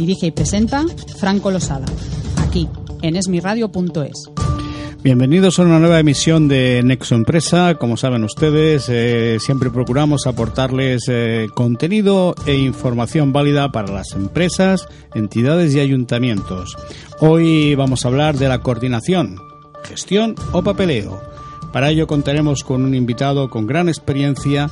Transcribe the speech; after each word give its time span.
Dirige 0.00 0.28
y 0.28 0.30
presenta 0.30 0.86
Franco 1.18 1.50
Losada, 1.50 1.84
aquí 2.38 2.66
en 3.02 3.16
esmiradio.es. 3.16 4.30
Bienvenidos 5.02 5.58
a 5.58 5.62
una 5.62 5.78
nueva 5.78 6.00
emisión 6.00 6.48
de 6.48 6.80
Nexo 6.82 7.14
Empresa. 7.14 7.74
Como 7.74 7.98
saben 7.98 8.24
ustedes, 8.24 8.86
eh, 8.88 9.36
siempre 9.40 9.70
procuramos 9.70 10.26
aportarles 10.26 11.02
eh, 11.08 11.48
contenido 11.54 12.34
e 12.46 12.54
información 12.54 13.34
válida 13.34 13.72
para 13.72 13.92
las 13.92 14.12
empresas, 14.12 14.88
entidades 15.14 15.74
y 15.74 15.80
ayuntamientos. 15.80 16.78
Hoy 17.18 17.74
vamos 17.74 18.06
a 18.06 18.08
hablar 18.08 18.38
de 18.38 18.48
la 18.48 18.62
coordinación, 18.62 19.36
gestión 19.84 20.34
o 20.52 20.62
papeleo. 20.62 21.20
Para 21.74 21.90
ello 21.90 22.06
contaremos 22.06 22.64
con 22.64 22.86
un 22.86 22.94
invitado 22.94 23.50
con 23.50 23.66
gran 23.66 23.90
experiencia, 23.90 24.70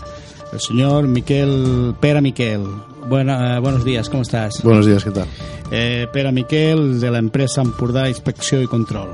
el 0.52 0.60
señor 0.60 1.06
Miquel 1.06 1.94
Pera 2.00 2.20
Miquel. 2.20 2.62
Buena, 3.08 3.58
buenos 3.60 3.84
días, 3.84 4.08
¿cómo 4.08 4.22
estás? 4.22 4.62
Buenos 4.62 4.86
días, 4.86 5.04
¿qué 5.04 5.10
tal? 5.10 5.26
Eh, 5.70 6.06
Pera 6.12 6.32
Miquel, 6.32 7.00
de 7.00 7.10
la 7.10 7.18
empresa 7.18 7.60
Ampurdá 7.60 8.08
Inspección 8.08 8.62
y 8.62 8.66
Control. 8.66 9.08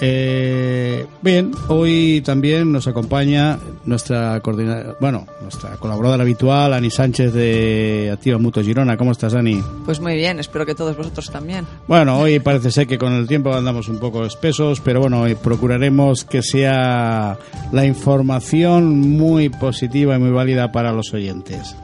Eh, 0.00 1.06
bien, 1.22 1.52
hoy 1.68 2.22
también 2.24 2.70
nos 2.70 2.86
acompaña 2.86 3.58
nuestra 3.84 4.40
coordinadora, 4.40 4.94
bueno, 5.00 5.26
nuestra 5.40 5.76
colaboradora 5.76 6.22
habitual, 6.22 6.74
Ani 6.74 6.90
Sánchez 6.90 7.32
de 7.32 8.10
Activa 8.12 8.38
Mutua 8.38 8.62
Girona. 8.62 8.96
¿Cómo 8.96 9.12
estás, 9.12 9.34
Ani? 9.34 9.62
Pues 9.84 10.00
muy 10.00 10.16
bien, 10.16 10.38
espero 10.38 10.66
que 10.66 10.74
todos 10.74 10.96
vosotros 10.96 11.30
también. 11.30 11.66
Bueno, 11.86 12.18
hoy 12.18 12.40
parece 12.40 12.70
ser 12.70 12.86
que 12.86 12.98
con 12.98 13.14
el 13.14 13.26
tiempo 13.26 13.54
andamos 13.54 13.88
un 13.88 13.98
poco 13.98 14.26
espesos, 14.26 14.80
pero 14.80 15.00
bueno, 15.00 15.22
hoy 15.22 15.34
procuraremos 15.34 16.24
que 16.24 16.42
sea 16.42 17.38
la 17.72 17.86
información 17.86 18.98
muy 18.98 19.48
positiva 19.48 20.16
y 20.16 20.18
muy 20.18 20.30
válida 20.30 20.72
para 20.72 20.92
los 20.92 21.14
oyentes. 21.14 21.74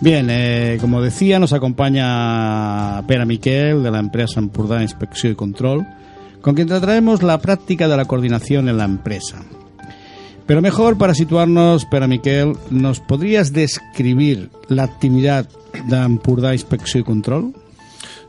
Bien, 0.00 0.26
eh, 0.28 0.78
como 0.80 1.00
decía, 1.00 1.38
nos 1.38 1.52
acompaña 1.52 3.06
Pera 3.06 3.24
Miquel 3.24 3.84
de 3.84 3.90
la 3.92 4.00
empresa 4.00 4.40
Ampurdá 4.40 4.82
Inspección 4.82 5.34
y 5.34 5.36
Control 5.36 5.86
con 6.42 6.54
quien 6.54 6.68
trataremos 6.68 7.22
la 7.22 7.40
práctica 7.40 7.88
de 7.88 7.96
la 7.96 8.04
coordinación 8.04 8.68
en 8.68 8.76
la 8.76 8.84
empresa. 8.84 9.42
Pero 10.46 10.60
mejor 10.60 10.98
para 10.98 11.14
situarnos, 11.14 11.86
Pera 11.86 12.08
Miquel, 12.08 12.54
¿nos 12.70 13.00
podrías 13.00 13.52
describir 13.52 14.50
la 14.68 14.82
actividad 14.82 15.48
de 15.88 15.96
Ampurdá 15.96 16.52
Inspección 16.52 17.02
y 17.02 17.04
Control? 17.04 17.54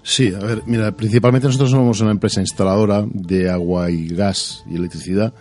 Sí, 0.04 0.32
a 0.34 0.40
ver, 0.40 0.62
mira, 0.66 0.92
principalmente 0.92 1.48
nosotros 1.48 1.72
somos 1.72 2.02
una 2.02 2.12
empresa 2.12 2.40
instaladora 2.40 3.06
de 3.12 3.50
agua 3.50 3.90
y 3.90 4.10
gas 4.10 4.64
y 4.70 4.76
electricidad, 4.76 5.34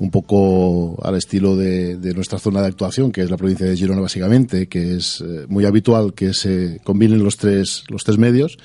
un 0.00 0.10
poco 0.10 1.00
al 1.02 1.16
estilo 1.16 1.56
de, 1.56 1.96
de 1.96 2.12
nuestra 2.12 2.38
zona 2.38 2.60
de 2.60 2.66
actuación, 2.66 3.10
que 3.10 3.22
es 3.22 3.30
la 3.30 3.36
provincia 3.36 3.64
de 3.66 3.76
Girona 3.76 4.02
básicamente, 4.02 4.66
que 4.66 4.96
es 4.96 5.22
eh, 5.22 5.46
muy 5.48 5.64
habitual 5.64 6.12
que 6.12 6.34
se 6.34 6.80
combinen 6.84 7.22
los 7.22 7.36
tres, 7.36 7.84
los 7.88 8.04
tres 8.04 8.18
medios 8.18 8.58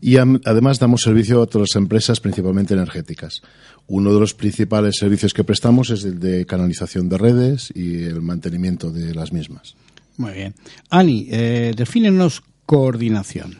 y 0.00 0.16
además 0.16 0.78
damos 0.78 1.02
servicio 1.02 1.42
a 1.42 1.46
todas 1.46 1.70
las 1.70 1.76
empresas, 1.76 2.20
principalmente 2.20 2.74
energéticas. 2.74 3.42
Uno 3.86 4.12
de 4.12 4.20
los 4.20 4.34
principales 4.34 4.96
servicios 4.98 5.32
que 5.32 5.44
prestamos 5.44 5.90
es 5.90 6.04
el 6.04 6.20
de 6.20 6.44
canalización 6.46 7.08
de 7.08 7.18
redes 7.18 7.72
y 7.74 8.04
el 8.04 8.20
mantenimiento 8.20 8.90
de 8.90 9.14
las 9.14 9.32
mismas. 9.32 9.74
Muy 10.16 10.32
bien. 10.32 10.54
Ani, 10.90 11.28
eh, 11.30 11.72
defínenos 11.76 12.42
coordinación. 12.66 13.56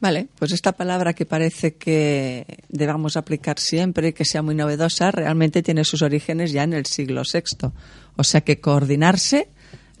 Vale, 0.00 0.28
pues 0.38 0.52
esta 0.52 0.72
palabra 0.72 1.12
que 1.12 1.26
parece 1.26 1.74
que 1.74 2.46
debamos 2.70 3.18
aplicar 3.18 3.58
siempre, 3.58 4.14
que 4.14 4.24
sea 4.24 4.40
muy 4.40 4.54
novedosa, 4.54 5.10
realmente 5.10 5.62
tiene 5.62 5.84
sus 5.84 6.00
orígenes 6.00 6.52
ya 6.52 6.62
en 6.62 6.72
el 6.72 6.86
siglo 6.86 7.22
VI. 7.30 7.68
O 8.16 8.24
sea 8.24 8.40
que 8.40 8.60
coordinarse 8.60 9.48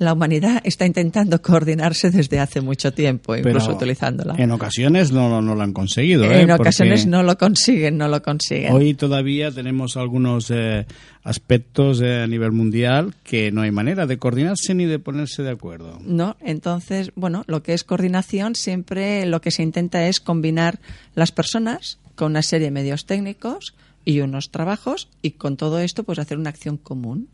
la 0.00 0.14
humanidad 0.14 0.62
está 0.64 0.86
intentando 0.86 1.42
coordinarse 1.42 2.10
desde 2.10 2.40
hace 2.40 2.62
mucho 2.62 2.90
tiempo, 2.90 3.36
incluso 3.36 3.66
Pero 3.66 3.76
utilizándola. 3.76 4.34
En 4.38 4.50
ocasiones 4.50 5.12
no, 5.12 5.42
no 5.42 5.54
lo 5.54 5.62
han 5.62 5.74
conseguido. 5.74 6.24
¿eh? 6.24 6.40
En 6.40 6.50
ocasiones 6.50 7.02
Porque 7.02 7.10
no 7.10 7.22
lo 7.22 7.36
consiguen, 7.36 7.98
no 7.98 8.08
lo 8.08 8.22
consiguen. 8.22 8.72
Hoy 8.72 8.94
todavía 8.94 9.50
tenemos 9.50 9.98
algunos 9.98 10.50
eh, 10.50 10.86
aspectos 11.22 12.00
eh, 12.00 12.22
a 12.22 12.26
nivel 12.26 12.50
mundial 12.52 13.14
que 13.22 13.52
no 13.52 13.60
hay 13.60 13.72
manera 13.72 14.06
de 14.06 14.16
coordinarse 14.16 14.74
ni 14.74 14.86
de 14.86 14.98
ponerse 14.98 15.42
de 15.42 15.50
acuerdo. 15.50 15.98
No, 16.02 16.38
entonces, 16.40 17.12
bueno, 17.14 17.44
lo 17.46 17.62
que 17.62 17.74
es 17.74 17.84
coordinación 17.84 18.54
siempre 18.54 19.26
lo 19.26 19.42
que 19.42 19.50
se 19.50 19.62
intenta 19.62 20.08
es 20.08 20.18
combinar 20.18 20.80
las 21.14 21.30
personas 21.30 21.98
con 22.14 22.30
una 22.30 22.40
serie 22.40 22.68
de 22.68 22.70
medios 22.70 23.04
técnicos 23.04 23.74
y 24.06 24.20
unos 24.20 24.50
trabajos 24.50 25.08
y 25.20 25.32
con 25.32 25.58
todo 25.58 25.78
esto 25.78 26.04
pues 26.04 26.18
hacer 26.18 26.38
una 26.38 26.48
acción 26.48 26.78
común 26.78 27.28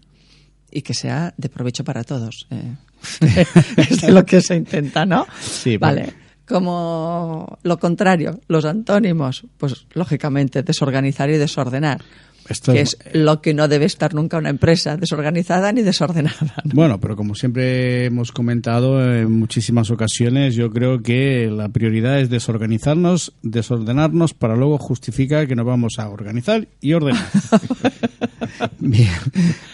y 0.76 0.82
que 0.82 0.92
sea 0.92 1.32
de 1.38 1.48
provecho 1.48 1.84
para 1.84 2.04
todos. 2.04 2.46
Eh. 2.50 2.76
es 3.78 4.02
de 4.02 4.12
lo 4.12 4.26
que 4.26 4.42
se 4.42 4.56
intenta, 4.56 5.06
¿no? 5.06 5.26
Sí, 5.40 5.78
Vale. 5.78 6.12
Como 6.46 7.58
lo 7.62 7.78
contrario, 7.78 8.38
los 8.46 8.66
antónimos, 8.66 9.46
pues 9.56 9.86
lógicamente 9.94 10.62
desorganizar 10.62 11.30
y 11.30 11.38
desordenar. 11.38 12.02
Esto 12.48 12.72
que 12.72 12.80
es- 12.82 12.96
es 13.04 13.14
lo 13.14 13.40
que 13.40 13.54
no 13.54 13.68
debe 13.68 13.84
estar 13.86 14.14
nunca 14.14 14.38
una 14.38 14.50
empresa, 14.50 14.96
desorganizada 14.96 15.72
ni 15.72 15.82
desordenada. 15.82 16.54
¿no? 16.64 16.72
Bueno, 16.74 17.00
pero 17.00 17.16
como 17.16 17.34
siempre 17.34 18.04
hemos 18.06 18.32
comentado 18.32 19.02
en 19.14 19.32
muchísimas 19.32 19.90
ocasiones, 19.90 20.54
yo 20.54 20.70
creo 20.70 21.02
que 21.02 21.50
la 21.50 21.68
prioridad 21.68 22.20
es 22.20 22.30
desorganizarnos, 22.30 23.32
desordenarnos 23.42 24.34
para 24.34 24.56
luego 24.56 24.78
justificar 24.78 25.46
que 25.48 25.56
nos 25.56 25.66
vamos 25.66 25.94
a 25.98 26.08
organizar 26.08 26.68
y 26.80 26.92
ordenar. 26.92 27.26
Bien. 28.78 29.08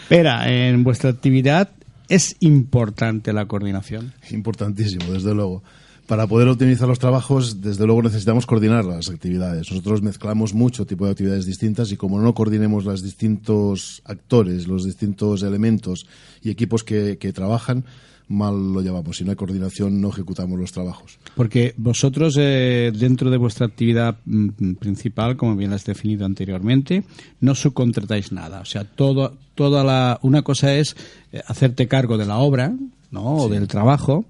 Espera, 0.03 0.51
en 0.51 0.85
vuestra 0.85 1.11
actividad 1.11 1.71
es 2.09 2.37
importante 2.41 3.33
la 3.33 3.47
coordinación. 3.47 4.13
Importantísimo, 4.31 5.13
desde 5.13 5.35
luego. 5.35 5.63
Para 6.07 6.27
poder 6.27 6.49
optimizar 6.49 6.89
los 6.89 6.99
trabajos, 6.99 7.61
desde 7.61 7.87
luego 7.87 8.03
necesitamos 8.03 8.45
coordinar 8.45 8.85
las 8.85 9.09
actividades. 9.09 9.71
Nosotros 9.71 10.03
mezclamos 10.03 10.53
mucho 10.53 10.85
tipo 10.85 11.07
de 11.07 11.13
actividades 11.13 11.47
distintas 11.47 11.93
y 11.93 11.97
como 11.97 12.21
no 12.21 12.35
coordinemos 12.35 12.85
los 12.85 13.03
distintos 13.03 14.03
actores, 14.05 14.67
los 14.67 14.85
distintos 14.85 15.43
elementos 15.43 16.07
y 16.43 16.51
equipos 16.51 16.83
que, 16.83 17.19
que 17.19 17.33
trabajan, 17.33 17.85
mal 18.33 18.73
lo 18.73 18.81
llevamos. 18.81 19.17
Si 19.17 19.25
no 19.25 19.31
hay 19.31 19.37
coordinación, 19.37 20.01
no 20.01 20.09
ejecutamos 20.09 20.59
los 20.59 20.73
trabajos. 20.73 21.19
Porque 21.37 21.75
vosotros, 21.77 22.37
eh, 22.39 22.93
dentro 22.95 23.31
de 23.31 23.37
vuestra 23.37 23.67
actividad 23.67 24.17
mm, 24.25 24.73
principal, 24.75 25.37
como 25.37 25.55
bien 25.55 25.71
la 25.71 25.77
has 25.77 25.85
definido 25.85 26.27
anteriormente, 26.27 27.05
no 27.41 27.55
subcontratáis 27.55 28.33
nada. 28.33 28.61
O 28.61 28.65
sea, 28.65 28.85
todo, 28.85 29.37
toda 29.55 29.85
la, 29.85 30.19
una 30.23 30.43
cosa 30.43 30.75
es 30.75 30.97
eh, 31.33 31.43
hacerte 31.47 31.87
cargo 31.87 32.19
de 32.19 32.27
la 32.27 32.39
obra, 32.39 32.75
¿no? 33.11 33.37
O 33.37 33.49
del 33.49 33.69
trabajo. 33.69 34.25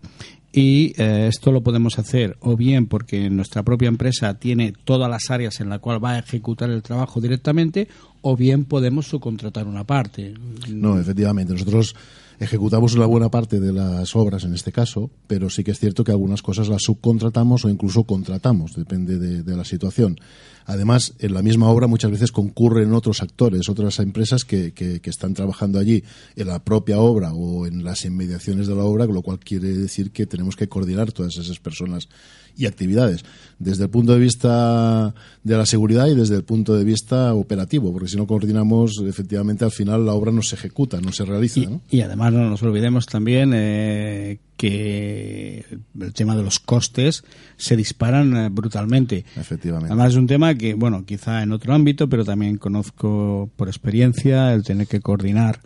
Y 0.52 0.92
eh, 1.00 1.28
esto 1.28 1.50
lo 1.50 1.62
podemos 1.62 1.98
hacer 1.98 2.36
o 2.40 2.56
bien 2.56 2.86
porque 2.86 3.30
nuestra 3.30 3.62
propia 3.62 3.88
empresa 3.88 4.34
tiene 4.34 4.74
todas 4.84 5.08
las 5.10 5.30
áreas 5.30 5.60
en 5.60 5.70
las 5.70 5.80
cuales 5.80 6.04
va 6.04 6.12
a 6.12 6.18
ejecutar 6.18 6.70
el 6.70 6.82
trabajo 6.82 7.20
directamente, 7.22 7.88
o 8.20 8.36
bien 8.36 8.66
podemos 8.66 9.06
subcontratar 9.06 9.66
una 9.66 9.84
parte. 9.84 10.34
No, 10.68 10.98
efectivamente. 11.00 11.54
Nosotros 11.54 11.96
ejecutamos 12.38 12.94
una 12.94 13.06
buena 13.06 13.30
parte 13.30 13.60
de 13.60 13.72
las 13.72 14.14
obras 14.16 14.44
en 14.44 14.54
este 14.54 14.72
caso, 14.72 15.10
pero 15.26 15.50
sí 15.50 15.64
que 15.64 15.70
es 15.72 15.78
cierto 15.78 16.04
que 16.04 16.12
algunas 16.12 16.42
cosas 16.42 16.68
las 16.68 16.82
subcontratamos 16.82 17.64
o 17.64 17.68
incluso 17.68 18.04
contratamos, 18.04 18.74
depende 18.74 19.18
de, 19.18 19.42
de 19.42 19.56
la 19.56 19.64
situación. 19.64 20.18
Además, 20.64 21.14
en 21.18 21.34
la 21.34 21.42
misma 21.42 21.68
obra 21.68 21.86
muchas 21.86 22.10
veces 22.10 22.32
concurren 22.32 22.92
otros 22.94 23.22
actores, 23.22 23.68
otras 23.68 23.98
empresas 23.98 24.44
que, 24.44 24.72
que, 24.72 25.00
que, 25.00 25.10
están 25.10 25.34
trabajando 25.34 25.78
allí 25.78 26.04
en 26.36 26.46
la 26.46 26.62
propia 26.62 27.00
obra 27.00 27.32
o 27.32 27.66
en 27.66 27.84
las 27.84 28.04
inmediaciones 28.04 28.66
de 28.68 28.74
la 28.74 28.84
obra, 28.84 29.06
lo 29.06 29.22
cual 29.22 29.40
quiere 29.40 29.68
decir 29.68 30.12
que 30.12 30.26
tenemos 30.26 30.56
que 30.56 30.68
coordinar 30.68 31.12
todas 31.12 31.36
esas 31.36 31.58
personas 31.58 32.08
y 32.56 32.66
actividades, 32.66 33.24
desde 33.58 33.84
el 33.84 33.90
punto 33.90 34.12
de 34.12 34.18
vista 34.18 35.14
de 35.42 35.56
la 35.56 35.66
seguridad 35.66 36.06
y 36.06 36.14
desde 36.14 36.36
el 36.36 36.44
punto 36.44 36.74
de 36.74 36.84
vista 36.84 37.34
operativo, 37.34 37.92
porque 37.92 38.08
si 38.08 38.16
no 38.16 38.26
coordinamos, 38.26 39.02
efectivamente 39.06 39.64
al 39.64 39.70
final 39.70 40.04
la 40.06 40.12
obra 40.12 40.32
no 40.32 40.42
se 40.42 40.56
ejecuta, 40.56 41.00
no 41.00 41.12
se 41.12 41.24
realiza. 41.24 41.60
Y, 41.60 41.66
¿no? 41.66 41.80
y 41.90 42.00
además 42.00 42.32
no 42.32 42.48
nos 42.48 42.62
olvidemos 42.62 43.06
también 43.06 43.52
eh, 43.54 44.38
que 44.56 45.64
el 46.00 46.12
tema 46.12 46.36
de 46.36 46.42
los 46.42 46.60
costes 46.60 47.24
se 47.56 47.76
disparan 47.76 48.36
eh, 48.36 48.48
brutalmente. 48.48 49.24
Efectivamente. 49.36 49.92
Además 49.92 50.12
es 50.12 50.18
un 50.18 50.26
tema 50.26 50.54
que, 50.54 50.74
bueno, 50.74 51.04
quizá 51.04 51.42
en 51.42 51.52
otro 51.52 51.74
ámbito, 51.74 52.08
pero 52.08 52.24
también 52.24 52.58
conozco 52.58 53.50
por 53.56 53.68
experiencia 53.68 54.52
el 54.52 54.62
tener 54.62 54.86
que 54.86 55.00
coordinar 55.00 55.60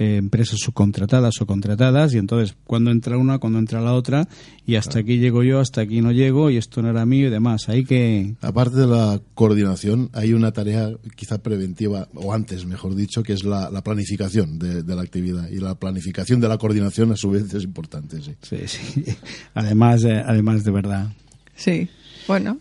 eh, 0.00 0.16
empresas 0.16 0.58
subcontratadas 0.60 1.42
o 1.42 1.46
contratadas 1.46 2.14
y 2.14 2.16
entonces 2.16 2.56
cuando 2.64 2.90
entra 2.90 3.18
una, 3.18 3.38
cuando 3.38 3.58
entra 3.58 3.82
la 3.82 3.92
otra 3.92 4.26
y 4.64 4.76
hasta 4.76 4.92
claro. 4.92 5.04
aquí 5.04 5.18
llego 5.18 5.42
yo, 5.42 5.60
hasta 5.60 5.82
aquí 5.82 6.00
no 6.00 6.10
llego 6.10 6.48
y 6.48 6.56
esto 6.56 6.80
no 6.80 6.88
era 6.88 7.04
mío 7.04 7.26
y 7.26 7.30
demás. 7.30 7.68
Hay 7.68 7.84
que... 7.84 8.34
Aparte 8.40 8.78
de 8.78 8.86
la 8.86 9.20
coordinación, 9.34 10.08
hay 10.14 10.32
una 10.32 10.52
tarea 10.52 10.90
quizá 11.16 11.36
preventiva, 11.42 12.08
o 12.14 12.32
antes, 12.32 12.64
mejor 12.64 12.94
dicho, 12.94 13.22
que 13.22 13.34
es 13.34 13.44
la, 13.44 13.70
la 13.70 13.82
planificación 13.82 14.58
de, 14.58 14.82
de, 14.82 14.96
la 14.96 15.02
actividad 15.02 15.50
y 15.50 15.56
la 15.56 15.74
planificación 15.74 16.40
de 16.40 16.48
la 16.48 16.56
coordinación 16.56 17.12
a 17.12 17.16
su 17.16 17.28
vez 17.28 17.52
es 17.52 17.64
importante. 17.64 18.22
Sí, 18.22 18.34
sí. 18.40 18.56
sí. 18.66 19.04
Además, 19.54 20.02
eh, 20.04 20.22
además 20.24 20.64
de 20.64 20.70
verdad. 20.70 21.12
Sí, 21.54 21.90
bueno, 22.26 22.58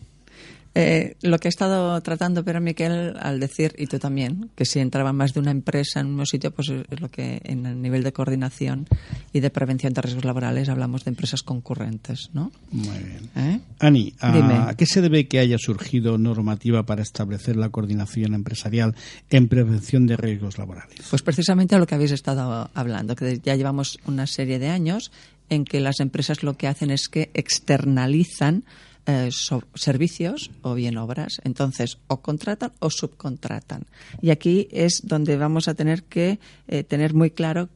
eh, 0.76 1.16
lo 1.22 1.40
que 1.40 1.48
ha 1.48 1.50
estado 1.50 2.00
tratando 2.02 2.44
Pedro 2.44 2.62
Miquel 2.62 3.16
al 3.20 3.40
decir, 3.40 3.74
y 3.78 3.88
tú 3.88 3.98
también, 3.98 4.52
que 4.56 4.66
si 4.66 4.80
entraba 4.80 5.14
más 5.14 5.34
de 5.34 5.40
una 5.40 5.52
empresa 5.52 6.00
en 6.00 6.08
un 6.08 6.26
sitio, 6.26 6.52
pues 6.52 6.70
es 6.70 7.02
lo 7.02 7.10
que 7.10 7.42
en 7.44 7.66
el 7.66 7.82
nivel 7.82 8.04
de 8.04 8.14
coordinación 8.14 8.88
y 9.34 9.40
de 9.40 9.50
prevención 9.50 9.94
de 9.94 10.02
riesgos 10.02 10.26
laborales 10.26 10.70
hablamos 10.70 11.06
de 11.06 11.10
empresas 11.10 11.42
concurrentes, 11.42 12.30
¿no? 12.34 12.52
Muy 12.72 13.00
bien. 13.00 13.30
¿Eh? 13.36 13.60
Ani, 13.80 14.14
¿a, 14.20 14.70
¿a 14.70 14.74
qué 14.76 14.86
se 14.86 15.02
debe 15.02 15.28
que 15.28 15.40
haya 15.40 15.58
surgido 15.58 16.18
normativa 16.18 16.84
para 16.84 17.02
establecer 17.02 17.56
la 17.56 17.70
coordinación 17.70 18.34
empresarial 18.34 18.96
en 19.30 19.48
prevención 19.48 20.06
de 20.06 20.18
riesgos 20.18 20.58
laborales? 20.58 21.00
Pues 21.10 21.24
precisamente 21.24 21.76
a 21.76 21.80
lo 21.80 21.88
que 21.88 21.96
habéis 21.96 22.12
estado 22.12 22.70
hablando, 22.74 23.16
que 23.16 23.40
ya 23.44 23.56
llevamos 23.56 24.00
una 24.06 24.28
serie 24.28 24.60
de 24.60 24.70
años 24.70 25.12
en 25.50 25.66
que 25.66 25.80
las 25.80 26.00
empresas 26.00 26.44
lo 26.44 26.56
que 26.56 26.68
hacen 26.68 26.92
es 26.92 27.10
que 27.10 27.32
externalizan 27.34 28.64
eh, 29.10 29.30
so, 29.32 29.64
servicios 29.74 30.52
o 30.62 30.76
bien 30.76 30.98
obras. 30.98 31.42
Entonces, 31.44 31.98
o 32.08 32.22
contratan 32.22 32.72
o 32.80 32.90
subcontratan. 32.90 33.86
Y 34.22 34.30
aquí 34.30 34.68
es 34.72 35.02
donde 35.04 35.38
vamos 35.38 35.68
a 35.68 35.74
tener 35.74 36.04
que 36.04 36.40
eh, 36.68 36.84
tener 36.84 37.14
muy 37.14 37.32
claro 37.32 37.70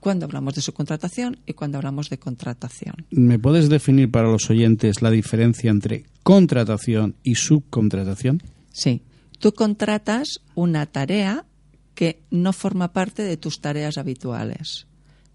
cuando 0.00 0.26
hablamos 0.26 0.54
de 0.54 0.60
subcontratación 0.60 1.38
y 1.46 1.54
cuando 1.54 1.78
hablamos 1.78 2.10
de 2.10 2.18
contratación. 2.18 3.06
¿Me 3.10 3.38
puedes 3.38 3.70
definir 3.70 4.10
para 4.10 4.28
los 4.28 4.50
oyentes 4.50 5.00
la 5.00 5.10
diferencia 5.10 5.70
entre 5.70 6.04
contratación 6.22 7.14
y 7.22 7.36
subcontratación? 7.36 8.42
Sí. 8.70 9.02
Tú 9.38 9.52
contratas 9.52 10.40
una 10.54 10.84
tarea 10.86 11.46
que 11.94 12.20
no 12.30 12.52
forma 12.52 12.92
parte 12.92 13.22
de 13.22 13.36
tus 13.36 13.60
tareas 13.60 13.96
habituales 13.96 14.86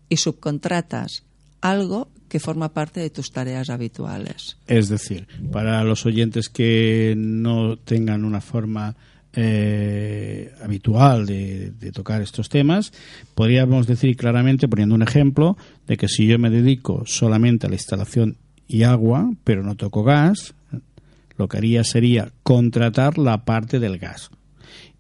y 0.10 0.18
subcontratas 0.18 1.24
algo 1.62 2.10
que 2.34 2.40
forma 2.40 2.74
parte 2.74 3.00
de 3.00 3.12
tus 3.12 3.32
tareas 3.32 3.70
habituales. 3.70 4.58
Es 4.66 4.90
decir, 4.90 5.28
para 5.52 5.84
los 5.84 6.04
oyentes 6.08 6.50
que 6.50 7.14
no 7.16 7.78
tengan 7.78 8.26
una 8.26 8.42
forma 8.42 8.96
eh, 9.34 10.52
habitual 10.64 11.28
de, 11.28 11.70
de, 11.80 11.92
tocar 11.92 12.24
estos 12.24 12.50
temas, 12.50 12.92
podríamos 13.36 13.86
decir 13.86 14.18
claramente, 14.18 14.68
poniendo 14.68 14.96
un 14.96 15.04
ejemplo, 15.04 15.58
de 15.86 15.96
que 15.96 16.08
si 16.08 16.26
yo 16.26 16.40
me 16.40 16.50
dedico 16.50 17.04
solamente 17.06 17.68
a 17.68 17.70
la 17.70 17.76
instalación 17.76 18.38
y 18.68 18.82
agua, 18.82 19.32
pero 19.44 19.62
no 19.62 19.76
toco 19.76 20.04
gas, 20.04 20.56
lo 21.38 21.48
que 21.48 21.58
haría 21.58 21.84
sería 21.84 22.32
contratar 22.42 23.20
la 23.20 23.46
parte 23.46 23.78
del 23.78 24.00
gas. 24.00 24.32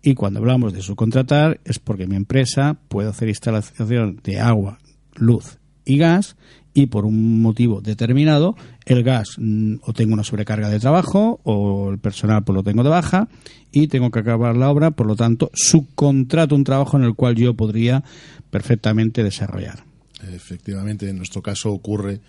Y 0.03 0.13
cuando 0.13 0.39
hablamos 0.39 0.71
de 0.71 0.83
subcontratar 0.83 1.59
es 1.65 1.79
porque 1.79 2.05
mi 2.05 2.15
empresa 2.15 2.77
puede 2.89 3.09
hacer 3.09 3.27
instalación 3.27 4.19
de 4.23 4.39
agua, 4.39 4.77
luz 5.15 5.57
y 5.83 5.97
gas 5.97 6.35
y 6.73 6.87
por 6.87 7.05
un 7.05 7.41
motivo 7.41 7.81
determinado 7.81 8.55
el 8.85 9.03
gas 9.03 9.35
mm, 9.37 9.75
o 9.81 9.93
tengo 9.93 10.13
una 10.13 10.23
sobrecarga 10.23 10.69
de 10.69 10.79
trabajo 10.79 11.39
o 11.43 11.91
el 11.91 11.99
personal 11.99 12.43
pues 12.43 12.55
lo 12.55 12.63
tengo 12.63 12.83
de 12.83 12.89
baja 12.89 13.27
y 13.71 13.87
tengo 13.87 14.11
que 14.11 14.19
acabar 14.19 14.55
la 14.55 14.69
obra, 14.69 14.91
por 14.91 15.07
lo 15.07 15.15
tanto 15.15 15.51
subcontrato 15.53 16.55
un 16.55 16.63
trabajo 16.63 16.97
en 16.97 17.03
el 17.03 17.15
cual 17.15 17.35
yo 17.35 17.55
podría 17.55 18.03
perfectamente 18.51 19.23
desarrollar. 19.23 19.83
Efectivamente, 20.31 21.09
en 21.09 21.17
nuestro 21.17 21.41
caso 21.41 21.71
ocurre 21.71 22.21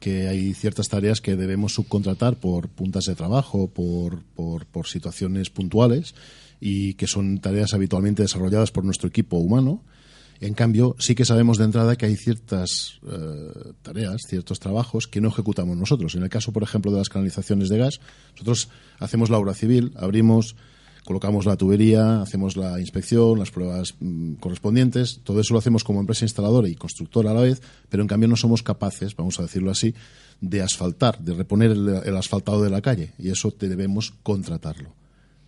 que 0.00 0.28
hay 0.28 0.54
ciertas 0.54 0.88
tareas 0.88 1.20
que 1.20 1.36
debemos 1.36 1.74
subcontratar 1.74 2.36
por 2.36 2.68
puntas 2.68 3.04
de 3.04 3.14
trabajo, 3.14 3.68
por, 3.68 4.22
por, 4.34 4.66
por 4.66 4.86
situaciones 4.86 5.50
puntuales 5.50 6.14
y 6.60 6.94
que 6.94 7.06
son 7.06 7.38
tareas 7.38 7.72
habitualmente 7.74 8.22
desarrolladas 8.22 8.70
por 8.70 8.84
nuestro 8.84 9.08
equipo 9.08 9.36
humano 9.36 9.82
en 10.40 10.54
cambio, 10.54 10.96
sí 10.98 11.14
que 11.14 11.26
sabemos 11.26 11.58
de 11.58 11.64
entrada 11.64 11.96
que 11.96 12.06
hay 12.06 12.16
ciertas 12.16 12.98
eh, 13.06 13.72
tareas, 13.82 14.22
ciertos 14.26 14.58
trabajos 14.58 15.06
que 15.06 15.20
no 15.20 15.28
ejecutamos 15.28 15.76
nosotros. 15.76 16.14
En 16.14 16.22
el 16.22 16.30
caso, 16.30 16.50
por 16.52 16.62
ejemplo, 16.62 16.90
de 16.90 16.98
las 16.98 17.10
canalizaciones 17.10 17.68
de 17.68 17.76
gas, 17.76 18.00
nosotros 18.32 18.70
hacemos 18.98 19.28
la 19.28 19.36
obra 19.36 19.52
civil, 19.52 19.92
abrimos, 19.96 20.56
colocamos 21.04 21.44
la 21.44 21.56
tubería, 21.56 22.22
hacemos 22.22 22.56
la 22.56 22.80
inspección, 22.80 23.38
las 23.38 23.50
pruebas 23.50 23.96
mm, 24.00 24.34
correspondientes. 24.34 25.20
Todo 25.24 25.40
eso 25.40 25.52
lo 25.52 25.58
hacemos 25.58 25.84
como 25.84 26.00
empresa 26.00 26.24
instaladora 26.24 26.70
y 26.70 26.74
constructora 26.74 27.32
a 27.32 27.34
la 27.34 27.42
vez, 27.42 27.60
pero 27.90 28.02
en 28.02 28.08
cambio 28.08 28.28
no 28.28 28.36
somos 28.36 28.62
capaces, 28.62 29.14
vamos 29.14 29.38
a 29.40 29.42
decirlo 29.42 29.70
así, 29.70 29.94
de 30.40 30.62
asfaltar, 30.62 31.18
de 31.18 31.34
reponer 31.34 31.72
el, 31.72 31.86
el 32.02 32.16
asfaltado 32.16 32.62
de 32.62 32.70
la 32.70 32.80
calle. 32.80 33.12
Y 33.18 33.28
eso 33.28 33.52
debemos 33.58 34.14
contratarlo. 34.22 34.99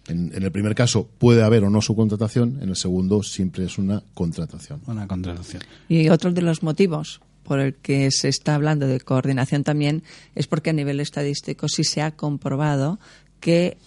En, 0.08 0.32
en, 0.34 0.42
el 0.42 0.50
primer 0.50 0.74
caso 0.74 1.08
puede 1.18 1.42
haber 1.42 1.62
o 1.64 1.70
no 1.70 1.80
subcontratación, 1.80 2.58
en 2.60 2.70
el 2.70 2.76
segundo 2.76 3.22
siempre 3.22 3.64
es 3.64 3.78
una 3.78 4.02
contratación. 4.14 4.82
Una 4.86 5.06
contratación. 5.06 5.62
Y 5.88 6.08
otro 6.08 6.32
de 6.32 6.42
los 6.42 6.62
motivos 6.62 7.20
por 7.44 7.60
el 7.60 7.74
que 7.74 8.10
se 8.10 8.28
está 8.28 8.54
hablando 8.54 8.86
de 8.86 9.00
coordinación 9.00 9.64
también 9.64 10.02
es 10.34 10.46
porque 10.46 10.70
a 10.70 10.72
nivel 10.72 11.00
estadístico 11.00 11.68
sí 11.68 11.84
se 11.84 12.02
ha 12.02 12.12
comprobado 12.12 12.98
que 13.40 13.78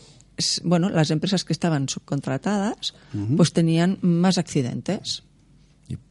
bueno, 0.63 0.89
las 0.89 1.11
empresas 1.11 1.45
que 1.45 1.53
estaban 1.53 1.87
subcontratadas 1.87 2.93
uh 3.13 3.17
-huh. 3.17 3.37
pues 3.37 3.53
tenían 3.53 3.97
más 4.01 4.37
accidentes. 4.37 5.23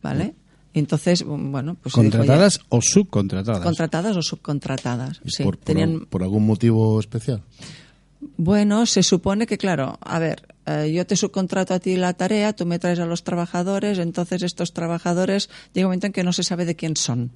¿Vale? 0.02 0.34
Entonces, 0.72 1.24
bueno, 1.24 1.76
pues 1.80 1.94
contratadas 1.94 2.58
ya, 2.58 2.64
o 2.68 2.80
subcontratadas. 2.80 3.62
Contratadas 3.62 4.16
o 4.16 4.22
subcontratadas. 4.22 5.20
Sí, 5.26 5.42
por, 5.44 5.56
por, 5.56 5.64
tenían... 5.64 6.06
por 6.06 6.22
algún 6.22 6.46
motivo 6.46 6.98
especial? 6.98 7.42
Bueno, 8.36 8.86
se 8.86 9.02
supone 9.02 9.46
que, 9.46 9.58
claro, 9.58 9.98
a 10.00 10.18
ver, 10.18 10.42
eh, 10.66 10.92
yo 10.92 11.06
te 11.06 11.16
subcontrato 11.16 11.74
a 11.74 11.78
ti 11.78 11.96
la 11.96 12.14
tarea, 12.14 12.52
tú 12.52 12.66
me 12.66 12.78
traes 12.78 12.98
a 12.98 13.06
los 13.06 13.22
trabajadores, 13.22 13.98
entonces 13.98 14.42
estos 14.42 14.72
trabajadores 14.72 15.50
llega 15.72 15.86
un 15.86 15.90
momento 15.90 16.06
en 16.06 16.12
que 16.12 16.24
no 16.24 16.32
se 16.32 16.42
sabe 16.42 16.64
de 16.64 16.74
quién 16.74 16.96
son. 16.96 17.32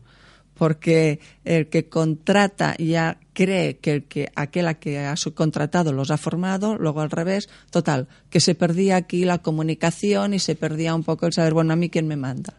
Porque 0.55 1.21
el 1.45 1.69
que 1.69 1.89
contrata 1.89 2.75
ya 2.79 3.21
cree 3.33 3.77
que, 3.77 3.93
el 3.93 4.05
que 4.05 4.33
aquel 4.35 4.67
a 4.67 4.75
que 4.75 4.99
ha 4.99 5.15
subcontratado 5.15 5.93
los 5.93 6.11
ha 6.11 6.17
formado, 6.17 6.77
luego 6.77 7.01
al 7.01 7.13
revés, 7.13 7.49
total, 7.71 8.09
que 8.29 8.41
se 8.41 8.57
perdía 8.57 8.97
aquí 8.97 9.25
la 9.25 9.39
comunicación 9.39 10.35
y 10.35 10.41
se 10.41 10.57
perdía 10.57 10.97
un 10.97 11.05
poco 11.05 11.27
el 11.27 11.33
saber, 11.33 11.55
bueno, 11.55 11.75
a 11.75 11.77
mí 11.77 11.91
quién 11.91 12.09
me 12.09 12.17
manda. 12.17 12.55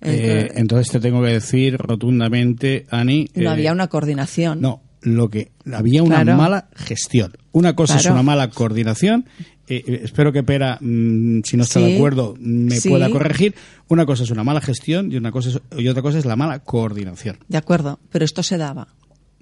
Entonces, 0.00 0.44
eh, 0.44 0.52
entonces 0.56 0.90
te 0.90 0.98
tengo 0.98 1.22
que 1.22 1.28
decir 1.28 1.76
rotundamente, 1.76 2.86
Ani. 2.90 3.28
No 3.34 3.50
eh, 3.50 3.52
había 3.52 3.72
una 3.72 3.86
coordinación. 3.86 4.60
No, 4.60 4.82
lo 5.02 5.28
que 5.28 5.50
había 5.72 6.02
una 6.02 6.22
claro. 6.22 6.38
mala 6.38 6.68
gestión. 6.74 7.32
Una 7.52 7.74
cosa 7.74 7.94
claro. 7.94 8.08
es 8.08 8.12
una 8.12 8.22
mala 8.22 8.50
coordinación. 8.50 9.26
Eh, 9.68 10.00
espero 10.04 10.32
que 10.32 10.42
Pera, 10.42 10.78
mmm, 10.80 11.40
si 11.44 11.56
no 11.56 11.64
está 11.64 11.80
sí. 11.80 11.86
de 11.86 11.96
acuerdo, 11.96 12.34
me 12.38 12.76
sí. 12.76 12.88
pueda 12.88 13.10
corregir. 13.10 13.54
Una 13.88 14.06
cosa 14.06 14.22
es 14.22 14.30
una 14.30 14.44
mala 14.44 14.60
gestión 14.60 15.12
y 15.12 15.16
una 15.16 15.30
cosa 15.32 15.50
es, 15.50 15.60
y 15.76 15.88
otra 15.88 16.02
cosa 16.02 16.18
es 16.18 16.24
la 16.24 16.36
mala 16.36 16.60
coordinación. 16.60 17.38
De 17.48 17.58
acuerdo, 17.58 17.98
pero 18.10 18.24
esto 18.24 18.42
se 18.42 18.58
daba 18.58 18.88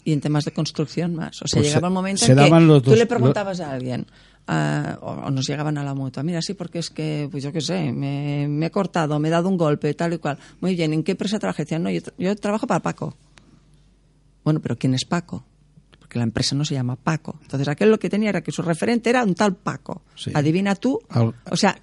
y 0.04 0.12
en 0.12 0.20
temas 0.20 0.44
de 0.44 0.52
construcción 0.52 1.14
más. 1.14 1.42
O 1.42 1.46
sea, 1.46 1.60
pues 1.60 1.68
llegaba 1.68 1.88
un 1.88 1.94
momento 1.94 2.24
se 2.24 2.32
en 2.32 2.38
que 2.38 2.48
tú 2.48 2.90
dos, 2.90 2.98
le 2.98 3.06
preguntabas 3.06 3.60
a 3.60 3.72
alguien. 3.72 4.06
Uh, 4.48 4.96
o 5.02 5.30
nos 5.30 5.46
llegaban 5.46 5.78
a 5.78 5.84
la 5.84 5.94
mutua. 5.94 6.22
Mira, 6.22 6.42
sí, 6.42 6.54
porque 6.54 6.80
es 6.80 6.90
que, 6.90 7.28
pues 7.30 7.44
yo 7.44 7.52
qué 7.52 7.60
sé, 7.60 7.92
me, 7.92 8.48
me, 8.48 8.66
he 8.66 8.70
cortado, 8.70 9.20
me 9.20 9.28
he 9.28 9.30
dado 9.30 9.48
un 9.48 9.56
golpe, 9.56 9.94
tal 9.94 10.14
y 10.14 10.18
cual. 10.18 10.38
Muy 10.60 10.74
bien, 10.74 10.92
¿en 10.92 11.04
qué 11.04 11.12
empresa 11.12 11.38
trabajas? 11.38 11.66
No, 11.78 11.90
yo, 11.90 12.00
yo 12.18 12.34
trabajo 12.34 12.66
para 12.66 12.80
Paco. 12.80 13.16
Bueno, 14.42 14.58
pero 14.60 14.76
¿quién 14.76 14.94
es 14.94 15.04
Paco? 15.04 15.44
Porque 16.10 16.18
la 16.18 16.24
empresa 16.24 16.56
no 16.56 16.64
se 16.64 16.74
llama 16.74 16.96
Paco. 16.96 17.38
Entonces 17.42 17.68
aquel 17.68 17.88
lo 17.88 18.00
que 18.00 18.10
tenía 18.10 18.30
era 18.30 18.40
que 18.40 18.50
su 18.50 18.62
referente 18.62 19.10
era 19.10 19.22
un 19.22 19.36
tal 19.36 19.54
Paco. 19.54 20.02
Sí. 20.16 20.32
Adivina 20.34 20.74
tú. 20.74 20.98
Al... 21.08 21.32
O 21.48 21.56
sea, 21.56 21.78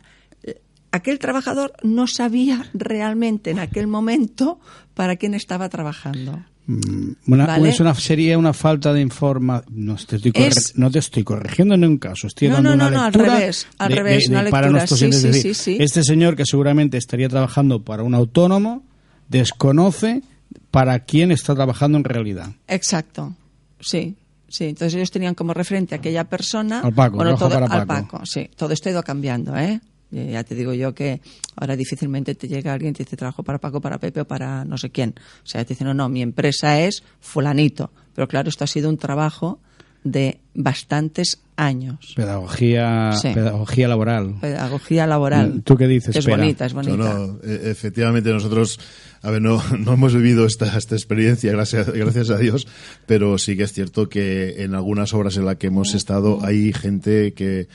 aquel 0.92 1.18
trabajador 1.18 1.72
no 1.82 2.08
sabía 2.08 2.70
realmente 2.74 3.52
en 3.52 3.60
aquel 3.60 3.88
momento 3.88 4.60
para 4.96 5.16
quién 5.16 5.34
estaba 5.34 5.70
trabajando. 5.70 6.44
Mm, 6.66 7.12
Una, 7.32 7.46
Vale. 7.46 7.70
es 7.70 7.80
una, 7.80 7.96
sería 7.96 8.38
una 8.38 8.52
falta 8.52 8.92
de 8.92 9.00
información. 9.00 9.72
No, 9.86 9.96
te 9.96 10.18
estoy 10.18 10.34
corre- 10.34 10.48
Es- 10.48 10.74
no 10.78 10.92
te 10.92 11.00
estoy 11.00 11.24
corrigiendo 11.24 11.76
en 11.76 11.80
ningún 11.80 11.98
caso. 11.98 12.28
Estoy 12.28 12.50
No, 12.50 12.56
dando 12.56 12.70
no, 12.72 12.76
una 12.76 12.90
no, 12.90 12.98
no, 12.98 13.04
al 13.06 13.14
revés, 13.14 13.66
al 13.78 13.88
de- 13.88 13.96
revés, 13.96 14.28
de- 14.28 14.36
de- 14.36 14.42
una 14.42 14.50
para 14.50 14.70
nuestros 14.70 15.00
sí, 15.00 15.14
sí, 15.14 15.28
decir, 15.28 15.56
sí. 15.56 15.78
Este 15.80 16.04
señor 16.04 16.36
que 16.36 16.44
seguramente 16.46 16.98
estaría 16.98 17.30
trabajando 17.30 17.82
para 17.82 18.04
un 18.04 18.14
autónomo 18.14 18.84
desconoce 19.30 20.22
para 20.70 21.00
quién 21.06 21.32
está 21.32 21.56
trabajando 21.56 21.98
en 21.98 22.04
realidad. 22.04 22.52
Exacto, 22.68 23.34
sí. 23.80 24.16
Sí, 24.50 24.64
entonces 24.64 24.96
ellos 24.96 25.12
tenían 25.12 25.36
como 25.36 25.54
referente 25.54 25.94
a 25.94 25.98
aquella 25.98 26.24
persona. 26.24 26.80
Al 26.80 26.94
Paco, 26.94 27.18
trabaja 27.18 27.50
para 27.68 27.82
al 27.82 27.86
Paco. 27.88 28.26
sí. 28.26 28.50
Todo 28.56 28.72
esto 28.72 28.88
ha 28.88 28.94
ido 28.94 29.04
cambiando, 29.04 29.58
¿eh? 29.58 29.82
Ya 30.10 30.42
te 30.46 30.56
digo 30.56 30.74
yo 30.74 30.96
que 30.96 31.20
ahora 31.58 31.76
difícilmente 31.76 32.34
te 32.34 32.48
llega 32.48 32.72
alguien 32.72 32.92
y 32.92 32.94
te 32.94 33.04
dice 33.04 33.18
trabajo 33.18 33.44
para 33.44 33.58
Paco, 33.58 33.82
para 33.82 33.98
Pepe 33.98 34.22
o 34.22 34.26
para 34.26 34.64
no 34.64 34.78
sé 34.78 34.90
quién. 34.90 35.16
O 35.44 35.46
sea, 35.46 35.66
te 35.66 35.74
dicen, 35.74 35.88
no, 35.88 35.94
no, 35.94 36.08
mi 36.08 36.22
empresa 36.22 36.80
es 36.80 37.04
fulanito. 37.20 37.92
Pero 38.16 38.30
claro, 38.30 38.48
esto 38.48 38.64
ha 38.64 38.68
sido 38.68 38.88
un 38.90 38.96
trabajo 38.98 39.60
de 40.06 40.40
bastantes 40.54 41.40
años. 41.58 42.14
Pedagogía, 42.16 43.12
Sí. 43.14 43.32
pedagogía 43.34 43.90
laboral. 43.90 44.36
Pedagogía 44.40 45.08
laboral. 45.08 45.62
¿Tú 45.66 45.76
qué 45.76 45.88
dices, 45.88 46.14
Que 46.14 46.20
es 46.20 46.26
Pera? 46.26 46.38
bonita, 46.38 46.66
es 46.68 46.74
bonita. 46.74 46.96
No, 46.96 47.28
no, 47.28 47.40
e- 47.44 47.70
efectivamente 47.72 48.32
nosotros, 48.32 48.80
a 49.22 49.32
ver, 49.32 49.42
no, 49.42 49.62
no 49.80 49.94
hemos 49.94 50.14
vivido 50.14 50.46
esta, 50.46 50.78
esta 50.78 50.96
experiencia, 50.96 51.52
gracias, 51.52 51.90
gracias 51.90 52.30
a 52.30 52.38
Dios, 52.38 52.68
pero 53.06 53.38
sí 53.38 53.58
que 53.58 53.64
es 53.64 53.74
cierto 53.74 54.10
que 54.10 54.64
en 54.64 54.76
algunas 54.76 55.14
obras 55.14 55.38
en 55.38 55.46
las 55.46 55.58
que 55.58 55.68
hemos 55.68 55.94
estado 55.96 56.40
hay 56.44 56.74
gente 56.74 57.34
que, 57.34 57.68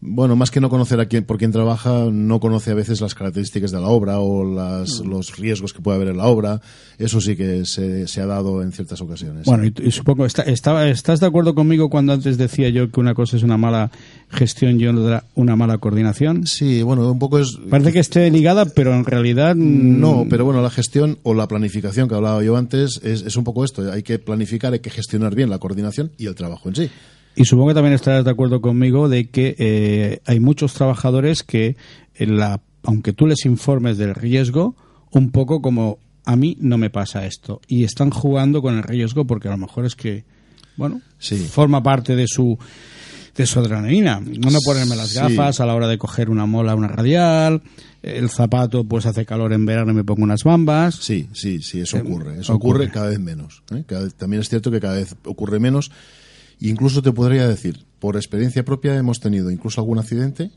bueno, 0.00 0.36
más 0.36 0.50
que 0.50 0.60
no 0.60 0.68
conocer 0.70 1.00
a 1.00 1.06
quién, 1.06 1.24
por 1.24 1.38
quién 1.38 1.52
trabaja, 1.52 2.06
no 2.12 2.38
conoce 2.38 2.70
a 2.70 2.74
veces 2.74 3.00
las 3.00 3.14
características 3.14 3.70
de 3.72 3.80
la 3.80 3.88
obra 3.88 4.18
o 4.20 4.44
las, 4.44 5.00
los 5.00 5.36
riesgos 5.36 5.72
que 5.72 5.80
puede 5.80 5.96
haber 5.96 6.08
en 6.08 6.18
la 6.18 6.26
obra. 6.26 6.60
Eso 6.98 7.20
sí 7.20 7.34
que 7.36 7.64
se, 7.64 8.06
se 8.06 8.20
ha 8.20 8.26
dado 8.26 8.62
en 8.62 8.72
ciertas 8.72 9.00
ocasiones. 9.00 9.46
Bueno, 9.46 9.64
y, 9.64 9.72
y 9.82 9.90
supongo, 9.90 10.26
está, 10.26 10.42
está- 10.42 10.88
¿estás 10.88 11.20
de 11.20 11.26
acuerdo 11.26 11.54
conmigo 11.54 11.88
cuando 11.90 12.12
antes 12.12 12.36
decía 12.38 12.68
yo 12.68 12.90
que 12.90 13.00
una 13.00 13.14
cosa 13.14 13.36
es 13.36 13.42
una 13.42 13.56
mala 13.56 13.90
gestión 14.30 14.80
y 14.80 14.86
otra 14.86 15.24
una 15.34 15.56
mala 15.56 15.78
coordinación? 15.78 16.46
Sí, 16.46 16.82
bueno, 16.82 17.10
un 17.10 17.18
poco 17.18 17.38
es... 17.38 17.58
Parece 17.70 17.92
que 17.92 18.00
esté 18.00 18.30
ligada, 18.30 18.66
pero 18.66 18.94
en 18.94 19.04
realidad 19.04 19.54
mm, 19.56 20.00
No, 20.00 20.26
pero 20.28 20.44
bueno, 20.44 20.62
la 20.62 20.70
gestión 20.70 21.18
o 21.22 21.34
la 21.34 21.48
planificación 21.48 22.08
que 22.08 22.14
hablaba 22.14 22.42
yo 22.42 22.56
antes 22.56 23.00
es, 23.02 23.22
es 23.22 23.36
un 23.36 23.44
poco 23.44 23.64
esto. 23.64 23.90
Hay 23.92 24.02
que 24.02 24.18
planificar, 24.18 24.72
hay 24.72 24.80
que 24.80 24.90
gestionar 24.90 25.34
bien 25.34 25.50
la 25.50 25.58
coordinación 25.58 26.12
y 26.18 26.26
el 26.26 26.34
trabajo 26.34 26.68
en 26.68 26.76
sí. 26.76 26.90
Y 27.36 27.44
supongo 27.44 27.68
que 27.68 27.74
también 27.74 27.92
estarás 27.94 28.24
de 28.24 28.30
acuerdo 28.30 28.60
conmigo 28.60 29.08
de 29.08 29.28
que 29.28 29.54
eh, 29.58 30.20
hay 30.24 30.40
muchos 30.40 30.72
trabajadores 30.74 31.42
que, 31.42 31.76
en 32.14 32.38
la, 32.38 32.60
aunque 32.82 33.12
tú 33.12 33.26
les 33.26 33.44
informes 33.44 33.98
del 33.98 34.14
riesgo, 34.14 34.74
un 35.12 35.30
poco 35.30 35.60
como 35.60 35.98
a 36.24 36.34
mí 36.34 36.56
no 36.60 36.78
me 36.78 36.90
pasa 36.90 37.26
esto. 37.26 37.60
Y 37.68 37.84
están 37.84 38.10
jugando 38.10 38.62
con 38.62 38.76
el 38.76 38.82
riesgo 38.82 39.26
porque 39.26 39.48
a 39.48 39.52
lo 39.52 39.58
mejor 39.58 39.84
es 39.84 39.94
que, 39.94 40.24
bueno, 40.76 41.00
Sí. 41.18 41.36
forma 41.36 41.82
parte 41.82 42.16
de 42.16 42.26
su 42.26 42.58
de 43.36 43.44
su 43.44 43.58
adrenalina. 43.60 44.18
No 44.18 44.58
ponerme 44.64 44.96
las 44.96 45.10
Sí. 45.10 45.18
gafas 45.18 45.60
a 45.60 45.66
la 45.66 45.74
hora 45.74 45.88
de 45.88 45.98
coger 45.98 46.30
una 46.30 46.46
mola, 46.46 46.74
una 46.74 46.88
radial, 46.88 47.60
el 48.02 48.30
zapato, 48.30 48.84
pues 48.84 49.04
hace 49.04 49.26
calor 49.26 49.52
en 49.52 49.66
verano 49.66 49.92
y 49.92 49.94
me 49.94 50.04
pongo 50.04 50.22
unas 50.22 50.42
bambas. 50.42 50.94
Sí, 50.94 51.28
sí, 51.34 51.60
sí, 51.60 51.80
eso 51.80 51.98
Eh, 51.98 52.00
ocurre. 52.00 52.40
Eso 52.40 52.54
ocurre. 52.54 52.84
ocurre, 52.86 52.90
cada 52.90 53.08
vez 53.10 53.20
menos. 53.20 53.62
¿eh? 53.74 53.84
Cada 53.86 54.08
también 54.08 54.40
es 54.40 54.48
cierto 54.48 54.70
que 54.70 54.80
cada 54.80 54.94
vez 54.94 55.14
ocurre 55.26 55.60
menos. 55.60 55.90
Incluso 56.60 57.02
te 57.02 57.12
podría 57.12 57.46
decir, 57.46 57.84
por 57.98 58.16
experiencia 58.16 58.64
propia 58.64 58.96
hemos 58.96 59.20
tenido 59.20 59.50
incluso 59.50 59.80
algún 59.80 59.98
accidente 59.98 60.50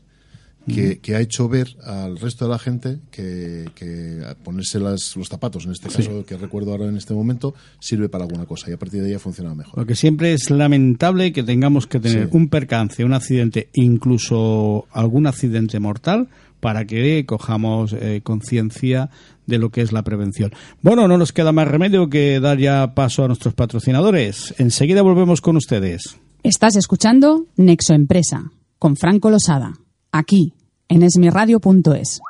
que, 0.68 0.98
que 1.00 1.16
ha 1.16 1.20
hecho 1.20 1.48
ver 1.48 1.68
al 1.84 2.18
resto 2.18 2.44
de 2.44 2.50
la 2.50 2.58
gente 2.58 2.98
que, 3.10 3.64
que 3.74 4.20
ponerse 4.44 4.78
las- 4.78 5.16
los 5.16 5.28
zapatos, 5.28 5.64
en 5.64 5.72
este 5.72 5.88
caso 5.88 6.24
que 6.24 6.36
recuerdo 6.36 6.70
ahora 6.72 6.86
en 6.86 6.96
este 6.96 7.12
momento, 7.14 7.54
sirve 7.80 8.08
para 8.08 8.24
alguna 8.24 8.44
cosa 8.46 8.70
y 8.70 8.74
a 8.74 8.78
partir 8.78 9.00
de 9.02 9.08
ahí 9.08 9.14
ha 9.14 9.18
funcionado 9.18 9.56
mejor. 9.56 9.78
Lo 9.78 9.86
que 9.86 9.96
siempre 9.96 10.32
es 10.34 10.48
lamentable 10.50 11.32
que 11.32 11.42
tengamos 11.42 11.86
que 11.86 11.98
tener 11.98 12.24
Sí. 12.24 12.36
un 12.36 12.48
percance, 12.48 13.04
un 13.04 13.14
accidente, 13.14 13.68
incluso 13.72 14.86
algún 14.92 15.26
accidente 15.26 15.80
mortal, 15.80 16.28
para 16.60 16.84
que 16.84 17.24
cojamos 17.26 17.92
eh, 17.92 18.20
conciencia 18.22 19.10
de 19.46 19.58
lo 19.58 19.70
que 19.70 19.82
es 19.82 19.92
la 19.92 20.02
prevención. 20.02 20.52
Bueno, 20.82 21.08
no 21.08 21.18
nos 21.18 21.32
queda 21.32 21.52
más 21.52 21.68
remedio 21.68 22.08
que 22.08 22.40
dar 22.40 22.58
ya 22.58 22.94
paso 22.94 23.24
a 23.24 23.26
nuestros 23.26 23.54
patrocinadores. 23.54 24.54
Enseguida 24.58 25.02
volvemos 25.02 25.40
con 25.40 25.56
ustedes. 25.56 26.16
Estás 26.42 26.76
escuchando 26.76 27.46
Nexo 27.56 27.92
Empresa 27.92 28.50
con 28.78 28.96
Franco 28.96 29.28
Losada, 29.28 29.74
aquí 30.12 30.54
en 30.88 31.02
esmirradio.es. 31.02 32.20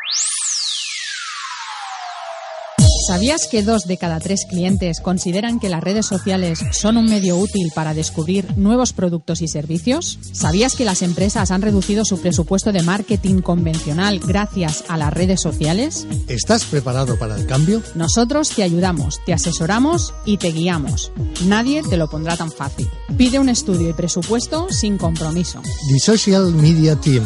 ¿Sabías 3.11 3.49
que 3.49 3.65
dos 3.65 3.89
de 3.89 3.97
cada 3.97 4.21
tres 4.21 4.47
clientes 4.49 5.01
consideran 5.01 5.59
que 5.59 5.69
las 5.69 5.83
redes 5.83 6.07
sociales 6.07 6.61
son 6.71 6.97
un 6.97 7.07
medio 7.07 7.37
útil 7.37 7.73
para 7.75 7.93
descubrir 7.93 8.57
nuevos 8.57 8.93
productos 8.93 9.43
y 9.43 9.49
servicios? 9.49 10.21
¿Sabías 10.31 10.77
que 10.77 10.85
las 10.85 11.03
empresas 11.03 11.51
han 11.51 11.61
reducido 11.61 12.05
su 12.05 12.21
presupuesto 12.21 12.71
de 12.71 12.85
marketing 12.85 13.41
convencional 13.41 14.21
gracias 14.21 14.85
a 14.87 14.97
las 14.97 15.13
redes 15.13 15.41
sociales? 15.41 16.07
¿Estás 16.29 16.63
preparado 16.63 17.19
para 17.19 17.35
el 17.35 17.47
cambio? 17.47 17.83
Nosotros 17.97 18.51
te 18.51 18.63
ayudamos, 18.63 19.19
te 19.27 19.33
asesoramos 19.33 20.15
y 20.25 20.37
te 20.37 20.53
guiamos. 20.53 21.11
Nadie 21.47 21.83
te 21.83 21.97
lo 21.97 22.09
pondrá 22.09 22.37
tan 22.37 22.53
fácil. 22.53 22.89
Pide 23.17 23.41
un 23.41 23.49
estudio 23.49 23.91
y 23.91 23.93
presupuesto 23.93 24.69
sin 24.71 24.99
compromiso. 24.99 25.61
The 25.93 25.99
Social 25.99 26.55
Media 26.55 26.95
Team, 26.95 27.25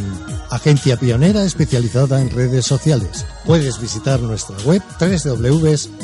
agencia 0.48 0.96
pionera 0.96 1.44
especializada 1.44 2.22
en 2.22 2.30
redes 2.30 2.64
sociales. 2.64 3.26
Puedes 3.44 3.78
visitar 3.78 4.20
nuestra 4.20 4.56
web 4.64 4.80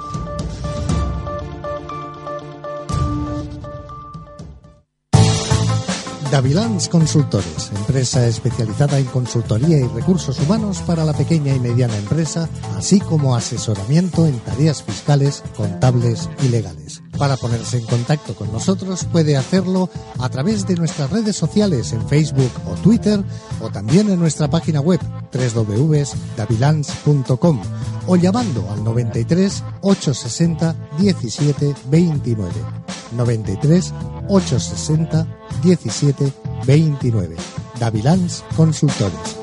Davilans 6.31 6.89
Consultores, 6.89 7.73
empresa 7.75 8.25
especializada 8.27 8.99
en 8.99 9.07
consultoría 9.07 9.79
y 9.79 9.89
recursos 9.89 10.39
humanos 10.39 10.79
para 10.87 11.05
la 11.05 11.13
pequeña 11.13 11.53
y 11.55 11.59
mediana 11.59 11.97
empresa, 11.97 12.49
así 12.77 13.01
como 13.01 13.35
asesoramiento 13.35 14.25
en 14.27 14.39
tareas 14.39 14.85
fiscales, 14.85 15.43
contables 15.57 16.29
y 16.45 16.49
legales. 16.49 17.03
Para 17.19 17.37
ponerse 17.37 17.79
en 17.79 17.87
contacto 17.87 18.37
con 18.37 18.53
nosotros 18.53 19.07
puede 19.07 19.37
hacerlo 19.37 19.91
a 20.21 20.29
través 20.29 20.69
de 20.69 20.77
nuestras 20.77 21.11
redes 21.11 21.35
sociales 21.35 21.93
en 21.93 22.09
Facebook 22.09 22.53
o 22.67 22.75
Twitter 22.75 23.21
o 23.61 23.71
también 23.71 24.09
en 24.09 24.21
nuestra 24.21 24.49
página 24.49 24.81
web 24.81 25.01
www.davilans.com 25.33 27.61
o 28.07 28.17
llamando 28.17 28.71
al 28.71 28.85
93 28.85 29.65
860 29.83 30.77
17 30.99 31.75
29. 31.91 32.90
93 33.13 33.93
860 34.29 35.27
17 35.63 36.33
29. 36.67 37.37
Davilans 37.79 38.45
Consultores. 38.57 39.37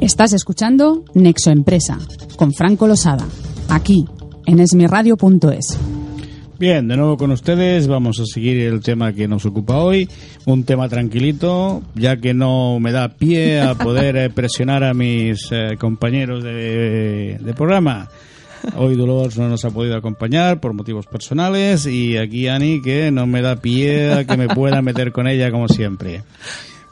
Estás 0.00 0.32
escuchando 0.32 1.02
Nexo 1.14 1.50
Empresa 1.50 1.98
con 2.36 2.52
Franco 2.52 2.86
Losada, 2.86 3.24
aquí 3.68 4.06
en 4.46 4.60
esmirradio.es. 4.60 5.78
Bien, 6.64 6.88
de 6.88 6.96
nuevo 6.96 7.18
con 7.18 7.30
ustedes 7.30 7.86
vamos 7.88 8.18
a 8.20 8.24
seguir 8.24 8.56
el 8.66 8.80
tema 8.80 9.12
que 9.12 9.28
nos 9.28 9.44
ocupa 9.44 9.76
hoy, 9.76 10.08
un 10.46 10.64
tema 10.64 10.88
tranquilito, 10.88 11.82
ya 11.94 12.16
que 12.16 12.32
no 12.32 12.80
me 12.80 12.90
da 12.90 13.10
pie 13.10 13.60
a 13.60 13.74
poder 13.78 14.16
eh, 14.16 14.30
presionar 14.30 14.82
a 14.82 14.94
mis 14.94 15.46
eh, 15.52 15.76
compañeros 15.78 16.42
de, 16.42 17.36
de 17.38 17.52
programa. 17.52 18.08
Hoy 18.78 18.96
Dolores 18.96 19.36
no 19.36 19.46
nos 19.50 19.62
ha 19.66 19.72
podido 19.72 19.94
acompañar 19.94 20.58
por 20.58 20.72
motivos 20.72 21.04
personales 21.04 21.84
y 21.84 22.16
aquí 22.16 22.48
Ani 22.48 22.80
que 22.80 23.10
no 23.10 23.26
me 23.26 23.42
da 23.42 23.56
pie 23.56 24.14
a 24.14 24.24
que 24.24 24.38
me 24.38 24.48
pueda 24.48 24.80
meter 24.82 25.12
con 25.12 25.28
ella 25.28 25.50
como 25.50 25.68
siempre. 25.68 26.22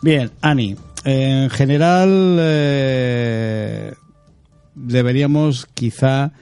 Bien, 0.02 0.32
Ani, 0.42 0.76
en 1.06 1.48
general 1.48 2.36
eh, 2.38 3.94
deberíamos 4.74 5.64
quizá 5.72 6.34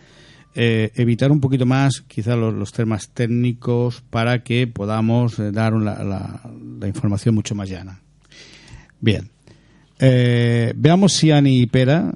eh, 0.55 0.91
evitar 0.97 1.31
un 1.31 1.41
poquito 1.41 1.67
más 1.67 2.03
quizá 2.09 2.37
los, 2.37 2.73
temas 2.73 3.09
técnicos 3.11 4.03
para 4.11 4.43
que 4.43 4.67
podamos 4.67 5.39
eh, 5.39 5.53
dar 5.53 5.73
la, 5.75 6.03
la- 6.05 6.41
la 6.81 6.89
información 6.89 7.35
mucho 7.35 7.55
más 7.55 7.69
llana. 7.69 8.01
Bien. 9.01 9.31
Eh, 9.99 10.73
veamos 10.77 11.13
si 11.13 11.31
Ani 11.31 11.61
y 11.61 11.67
Pera, 11.67 12.13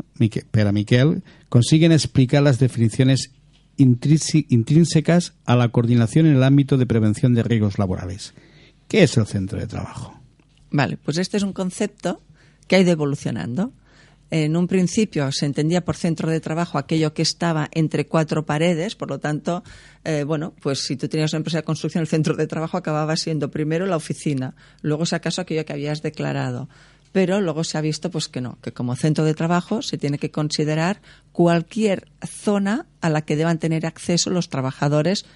Pera 0.50 0.72
Miquel 0.72 1.22
consiguen 1.48 1.92
explicar 1.92 2.42
las 2.42 2.58
definiciones 2.58 3.30
intrínse- 3.76 4.46
intrínsecas 4.48 5.34
a 5.44 5.54
la 5.54 5.68
coordinación 5.68 6.26
en 6.26 6.36
el 6.36 6.42
ámbito 6.42 6.76
de 6.78 6.86
prevención 6.86 7.34
de 7.34 7.42
riesgos 7.42 7.78
laborales. 7.78 8.32
¿Qué 8.88 9.02
es 9.02 9.16
el 9.16 9.26
centro 9.26 9.58
de 9.58 9.66
trabajo? 9.66 10.18
Vale, 10.70 10.96
pues 10.96 11.18
este 11.18 11.36
es 11.36 11.42
un 11.42 11.52
concepto 11.52 12.20
que 12.66 12.76
ha 12.76 12.80
ido 12.80 12.90
evolucionando. 12.92 13.72
En 14.36 14.56
un 14.56 14.66
principio 14.66 15.30
se 15.30 15.46
entendía 15.46 15.84
por 15.84 15.94
centro 15.94 16.28
de 16.28 16.40
trabajo 16.40 16.76
aquello 16.76 17.14
que 17.14 17.22
estaba 17.22 17.68
entre 17.70 18.08
cuatro 18.08 18.44
paredes, 18.44 18.96
por 18.96 19.08
lo 19.08 19.20
tanto, 19.20 19.62
eh, 20.02 20.24
bueno, 20.24 20.54
pues 20.60 20.80
si 20.80 20.96
tú 20.96 21.06
tenías 21.06 21.32
una 21.32 21.36
empresa 21.36 21.58
de 21.58 21.62
construcción, 21.62 22.02
el 22.02 22.08
centro 22.08 22.34
de 22.34 22.48
trabajo 22.48 22.76
acababa 22.76 23.16
siendo 23.16 23.52
primero 23.52 23.86
la 23.86 23.94
oficina, 23.94 24.56
luego 24.82 25.06
si 25.06 25.14
acaso 25.14 25.40
aquello 25.40 25.64
que 25.64 25.72
habías 25.72 26.02
declarado. 26.02 26.68
Pero 27.12 27.40
luego 27.40 27.62
se 27.62 27.78
ha 27.78 27.80
visto 27.80 28.10
pues 28.10 28.26
que 28.26 28.40
no, 28.40 28.58
que 28.60 28.72
como 28.72 28.96
centro 28.96 29.24
de 29.24 29.34
trabajo 29.34 29.82
se 29.82 29.98
tiene 29.98 30.18
que 30.18 30.32
considerar 30.32 31.00
cualquier 31.30 32.08
zona 32.26 32.86
a 33.00 33.10
la 33.10 33.22
que 33.22 33.36
deban 33.36 33.60
tener 33.60 33.86
acceso 33.86 34.30
los 34.30 34.48
trabajadores 34.48 35.26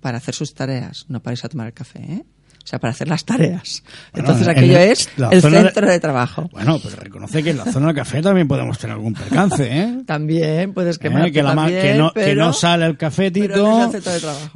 para 0.00 0.18
hacer 0.18 0.34
sus 0.34 0.52
tareas, 0.54 1.06
no 1.06 1.22
para 1.22 1.34
irse 1.34 1.46
a 1.46 1.50
tomar 1.50 1.68
el 1.68 1.74
café, 1.74 2.00
¿eh? 2.00 2.24
O 2.62 2.66
sea, 2.66 2.78
para 2.78 2.92
hacer 2.92 3.08
las 3.08 3.24
tareas. 3.24 3.82
Bueno, 4.12 4.28
Entonces 4.28 4.46
en 4.46 4.50
aquello 4.56 4.78
el- 4.78 4.90
es 4.92 5.08
el 5.18 5.30
de- 5.30 5.40
centro 5.40 5.86
de 5.88 5.98
trabajo. 6.00 6.48
Bueno, 6.52 6.78
pero 6.82 6.96
reconoce 6.96 7.42
que 7.42 7.50
en 7.50 7.56
la 7.58 7.64
zona 7.64 7.86
del 7.88 7.96
café 7.96 8.22
también 8.22 8.46
podemos 8.46 8.78
tener 8.78 8.94
algún 8.94 9.14
percance, 9.14 9.66
¿eh? 9.68 10.02
También 10.06 10.72
puedes 10.72 10.96
Eh, 10.96 11.00
quemarte 11.00 11.32
que, 11.32 11.42
que, 11.82 11.94
no, 11.94 12.12
que 12.12 12.34
no 12.34 12.52
sale 12.52 12.86
el 12.86 12.96
cafetito, 12.96 13.86
el 13.86 13.92
de 13.92 14.00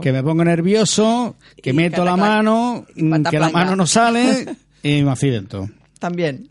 que 0.01 0.13
me 0.13 0.23
pongo 0.23 0.45
nervioso, 0.45 1.37
que 1.63 1.71
Y 1.71 1.73
meto 1.73 2.05
la 2.05 2.17
mano, 2.17 2.87
que 2.95 3.39
la 3.39 3.51
mano 3.51 3.75
no 3.77 3.87
sale 3.87 4.57
y 4.83 5.03
me 5.03 5.11
accidento. 5.11 5.69
También, 5.99 6.49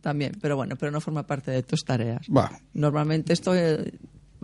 también, 0.00 0.32
pero 0.40 0.56
bueno, 0.56 0.76
pero 0.76 0.90
no 0.90 1.00
forma 1.00 1.26
parte 1.26 1.50
de 1.50 1.62
tus 1.62 1.84
tareas. 1.84 2.22
Normalmente 2.72 3.32
esto, 3.32 3.54
eh, 3.54 3.92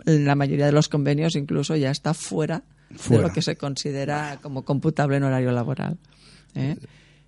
en 0.05 0.25
la 0.25 0.35
mayoría 0.35 0.65
de 0.67 0.71
los 0.73 0.89
convenios 0.89 1.35
incluso 1.35 1.75
ya 1.75 1.89
está 1.89 2.13
fuera, 2.13 2.61
Fuera. 2.95 3.23
de 3.23 3.27
lo 3.29 3.33
que 3.33 3.41
se 3.41 3.55
considera 3.55 4.37
como 4.41 4.63
computable 4.63 5.17
en 5.17 5.23
horario 5.23 5.51
laboral. 5.51 5.97
¿Eh? 6.55 6.75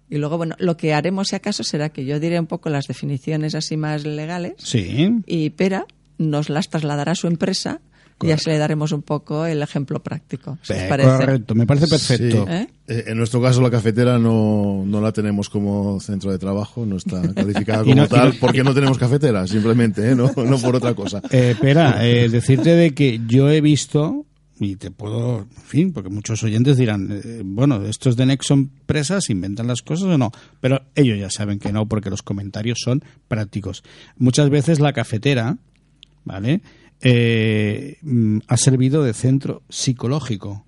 Y 0.10 0.17
luego, 0.17 0.38
bueno, 0.38 0.55
lo 0.60 0.77
que 0.77 0.93
haremos 0.93 1.27
si 1.27 1.36
acaso 1.36 1.63
será 1.63 1.89
que 1.89 2.05
yo 2.05 2.19
diré 2.19 2.39
un 2.39 2.48
poco 2.48 2.69
las 2.69 2.86
definiciones 2.88 3.55
así 3.55 3.75
más 3.77 4.05
legales 4.05 4.53
Sí. 4.57 5.22
y 5.25 5.50
Pera 5.51 5.86
nos 6.17 6.50
las 6.50 6.69
trasladará 6.69 7.12
a 7.12 7.15
su 7.15 7.27
empresa 7.27 7.81
y 8.24 8.31
así 8.31 8.50
le 8.50 8.57
daremos 8.57 8.93
un 8.93 9.03
poco 9.03 9.46
el 9.46 9.62
ejemplo 9.62 10.01
práctico. 10.01 10.57
si 10.63 10.74
Eh, 10.74 10.86
parece. 10.89 11.10
correcto, 11.10 11.53
me 11.53 11.67
parece 11.67 11.88
perfecto. 11.88 12.48
Sí. 12.48 12.53
¿Eh? 12.88 13.03
En 13.07 13.17
nuestro 13.17 13.39
caso, 13.41 13.62
la 13.62 13.69
cafetera 13.69 14.17
no, 14.17 14.84
no 14.88 15.01
la 15.01 15.12
tenemos 15.12 15.50
como 15.50 16.00
centro 16.00 16.31
de 16.31 16.39
trabajo, 16.39 16.84
no 16.86 16.96
está 16.96 17.22
calificada 17.34 17.84
como 17.84 17.93
no- 17.96 18.07
tal, 18.07 18.29
no- 18.29 18.36
porque 18.39 18.63
no 18.63 18.74
tenemos 18.74 18.98
cafetera, 18.98 19.46
simplemente, 19.46 20.10
¿eh? 20.10 20.15
no, 20.15 20.31
no 20.36 20.57
por 20.57 20.75
otra 20.77 20.96
cosa. 20.96 21.22
Eh, 21.29 21.53
eh, 21.62 22.29
decirte 22.31 22.72
de 22.75 22.96
que 22.96 23.19
yo 23.27 23.51
he 23.51 23.62
visto, 23.62 24.25
y 24.60 24.76
te 24.76 24.92
puedo, 24.92 25.40
en 25.40 25.64
fin, 25.64 25.94
porque 25.94 26.10
muchos 26.10 26.44
oyentes 26.44 26.78
dirán, 26.78 27.10
eh, 27.12 27.42
bueno, 27.44 27.84
estos 27.86 28.16
de 28.16 28.26
Nexon 28.26 28.70
Presas 28.86 29.30
inventan 29.30 29.68
las 29.68 29.82
cosas 29.82 30.08
o 30.08 30.18
no, 30.18 30.32
pero 30.60 30.82
ellos 30.96 31.20
ya 31.20 31.30
saben 31.30 31.60
que 31.60 31.72
no, 31.72 31.88
porque 31.88 32.10
los 32.10 32.24
comentarios 32.24 32.80
son 32.84 33.04
prácticos. 33.28 33.84
Muchas 34.18 34.50
veces 34.50 34.80
la 34.80 34.94
cafetera, 34.94 35.58
¿vale? 36.26 36.62
Eh, 37.02 37.98
mm, 38.02 38.40
ha 38.48 38.58
servido 38.58 39.04
de 39.04 39.14
centro 39.14 39.62
psicológico. 39.70 40.66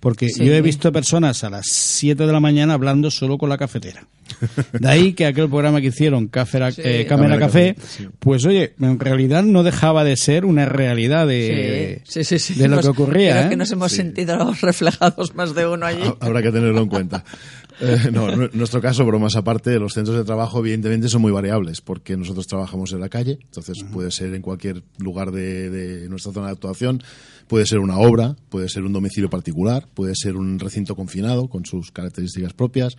Porque 0.00 0.28
Sí. 0.28 0.44
yo 0.44 0.54
he 0.54 0.62
visto 0.62 0.92
personas 0.92 1.42
a 1.42 1.50
las 1.50 1.66
7 1.68 2.24
de 2.26 2.32
la 2.32 2.38
mañana 2.40 2.74
hablando 2.74 3.10
solo 3.10 3.36
con 3.36 3.48
la 3.48 3.58
cafetera. 3.58 4.06
De 4.78 4.88
ahí 4.88 5.12
que 5.14 5.26
aquel 5.26 5.48
programa 5.48 5.80
que 5.80 5.88
hicieron, 5.88 6.28
Cáfera- 6.28 6.70
Sí. 6.70 6.82
eh, 6.84 7.06
Cámara 7.08 7.30
Cámara 7.30 7.46
Café, 7.46 7.74
Café, 7.74 7.88
sí. 8.04 8.08
pues 8.18 8.44
oye, 8.44 8.74
en 8.78 9.00
realidad 9.00 9.42
no 9.42 9.62
dejaba 9.64 10.04
de 10.04 10.16
ser 10.16 10.44
una 10.44 10.66
realidad 10.66 11.26
de, 11.26 12.02
Sí, 12.04 12.22
sí, 12.24 12.38
sí, 12.38 12.54
sí. 12.54 12.60
de 12.60 12.68
lo 12.68 12.80
que 12.80 12.88
ocurría. 12.88 13.32
Creo 13.32 13.46
¿eh? 13.46 13.48
que 13.50 13.56
nos 13.56 13.70
hemos 13.72 13.90
sentido 13.90 14.52
reflejados 14.62 15.34
más 15.34 15.54
de 15.54 15.66
uno 15.66 15.86
allí. 15.86 16.02
Ha- 16.02 16.16
Habrá 16.26 16.42
que 16.42 16.52
tenerlo 16.52 16.80
en 16.82 16.88
cuenta. 16.88 17.24
Eh, 17.80 18.10
no, 18.12 18.28
en 18.28 18.50
nuestro 18.54 18.80
caso, 18.80 19.06
bromas 19.06 19.36
aparte, 19.36 19.78
los 19.78 19.92
centros 19.94 20.16
de 20.16 20.24
trabajo 20.24 20.58
evidentemente 20.58 21.08
son 21.08 21.22
muy 21.22 21.30
variables, 21.30 21.80
porque 21.80 22.16
nosotros 22.16 22.48
trabajamos 22.48 22.90
en 22.92 22.98
la 22.98 23.08
calle, 23.08 23.38
entonces 23.40 23.84
puede 23.92 24.10
ser 24.10 24.34
en 24.34 24.42
cualquier 24.42 24.82
lugar 24.98 25.30
de, 25.30 25.70
de 25.70 26.08
nuestra 26.08 26.32
zona 26.32 26.46
de 26.46 26.54
actuación, 26.54 27.00
puede 27.48 27.66
ser 27.66 27.78
una 27.78 27.98
obra, 27.98 28.36
puede 28.48 28.68
ser 28.68 28.84
un 28.84 28.92
domicilio 28.92 29.30
particular, 29.30 29.86
puede 29.94 30.14
ser 30.14 30.36
un 30.36 30.58
recinto 30.58 30.94
confinado 30.94 31.48
con 31.48 31.64
sus 31.64 31.90
características 31.90 32.52
propias. 32.52 32.96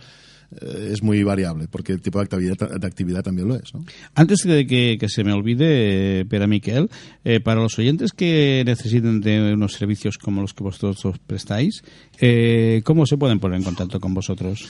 Eh, 0.60 0.90
es 0.92 1.02
muy 1.02 1.22
variable, 1.22 1.68
porque 1.68 1.92
el 1.92 2.02
tipo 2.02 2.18
de 2.18 2.24
actividad, 2.24 2.84
actividad 2.84 3.22
también 3.22 3.48
lo 3.48 3.54
es. 3.54 3.72
¿no? 3.72 3.84
Antes 4.14 4.40
de 4.40 4.66
que, 4.66 4.98
que 4.98 5.08
se 5.08 5.22
me 5.22 5.32
olvide, 5.32 6.20
eh, 6.20 6.24
Pera 6.24 6.48
Miquel, 6.48 6.90
eh, 7.24 7.38
para 7.40 7.60
los 7.60 7.78
oyentes 7.78 8.12
que 8.12 8.64
necesiten 8.66 9.20
de 9.20 9.54
unos 9.54 9.74
servicios 9.74 10.18
como 10.18 10.40
los 10.40 10.52
que 10.52 10.64
vosotros 10.64 11.04
os 11.04 11.18
prestáis, 11.20 11.82
eh, 12.20 12.82
¿cómo 12.84 13.06
se 13.06 13.16
pueden 13.16 13.38
poner 13.38 13.58
en 13.58 13.64
contacto 13.64 14.00
con 14.00 14.12
vosotros? 14.12 14.68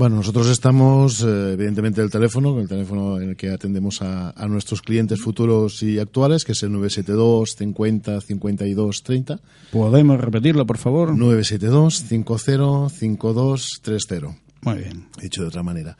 Bueno, 0.00 0.16
nosotros 0.16 0.48
estamos, 0.48 1.22
eh, 1.22 1.52
evidentemente, 1.52 2.00
el 2.00 2.08
teléfono, 2.08 2.58
el 2.58 2.66
teléfono 2.66 3.20
en 3.20 3.28
el 3.28 3.36
que 3.36 3.50
atendemos 3.50 4.00
a, 4.00 4.30
a 4.30 4.48
nuestros 4.48 4.80
clientes 4.80 5.20
futuros 5.20 5.82
y 5.82 5.98
actuales, 5.98 6.46
que 6.46 6.52
es 6.52 6.62
el 6.62 6.72
972 6.72 7.54
50 7.54 8.20
52 8.22 9.02
30. 9.02 9.40
¿Podemos 9.70 10.18
repetirlo, 10.18 10.64
por 10.64 10.78
favor? 10.78 11.14
972 11.14 11.96
50 12.08 12.88
52 12.88 13.80
30. 13.82 14.36
Muy 14.62 14.78
bien. 14.78 15.06
Dicho 15.20 15.42
de 15.42 15.48
otra 15.48 15.62
manera. 15.62 15.98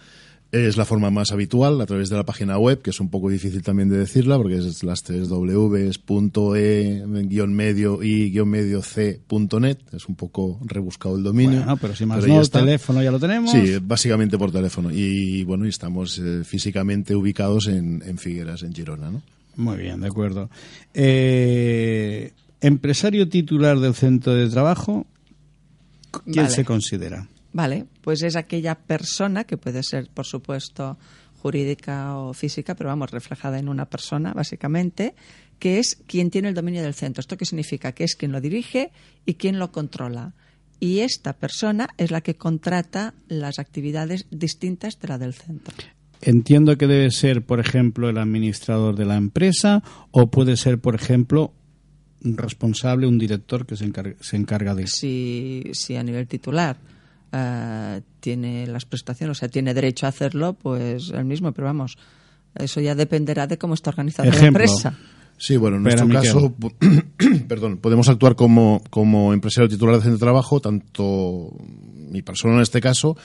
Es 0.53 0.77
la 0.77 0.85
forma 0.85 1.11
más 1.11 1.31
habitual 1.31 1.81
a 1.81 1.87
través 1.87 2.09
de 2.09 2.17
la 2.17 2.25
página 2.25 2.59
web, 2.59 2.83
que 2.83 2.91
es 2.91 2.99
un 2.99 3.09
poco 3.09 3.31
difícil 3.31 3.63
también 3.63 3.89
de 3.89 3.99
decirla, 3.99 4.37
porque 4.37 4.57
es 4.57 4.83
las 4.83 5.05
tres 5.05 5.29
w.e-medio 5.29 5.85
y 8.03 8.33
medio 8.45 8.83
c.net. 8.83 9.79
Es 9.93 10.09
un 10.09 10.17
poco 10.17 10.59
rebuscado 10.65 11.17
el 11.17 11.23
dominio. 11.23 11.59
Bueno, 11.59 11.77
pero 11.77 11.95
si 11.95 12.05
más 12.05 12.27
no, 12.27 12.35
el 12.37 12.43
está. 12.43 12.59
teléfono 12.59 13.01
ya 13.01 13.13
lo 13.13 13.21
tenemos. 13.21 13.53
Sí, 13.53 13.77
básicamente 13.81 14.37
por 14.39 14.51
teléfono. 14.51 14.91
Y 14.91 15.45
bueno, 15.45 15.67
y 15.67 15.69
estamos 15.69 16.19
eh, 16.19 16.43
físicamente 16.45 17.15
ubicados 17.15 17.69
en, 17.69 18.03
en 18.05 18.19
Figueras, 18.19 18.65
en 18.65 18.75
Girona, 18.75 19.09
¿no? 19.11 19.23
Muy 19.57 19.77
bien, 19.77 20.01
de 20.01 20.09
acuerdo. 20.09 20.51
Eh, 20.95 22.33
empresario 22.61 23.29
titular 23.29 23.79
del 23.79 23.95
centro 23.95 24.35
de 24.35 24.49
trabajo, 24.49 25.07
¿quién 26.25 26.45
Vale. 26.45 26.51
se 26.51 26.65
considera? 26.65 27.29
Vale, 27.53 27.87
pues 28.01 28.23
es 28.23 28.37
aquella 28.37 28.77
persona 28.77 29.45
que 29.45 29.57
puede 29.57 29.83
ser, 29.83 30.09
por 30.09 30.27
supuesto, 30.27 30.99
jurídica 31.43 32.17
o 32.17 32.33
física, 32.35 32.75
pero 32.75 32.89
vamos, 32.89 33.11
reflejada 33.11 33.59
en 33.59 33.69
una 33.69 33.87
persona, 33.87 34.33
básicamente, 34.33 35.15
que 35.59 35.79
es 35.79 35.97
quien 36.07 36.31
tiene 36.31 36.49
el 36.49 36.55
dominio 36.55 36.83
del 36.83 36.95
centro. 36.95 37.21
¿Esto 37.21 37.37
qué 37.37 37.45
significa? 37.45 37.93
Que 37.93 38.05
es 38.05 38.15
quien 38.15 38.33
lo 38.33 38.41
dirige 38.41 38.93
y 39.27 39.35
quien 39.35 39.59
lo 39.59 39.73
controla. 39.73 40.35
Y 40.79 41.01
esta 41.01 41.35
persona 41.35 41.91
es 41.99 42.11
la 42.11 42.21
que 42.21 42.37
contrata 42.37 43.15
las 43.29 43.59
actividades 43.59 44.27
distintas 44.31 44.99
de 44.99 45.09
la 45.09 45.19
del 45.19 45.35
centro. 45.35 45.75
Entiendo 46.23 46.77
que 46.77 46.87
debe 46.87 47.11
ser, 47.11 47.43
por 47.43 47.61
ejemplo, 47.61 48.09
el 48.09 48.19
administrador 48.19 48.97
de 48.97 49.07
la 49.07 49.17
empresa 49.17 49.83
o 50.11 50.31
puede 50.31 50.57
ser, 50.57 50.79
por 50.79 50.95
ejemplo, 50.95 51.53
un 52.23 52.37
responsable, 52.37 53.07
un 53.07 53.19
director 53.19 53.67
que 53.67 53.77
se 53.77 53.85
encarga, 53.85 54.17
se 54.21 54.37
encarga 54.37 54.75
de 54.75 54.85
eso. 54.85 54.97
Si, 54.97 55.65
si 55.73 55.97
a 55.97 56.03
nivel 56.03 56.27
titular 56.29 56.77
eh, 57.33 58.01
tiene 58.21 58.67
las 58.67 58.85
prestaciones, 58.85 59.37
o 59.37 59.39
sea, 59.41 59.49
tiene 59.49 59.75
derecho 59.75 60.07
a 60.07 60.09
hacerlo, 60.11 60.55
pues 60.55 61.11
el 61.11 61.25
mismo, 61.25 61.53
pero 61.53 61.67
vamos, 61.67 61.97
eso 62.55 62.81
ya 62.81 62.95
dependerá 62.95 63.47
de 63.47 63.59
cómo 63.59 63.75
está 63.75 63.91
organizada 63.91 64.31
la 64.31 64.47
empresa. 64.47 64.97
Sí, 65.39 65.57
bueno, 65.57 65.79
en 65.79 65.87
Espera, 65.87 66.05
nuestro 66.07 66.53
caso, 66.53 66.55
perdón, 67.49 67.79
podemos 67.79 68.09
actuar 68.09 68.37
como, 68.37 68.83
como 68.91 69.33
empresario 69.33 69.69
titular 69.69 69.95
de 69.97 70.03
centro 70.03 70.17
de 70.19 70.21
trabajo, 70.21 70.61
tanto 70.61 71.57
mi 72.11 72.21
persona 72.23 72.57
en 72.57 72.61
este 72.61 72.81
caso, 72.81 73.17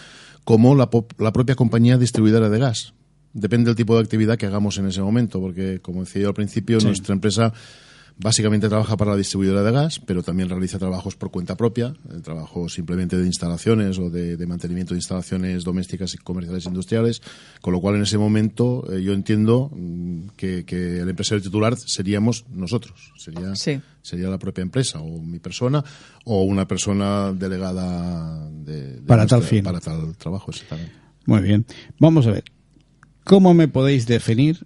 como 0.45 0.75
la, 0.75 0.89
po- 0.89 1.07
la 1.17 1.33
propia 1.33 1.55
compañía 1.55 1.97
distribuidora 1.97 2.49
de 2.49 2.59
gas. 2.59 2.93
Depende 3.33 3.65
del 3.67 3.75
tipo 3.75 3.95
de 3.95 4.01
actividad 4.01 4.37
que 4.37 4.45
hagamos 4.45 4.77
en 4.77 4.85
ese 4.87 5.01
momento, 5.01 5.41
porque 5.41 5.79
como 5.81 6.01
decía 6.05 6.21
yo 6.21 6.27
al 6.29 6.33
principio, 6.35 6.79
Sí. 6.79 6.85
nuestra 6.87 7.13
empresa 7.13 7.51
Básicamente 8.17 8.69
trabaja 8.69 8.95
para 8.95 9.12
la 9.12 9.17
distribuidora 9.17 9.62
de 9.62 9.73
gas, 9.73 9.99
pero 9.99 10.23
también 10.23 10.47
realiza 10.47 10.80
trabajos 10.80 11.17
por 11.17 11.32
cuenta 11.32 11.58
propia, 11.58 11.93
eh, 12.10 12.21
trabajos 12.23 12.73
simplemente 12.73 13.17
de 13.17 13.25
instalaciones 13.25 13.99
o 13.99 14.10
de, 14.10 14.38
de 14.38 14.47
mantenimiento 14.47 14.93
de 14.93 14.99
instalaciones 14.99 15.65
domésticas 15.65 16.13
y 16.13 16.17
comerciales 16.19 16.65
e 16.65 16.69
industriales, 16.69 17.21
con 17.62 17.73
lo 17.73 17.82
cual 17.82 17.95
en 17.95 18.04
ese 18.04 18.17
momento 18.17 18.86
eh, 18.89 19.04
yo 19.04 19.12
entiendo 19.12 19.69
mm, 19.75 20.28
que, 20.38 20.63
que 20.63 20.99
el 21.01 21.10
empresario 21.10 21.41
titular 21.43 21.75
seríamos 21.78 22.45
nosotros, 22.49 23.12
sería, 23.17 23.54
Sí. 23.56 23.82
sería 24.01 24.30
la 24.30 24.39
propia 24.39 24.62
empresa 24.62 24.99
o 25.01 25.19
mi 25.21 25.39
persona 25.39 25.84
o 26.23 26.43
una 26.43 26.67
persona 26.69 27.34
delegada 27.34 28.49
de, 28.49 28.93
de 28.93 29.01
Para 29.01 29.28
tal 29.28 29.43
fin. 29.43 29.62
Para 29.63 29.82
tal 29.82 30.15
trabajo, 30.15 30.51
exactamente. 30.51 30.93
Muy 31.25 31.41
bien. 31.41 31.65
Vamos 31.99 32.28
a 32.28 32.32
ver. 32.32 32.45
¿Cómo 33.25 33.54
me 33.54 33.67
podéis 33.67 34.08
definir? 34.08 34.65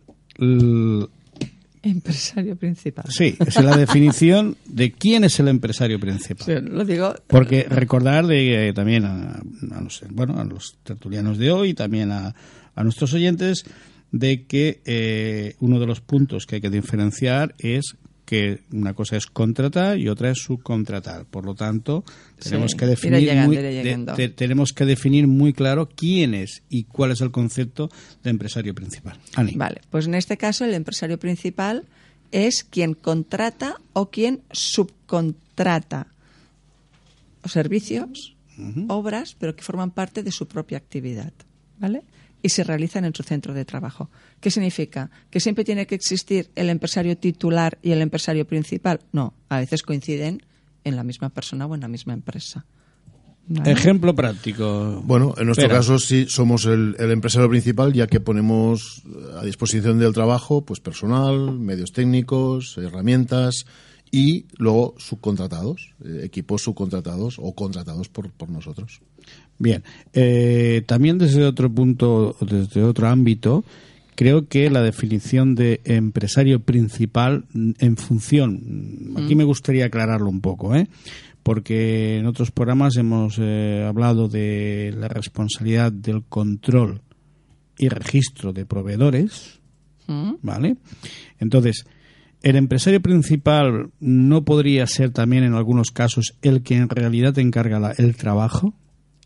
Empresario 1.81 2.57
principal. 2.57 3.05
Sí, 3.09 3.37
es 3.39 3.61
la 3.63 3.77
definición 3.77 4.57
de 4.65 4.91
quién 4.91 5.23
es 5.23 5.39
el 5.39 5.47
empresario 5.47 5.99
principal. 5.99 6.45
Sí, 6.45 6.69
lo 6.69 6.83
digo. 6.83 7.15
Porque 7.27 7.63
recordar 7.69 8.27
de, 8.27 8.69
eh, 8.69 8.73
también 8.73 9.05
a, 9.05 9.41
a 9.71 9.81
los, 9.81 10.03
bueno, 10.09 10.39
a 10.39 10.43
los 10.43 10.77
tertulianos 10.83 11.37
de 11.37 11.51
hoy, 11.51 11.73
también 11.73 12.11
a, 12.11 12.35
a 12.75 12.83
nuestros 12.83 13.13
oyentes, 13.13 13.63
de 14.11 14.45
que 14.45 14.81
eh, 14.85 15.55
uno 15.59 15.79
de 15.79 15.85
los 15.85 16.01
puntos 16.01 16.45
que 16.45 16.55
hay 16.55 16.61
que 16.61 16.69
diferenciar 16.69 17.53
es 17.59 17.95
que 18.29 18.59
una 18.71 18.93
cosa 18.93 19.17
es 19.17 19.25
contratar 19.25 19.97
y 19.97 20.07
otra 20.07 20.29
es 20.29 20.37
subcontratar. 20.37 21.25
Por 21.25 21.45
lo 21.45 21.55
tanto, 21.55 22.03
tenemos 22.37 22.71
Sí, 22.73 22.77
que 22.77 22.85
definir 22.85 23.21
llegando, 23.21 23.47
muy, 23.47 23.57
de- 23.57 24.05
te- 24.15 24.29
tenemos 24.29 24.71
que 24.71 24.85
definir 24.85 25.25
muy 25.25 25.51
claro 25.51 25.89
quién 25.89 26.35
es 26.35 26.61
y 26.69 26.83
cuál 26.83 27.09
es 27.11 27.21
el 27.21 27.31
concepto 27.31 27.89
de 28.23 28.29
empresario 28.29 28.75
principal. 28.75 29.17
Ani. 29.33 29.53
Vale, 29.55 29.81
pues 29.89 30.05
en 30.05 30.13
este 30.13 30.37
caso 30.37 30.63
el 30.63 30.75
empresario 30.75 31.17
principal 31.17 31.85
es 32.31 32.63
quien 32.63 32.93
contrata 32.93 33.77
o 33.93 34.11
quien 34.11 34.41
subcontrata 34.51 36.05
servicios, 37.45 38.35
obras, 38.89 39.35
pero 39.39 39.55
que 39.55 39.63
forman 39.63 39.89
parte 39.89 40.21
de 40.21 40.31
su 40.31 40.47
propia 40.47 40.77
actividad, 40.77 41.33
¿vale? 41.79 42.03
Y 42.43 42.49
se 42.49 42.63
realizan 42.63 43.05
en 43.05 43.15
su 43.15 43.23
centro 43.23 43.53
de 43.53 43.65
trabajo. 43.65 44.09
¿Qué 44.39 44.51
significa? 44.51 45.09
¿Que 45.29 45.39
siempre 45.39 45.63
tiene 45.63 45.85
que 45.85 45.95
existir 45.95 46.49
el 46.55 46.69
empresario 46.69 47.17
titular 47.17 47.77
y 47.81 47.91
el 47.91 48.01
empresario 48.01 48.45
principal? 48.45 49.01
No, 49.11 49.33
a 49.49 49.59
veces 49.59 49.83
coinciden 49.83 50.41
en 50.83 50.95
la 50.95 51.03
misma 51.03 51.29
persona 51.29 51.65
o 51.65 51.75
en 51.75 51.81
la 51.81 51.87
misma 51.87 52.13
empresa. 52.13 52.65
¿vale? 53.47 53.71
Ejemplo 53.71 54.15
práctico. 54.15 55.01
Bueno, 55.03 55.33
en 55.37 55.47
nuestro 55.47 55.65
Espera. 55.65 55.79
caso 55.79 55.99
sí 55.99 56.25
somos 56.27 56.65
el, 56.65 56.95
el 56.99 57.11
empresario 57.11 57.49
principal, 57.49 57.93
ya 57.93 58.07
que 58.07 58.19
ponemos 58.19 59.03
a 59.37 59.43
disposición 59.43 59.99
del 59.99 60.13
trabajo 60.13 60.63
pues 60.63 60.79
personal, 60.79 61.59
medios 61.59 61.91
técnicos, 61.91 62.77
herramientas 62.77 63.65
y 64.11 64.45
luego 64.57 64.95
subcontratados, 64.97 65.93
eh, 66.03 66.21
equipos 66.23 66.63
subcontratados 66.63 67.37
o 67.39 67.53
contratados 67.53 68.09
por, 68.09 68.31
por 68.31 68.49
nosotros. 68.49 69.01
Bien, 69.57 69.83
eh, 70.13 70.83
también 70.87 71.17
desde 71.17 71.45
otro 71.45 71.69
punto, 71.69 72.35
desde 72.41 72.83
otro 72.83 73.07
ámbito, 73.07 73.65
creo 74.19 74.49
que 74.49 74.69
la 74.69 74.81
definición 74.81 75.55
de 75.55 75.79
empresario 75.85 76.59
principal 76.59 77.45
mm, 77.53 77.71
en 77.79 77.95
función, 77.95 78.59
mm, 79.13 79.17
aquí 79.17 79.33
me 79.35 79.45
gustaría 79.45 79.85
aclararlo 79.85 80.27
un 80.29 80.41
poco, 80.41 80.75
¿eh? 80.75 80.89
porque 81.41 82.17
en 82.17 82.25
otros 82.25 82.51
programas 82.51 82.97
hemos 82.97 83.37
eh, 83.39 83.85
hablado 83.87 84.27
de 84.27 84.93
la 84.97 85.07
responsabilidad 85.07 85.93
del 85.93 86.23
control 86.23 86.99
y 87.77 87.87
registro 87.87 88.51
de 88.51 88.65
proveedores, 88.65 89.59
¿Mm? 90.07 90.33
¿vale? 90.41 90.75
Entonces, 91.39 91.85
el 92.41 92.57
empresario 92.57 93.01
principal 93.01 93.91
no 94.01 94.43
podría 94.43 94.85
ser 94.85 95.11
también 95.11 95.45
en 95.45 95.53
algunos 95.53 95.91
casos 95.91 96.35
el 96.41 96.61
que 96.61 96.75
en 96.75 96.89
realidad 96.89 97.39
encarga 97.39 97.79
la- 97.79 97.91
el 97.97 98.17
trabajo. 98.17 98.73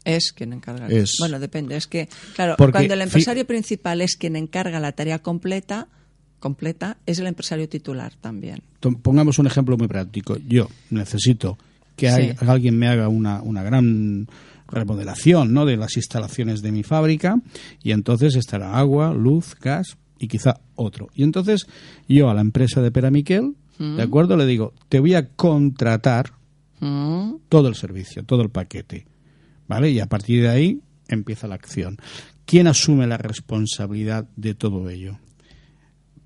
Es 0.05 0.31
quien 0.33 0.53
encarga. 0.53 0.87
Es. 0.87 1.15
Bueno, 1.19 1.39
depende. 1.39 1.75
Es 1.77 1.87
que, 1.87 2.09
claro, 2.35 2.55
Porque, 2.57 2.71
cuando 2.73 2.93
el 2.93 3.01
empresario 3.01 3.45
principal 3.47 4.01
es 4.01 4.15
quien 4.17 4.35
encarga 4.35 4.79
la 4.79 4.91
tarea 4.91 5.19
completa, 5.19 5.87
completa, 6.39 6.97
es 7.05 7.19
el 7.19 7.27
empresario 7.27 7.69
titular 7.69 8.13
también. 8.19 8.61
Pongamos 9.01 9.39
un 9.39 9.47
ejemplo 9.47 9.77
muy 9.77 9.87
práctico. 9.87 10.37
Yo 10.47 10.67
necesito 10.89 11.57
que 11.95 12.09
Sí. 12.09 12.13
hay- 12.13 12.35
alguien 12.47 12.77
me 12.77 12.87
haga 12.87 13.07
una, 13.07 13.41
una 13.41 13.63
gran 13.63 14.27
remodelación 14.67 15.53
¿no? 15.53 15.65
de 15.65 15.77
las 15.77 15.95
instalaciones 15.97 16.61
de 16.61 16.71
mi 16.71 16.83
fábrica 16.83 17.35
y 17.81 17.91
entonces 17.91 18.35
estará 18.35 18.77
agua, 18.77 19.13
luz, 19.13 19.55
gas 19.61 19.95
y 20.19 20.27
quizá 20.27 20.59
otro. 20.75 21.09
Y 21.15 21.23
entonces 21.23 21.67
yo 22.09 22.29
a 22.29 22.33
la 22.33 22.41
empresa 22.41 22.81
de 22.81 22.91
Pera 22.91 23.11
Miquel, 23.11 23.53
¿de 23.77 24.01
acuerdo? 24.01 24.35
Le 24.37 24.45
digo, 24.45 24.73
te 24.89 24.99
voy 24.99 25.13
a 25.15 25.27
contratar 25.29 26.31
Mm, 26.79 27.35
todo 27.47 27.69
el 27.69 27.75
servicio, 27.75 28.23
todo 28.25 28.41
el 28.41 28.49
paquete. 28.49 29.05
¿Vale? 29.67 29.89
Y 29.91 29.99
a 29.99 30.07
partir 30.07 30.41
de 30.43 30.49
ahí 30.49 30.81
empieza 31.07 31.47
la 31.47 31.55
acción. 31.55 31.97
¿Quién 32.45 32.67
asume 32.67 33.07
la 33.07 33.17
responsabilidad 33.17 34.27
de 34.35 34.53
todo 34.55 34.89
ello? 34.89 35.19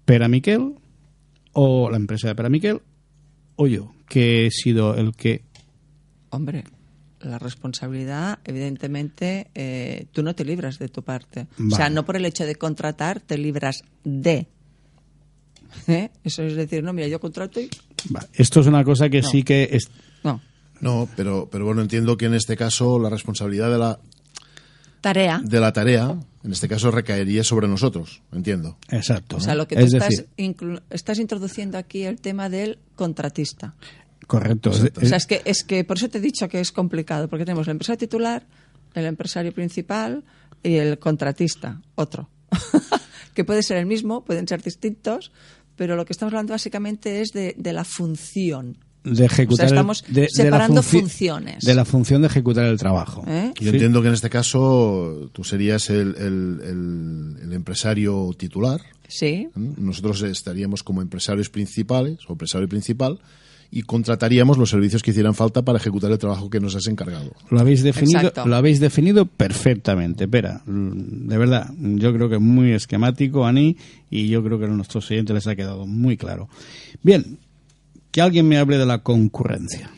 ¿Pera 0.06 0.28
Miquel 0.28 0.74
o 1.54 1.90
la 1.90 1.98
empresa 1.98 2.28
de 2.30 2.36
Pera 2.36 2.50
Miquel 2.50 2.82
o 3.56 3.68
yo, 3.68 3.94
que 4.08 4.46
he 4.48 4.52
sido 4.52 4.96
el 4.96 5.16
que... 5.16 5.44
Hombre, 6.30 6.64
la 7.22 7.40
responsabilidad, 7.40 8.40
evidentemente, 8.44 9.48
eh, 9.56 10.06
tú 10.12 10.24
no 10.24 10.36
te 10.36 10.46
libras 10.46 10.78
de 10.80 10.88
tu 10.90 11.04
parte. 11.04 11.48
O 11.72 11.76
sea, 11.76 11.90
no 11.90 12.06
por 12.06 12.16
el 12.16 12.26
hecho 12.26 12.46
de 12.46 12.56
contratar, 12.56 13.20
te 13.22 13.38
libras 13.38 13.82
de. 14.04 14.48
¿Eh? 15.88 16.10
Eso 16.24 16.44
es 16.44 16.56
decir, 16.56 16.84
no, 16.84 16.94
mira, 16.94 17.08
yo 17.08 17.20
contrato 17.20 17.60
y. 17.60 17.70
Esto 18.34 18.60
es 18.62 18.68
una 18.68 18.84
cosa 18.84 19.10
que 19.10 19.22
No. 19.22 19.28
sí 19.28 19.44
que... 19.44 19.70
es- 19.72 19.90
No. 20.24 20.42
No, 20.82 21.08
pero, 21.16 21.48
pero 21.52 21.66
bueno, 21.66 21.82
entiendo 21.82 22.18
que 22.18 22.26
en 22.26 22.34
este 22.34 22.56
caso 22.56 23.00
la 23.00 23.10
responsabilidad 23.10 23.72
de 23.72 23.78
la, 23.78 24.00
Tarea. 25.02 25.42
de 25.44 25.60
la 25.60 25.74
tarea, 25.74 26.18
en 26.44 26.52
este 26.52 26.68
caso 26.68 26.92
recaería 26.92 27.44
sobre 27.44 27.68
nosotros, 27.68 28.22
entiendo. 28.32 28.78
Exacto. 28.90 29.38
O 29.38 29.40
sea, 29.40 29.56
lo 29.56 29.68
que 29.68 29.76
tú 29.76 29.82
es 29.82 29.94
estás, 29.94 30.10
decir, 30.10 30.82
estás 30.90 31.20
introduciendo 31.20 31.78
aquí 31.78 32.04
el 32.04 32.20
tema 32.20 32.50
del 32.50 32.80
contratista. 32.96 33.76
correcto. 34.26 34.70
Exacto. 34.72 35.02
O 35.02 35.06
sea, 35.06 35.18
es 35.18 35.26
que, 35.26 35.42
es 35.46 35.64
que 35.64 35.84
por 35.84 35.98
eso 35.98 36.10
te 36.10 36.18
he 36.18 36.22
dicho 36.22 36.48
que 36.50 36.60
es 36.60 36.72
complicado, 36.72 37.28
porque 37.28 37.46
tenemos 37.46 37.68
el 37.68 37.72
empresario 37.72 38.00
titular, 38.00 38.48
el 38.94 39.06
empresario 39.06 39.54
principal 39.54 40.24
y 40.64 40.76
el 40.76 41.00
contratista, 41.00 41.82
otro. 41.96 42.30
que 43.34 43.44
puede 43.44 43.62
ser 43.62 43.78
el 43.78 43.86
mismo, 43.86 44.26
pueden 44.26 44.48
ser 44.48 44.64
distintos, 44.64 45.32
pero 45.76 45.96
lo 45.96 46.06
que 46.06 46.14
estamos 46.14 46.34
hablando 46.34 46.54
básicamente 46.54 47.22
es 47.22 47.30
de, 47.30 47.54
de 47.58 47.74
la 47.74 47.84
función. 47.84 48.80
De 49.16 49.26
ejecutar 49.26 49.54
O 49.54 49.56
sea, 49.58 49.66
el- 49.68 49.74
estamos 49.74 50.04
de 50.08 50.22
la 50.22 50.28
separando 50.30 50.82
funci- 50.82 51.00
funciones. 51.02 51.64
de 51.64 51.76
la 51.76 51.86
función 51.86 52.22
de 52.22 52.28
ejecutar 52.28 52.66
el 52.66 52.78
trabajo 52.78 53.24
¿Eh? 53.28 53.54
Yo 53.60 53.70
Sí. 53.72 53.76
entiendo 53.76 54.02
que 54.02 54.08
en 54.10 54.14
este 54.14 54.30
caso 54.30 55.30
tú 55.34 55.44
serías 55.44 55.90
el, 55.90 56.16
el- 56.18 56.60
el- 56.64 57.38
el 57.44 57.54
empresario 57.54 58.30
titular, 58.38 58.82
Sí, 59.08 59.26
¿eh? 59.26 59.50
nosotros 59.56 60.22
estaríamos 60.24 60.84
como 60.84 61.02
empresarios 61.02 61.50
principales 61.50 62.18
o 62.28 62.34
empresario 62.34 62.68
principal 62.68 63.20
y 63.70 63.82
contrataríamos 63.82 64.58
los 64.58 64.70
servicios 64.70 65.04
que 65.04 65.12
hicieran 65.12 65.34
falta 65.34 65.62
para 65.62 65.78
ejecutar 65.78 66.10
el 66.10 66.18
trabajo 66.18 66.50
que 66.50 66.62
nos 66.62 66.74
has 66.76 66.88
encargado. 66.88 67.34
Lo 67.50 67.60
habéis 67.60 67.84
definido, 67.84 68.20
Exacto. 68.20 68.46
lo 68.48 68.56
habéis 68.56 68.80
definido 68.80 69.26
perfectamente. 69.26 70.24
Espera, 70.24 70.62
mm, 70.66 71.28
de 71.28 71.38
verdad, 71.38 71.74
yo 71.78 72.14
creo 72.14 72.30
que 72.30 72.38
muy 72.40 72.72
esquemático, 72.72 73.46
Ani, 73.46 73.76
y 74.10 74.30
yo 74.30 74.42
creo 74.42 74.58
que 74.58 74.66
a 74.66 74.70
nuestros 74.70 75.12
oyentes 75.12 75.34
les 75.34 75.48
ha 75.48 75.56
quedado 75.58 75.86
muy 75.86 76.16
claro. 76.16 76.48
Bien, 77.04 77.40
que 78.12 78.22
alguien 78.22 78.48
me 78.48 78.58
hable 78.58 78.78
de 78.78 78.86
la 78.86 79.04
concurrencia. 79.04 79.92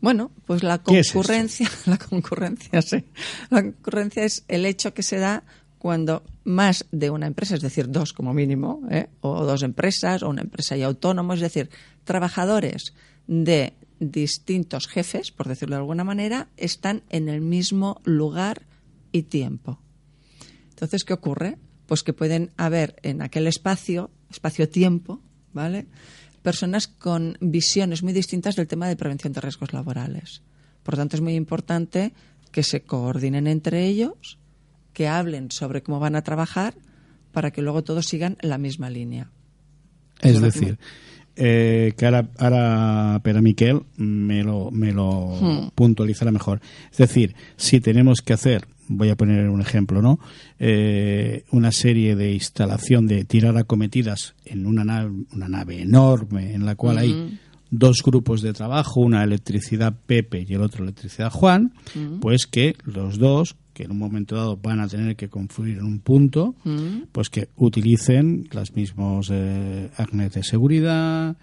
Bueno, 0.00 0.30
pues 0.46 0.62
la 0.62 0.78
¿Qué 0.78 1.00
es 1.00 1.12
concurrencia, 1.12 1.68
la 1.86 1.98
concurrencia, 1.98 2.82
sí. 2.82 3.04
La 3.50 3.62
concurrencia 3.62 4.24
es 4.24 4.44
el 4.48 4.64
hecho 4.64 4.94
que 4.94 5.02
se 5.02 5.18
da 5.18 5.44
cuando 5.78 6.24
más 6.44 6.86
de 6.90 7.10
una 7.10 7.26
empresa, 7.26 7.54
es 7.54 7.60
decir, 7.60 7.90
dos 7.90 8.12
como 8.12 8.34
mínimo, 8.34 8.82
¿eh? 8.90 9.08
o 9.20 9.44
dos 9.44 9.62
empresas, 9.62 10.22
o 10.22 10.28
una 10.28 10.42
empresa 10.42 10.76
y 10.76 10.82
autónomo, 10.82 11.34
es 11.34 11.40
decir, 11.40 11.70
trabajadores 12.04 12.94
de 13.26 13.74
distintos 14.00 14.86
jefes, 14.86 15.30
por 15.30 15.48
decirlo 15.48 15.76
de 15.76 15.80
alguna 15.80 16.04
manera, 16.04 16.48
están 16.56 17.02
en 17.10 17.28
el 17.28 17.40
mismo 17.40 18.00
lugar 18.04 18.62
y 19.12 19.22
tiempo. 19.22 19.80
Entonces, 20.70 21.04
¿qué 21.04 21.12
ocurre? 21.12 21.58
Pues 21.86 22.02
que 22.02 22.12
pueden 22.12 22.50
haber 22.56 22.96
en 23.02 23.22
aquel 23.22 23.46
espacio, 23.46 24.10
espacio-tiempo, 24.30 25.20
¿vale? 25.52 25.86
Personas 26.42 26.86
con 26.88 27.36
visiones 27.40 28.02
muy 28.02 28.12
distintas 28.12 28.56
del 28.56 28.68
tema 28.68 28.88
de 28.88 28.96
prevención 28.96 29.32
de 29.32 29.40
riesgos 29.40 29.72
laborales. 29.72 30.42
Por 30.82 30.96
tanto, 30.96 31.16
es 31.16 31.22
muy 31.22 31.34
importante 31.34 32.12
que 32.52 32.62
se 32.62 32.82
coordinen 32.82 33.46
entre 33.46 33.86
ellos, 33.86 34.38
que 34.92 35.08
hablen 35.08 35.50
sobre 35.50 35.82
cómo 35.82 36.00
van 36.00 36.16
a 36.16 36.22
trabajar, 36.22 36.74
para 37.32 37.50
que 37.50 37.62
luego 37.62 37.84
todos 37.84 38.06
sigan 38.06 38.36
la 38.40 38.58
misma 38.58 38.88
línea. 38.88 39.30
Es 40.20 40.40
decir, 40.40 40.78
eh, 41.36 41.92
que 41.96 42.04
ahora, 42.06 42.28
ahora 42.38 43.20
Pera 43.22 43.40
Miquel 43.42 43.82
me 43.96 44.42
lo, 44.42 44.70
me 44.70 44.92
lo 44.92 45.38
Hmm. 45.40 45.68
puntualizará 45.74 46.32
mejor. 46.32 46.60
Es 46.90 46.98
decir, 46.98 47.36
si 47.56 47.80
tenemos 47.80 48.22
que 48.22 48.32
hacer 48.32 48.66
voy 48.88 49.10
a 49.10 49.16
poner 49.16 49.48
un 49.48 49.60
ejemplo, 49.60 50.02
¿no? 50.02 50.18
Eh, 50.58 51.44
una 51.50 51.70
serie 51.72 52.16
de 52.16 52.32
instalación 52.32 53.06
de 53.06 53.24
tirar 53.24 53.56
acometidas 53.56 54.34
en 54.44 54.66
una 54.66 54.84
nave, 54.84 55.10
una 55.32 55.48
nave 55.48 55.82
enorme 55.82 56.54
en 56.54 56.64
la 56.64 56.74
cual 56.74 56.98
hay 56.98 57.38
dos 57.70 58.02
grupos 58.02 58.40
de 58.42 58.52
trabajo, 58.52 59.00
una 59.00 59.22
electricidad 59.22 59.94
Pepe 60.06 60.44
y 60.48 60.54
el 60.54 60.62
otro 60.62 60.84
electricidad 60.84 61.30
Juan, 61.30 61.72
pues 62.20 62.46
que 62.46 62.76
los 62.84 63.18
dos 63.18 63.56
que 63.74 63.84
en 63.84 63.92
un 63.92 63.98
momento 63.98 64.34
dado 64.34 64.56
van 64.56 64.80
a 64.80 64.88
tener 64.88 65.14
que 65.14 65.28
confluir 65.28 65.78
en 65.78 65.84
un 65.84 66.00
punto, 66.00 66.56
pues 67.12 67.30
que 67.30 67.48
utilicen 67.56 68.48
las 68.50 68.74
mismos 68.74 69.28
eh, 69.30 69.90
de 70.34 70.42
seguridad, 70.42 71.36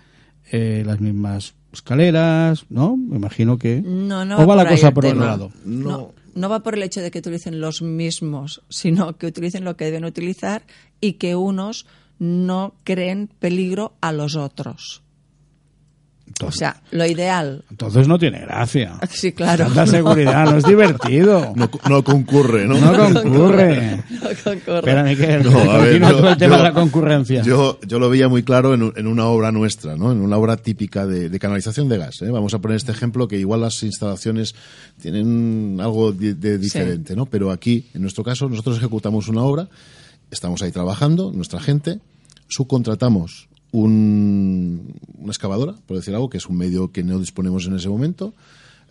eh, 0.52 0.84
las 0.86 1.00
mismas 1.00 1.56
escaleras, 1.72 2.66
¿no? 2.70 2.98
Me 2.98 3.18
imagino 3.18 3.58
que... 3.58 3.82
No, 3.82 4.26
no 4.26 4.36
¿O 4.36 4.40
va 4.40 4.56
va 4.56 4.64
la 4.64 4.70
cosa 4.70 4.94
por 4.94 5.06
otro 5.06 5.20
lado? 5.20 5.52
No, 5.64 5.90
no 5.90 6.25
va 6.50 6.62
por 6.62 6.76
el 6.76 6.84
hecho 6.84 7.02
de 7.02 7.12
que 7.12 7.20
utilicen 7.20 7.62
los 7.62 7.82
mismos, 7.82 8.62
sino 8.70 9.18
que 9.18 9.28
utilicen 9.28 9.64
lo 9.64 9.78
que 9.78 9.86
deben 9.86 10.06
utilizar 10.06 10.64
y 11.00 11.14
que 11.14 11.36
unos 11.36 11.86
no 12.20 12.76
creen 12.84 13.28
peligro 13.40 13.94
a 14.02 14.12
los 14.12 14.36
otros. 14.36 15.05
O 16.44 16.52
sea, 16.52 16.82
lo 16.92 17.06
ideal. 17.06 17.64
entonces 17.72 18.10
no 18.10 18.20
tiene 18.20 18.40
gracia. 18.42 19.00
Sí, 19.10 19.32
claro. 19.32 19.66
Tanta 19.68 19.88
seguridad, 19.88 20.52
no 20.52 20.58
es 20.58 20.66
divertido. 20.66 21.54
No, 21.56 21.70
no 21.90 22.04
concurre, 22.04 22.68
¿no? 22.68 22.78
No 22.78 22.92
concurre. 23.14 24.04
No 24.10 24.30
concurre. 24.44 24.80
Espera, 24.80 25.04
Miquel, 25.04 25.44
No, 25.50 25.58
a 25.72 25.78
ver, 25.78 26.00
yo- 26.02 26.30
el 26.30 26.38
tema 26.38 26.58
yo- 26.58 26.58
de 26.58 26.64
la 26.64 26.74
concurrencia. 26.74 27.42
Yo, 27.42 27.80
yo 27.88 28.00
lo 28.00 28.10
veía 28.10 28.28
muy 28.28 28.44
claro 28.44 28.74
en, 28.74 28.92
en 28.98 29.08
una 29.08 29.26
obra 29.28 29.54
nuestra, 29.54 29.96
¿no? 29.96 30.12
en 30.12 30.20
una 30.20 30.36
obra 30.38 30.58
típica 30.58 31.06
de, 31.08 31.30
de 31.30 31.40
canalización 31.40 31.88
de 31.88 31.98
gas. 32.00 32.22
¿eh? 32.22 32.30
Vamos 32.30 32.54
a 32.54 32.60
poner 32.60 32.76
este 32.78 32.92
ejemplo 32.92 33.28
que 33.30 33.38
igual 33.40 33.62
las 33.62 33.82
instalaciones 33.84 34.56
tienen 35.02 35.78
algo 35.82 36.12
de 36.12 36.58
diferente, 36.58 37.16
¿no? 37.16 37.26
pero 37.28 37.52
aquí, 37.52 37.86
en 37.94 38.02
nuestro 38.02 38.24
caso, 38.26 38.50
nosotros 38.50 38.78
ejecutamos 38.78 39.30
una 39.30 39.42
obra, 39.44 39.70
estamos 40.32 40.62
ahí 40.62 40.72
trabajando, 40.72 41.32
nuestra 41.32 41.62
gente, 41.62 42.00
subcontratamos 42.50 43.48
un- 43.84 44.96
una 45.18 45.32
excavadora, 45.32 45.76
por 45.86 45.98
decir 45.98 46.14
algo, 46.14 46.30
que 46.30 46.38
es 46.38 46.48
un 46.48 46.58
medio 46.58 46.92
que 46.92 47.04
no 47.04 47.20
disponemos 47.20 47.66
en 47.68 47.76
ese 47.76 47.90
momento. 47.90 48.34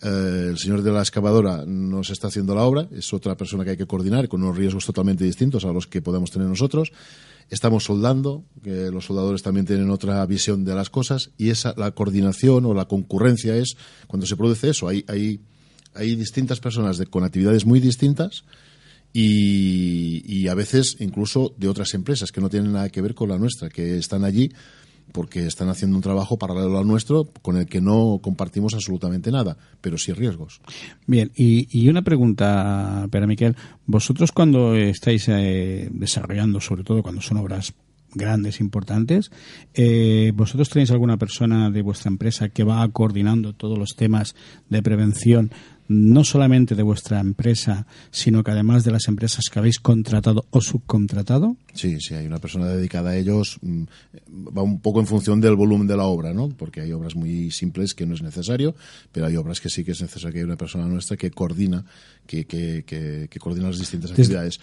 Eh, 0.01 0.47
el 0.49 0.57
señor 0.57 0.81
de 0.83 0.91
la 0.91 0.99
excavadora 0.99 1.63
nos 1.65 2.09
está 2.09 2.27
haciendo 2.27 2.53
la 2.53 2.63
obra, 2.63 2.87
es 2.91 3.13
otra 3.13 3.35
persona 3.37 3.63
que 3.63 3.71
hay 3.71 3.77
que 3.77 3.85
coordinar 3.87 4.27
con 4.27 4.43
unos 4.43 4.57
riesgos 4.57 4.85
totalmente 4.85 5.23
distintos 5.23 5.63
a 5.65 5.71
los 5.71 5.87
que 5.87 6.01
podemos 6.01 6.31
tener 6.31 6.47
nosotros. 6.47 6.91
Estamos 7.49 7.83
soldando, 7.83 8.43
los 8.63 9.05
soldadores 9.05 9.43
también 9.43 9.65
tienen 9.67 9.89
otra 9.91 10.25
visión 10.25 10.65
de 10.65 10.73
las 10.75 10.89
cosas, 10.89 11.29
y 11.37 11.49
esa, 11.49 11.73
la 11.77 11.91
coordinación 11.91 12.65
o 12.65 12.73
la 12.73 12.85
concurrencia 12.85 13.55
es 13.55 13.77
cuando 14.07 14.25
se 14.25 14.35
produce 14.35 14.69
eso. 14.69 14.87
Hay, 14.87 15.05
hay, 15.07 15.39
hay 15.93 16.15
distintas 16.15 16.59
personas 16.59 17.01
con 17.09 17.23
actividades 17.23 17.65
muy 17.65 17.79
distintas 17.79 18.43
y, 19.17 20.47
a 20.47 20.53
veces 20.53 20.97
incluso 20.99 21.53
de 21.57 21.69
otras 21.69 21.93
empresas 21.93 22.31
que 22.31 22.41
no 22.41 22.49
tienen 22.49 22.73
nada 22.73 22.89
que 22.89 23.01
ver 23.01 23.15
con 23.15 23.29
la 23.29 23.37
nuestra, 23.37 23.69
que 23.69 23.97
están 23.97 24.25
allí 24.25 24.51
porque 25.11 25.45
están 25.45 25.69
haciendo 25.69 25.95
un 25.95 26.03
trabajo 26.03 26.37
paralelo 26.37 26.77
al 26.77 26.85
nuestro 26.85 27.29
con 27.41 27.55
el 27.57 27.67
que 27.67 27.79
no 27.79 28.19
compartimos 28.21 28.73
absolutamente 28.73 29.31
nada, 29.31 29.55
pero 29.79 29.97
sí 29.97 30.11
riesgos. 30.11 30.59
Bien, 31.07 31.31
y, 31.35 31.67
y 31.71 31.87
una 31.87 32.01
pregunta, 32.01 33.07
Pera 33.09 33.25
Miquel. 33.25 33.55
Vosotros 33.85 34.31
cuando 34.33 34.75
estáis 34.75 35.29
eh, 35.29 35.87
desarrollando, 35.91 36.59
sobre 36.59 36.83
todo 36.83 37.01
cuando 37.01 37.21
son 37.21 37.37
obras 37.37 37.73
grandes, 38.15 38.59
importantes, 38.59 39.31
eh, 39.73 40.31
¿vosotros 40.35 40.69
tenéis 40.69 40.91
alguna 40.91 41.17
persona 41.17 41.69
de 41.69 41.81
vuestra 41.81 42.09
empresa 42.09 42.49
que 42.49 42.63
va 42.63 42.87
coordinando 42.89 43.53
todos 43.53 43.77
los 43.77 43.95
temas 43.95 44.35
de 44.69 44.81
prevención, 44.81 45.51
no 45.87 46.23
solamente 46.23 46.73
de 46.75 46.83
vuestra 46.83 47.19
empresa, 47.19 47.85
sino 48.11 48.43
que 48.43 48.51
además 48.51 48.83
de 48.83 48.91
las 48.91 49.07
empresas 49.07 49.45
que 49.51 49.59
habéis 49.59 49.79
contratado 49.79 50.45
o 50.49 50.61
subcontratado? 50.61 51.57
Sí, 51.73 51.97
sí, 51.99 52.13
hay 52.15 52.25
una 52.25 52.39
persona 52.39 52.67
dedicada 52.67 53.11
a 53.11 53.17
ellos. 53.17 53.57
mm, 53.61 53.83
Va 54.57 54.61
un 54.63 54.79
poco 54.79 54.99
en 54.99 55.07
función 55.07 55.39
del 55.41 55.55
volumen 55.55 55.87
de 55.87 55.97
la 55.97 56.05
obra, 56.05 56.33
¿no? 56.33 56.49
Porque 56.49 56.81
hay 56.81 56.91
obras 56.91 57.15
muy 57.15 57.51
simples 57.51 57.93
que 57.93 58.05
no 58.05 58.15
es 58.15 58.21
necesario, 58.21 58.75
pero 59.11 59.25
hay 59.27 59.35
obras 59.35 59.59
que 59.61 59.69
sí 59.69 59.83
que 59.83 59.91
es 59.91 60.01
necesario 60.01 60.31
que 60.33 60.39
haya 60.39 60.45
una 60.47 60.57
persona 60.57 60.87
nuestra 60.87 61.17
que 61.17 61.29
coordina, 61.31 61.85
que, 62.25 62.45
que, 62.45 62.83
que, 62.85 63.27
que 63.29 63.39
coordina 63.39 63.67
las 63.67 63.79
distintas 63.79 64.09
Desde- 64.11 64.23
actividades. 64.23 64.59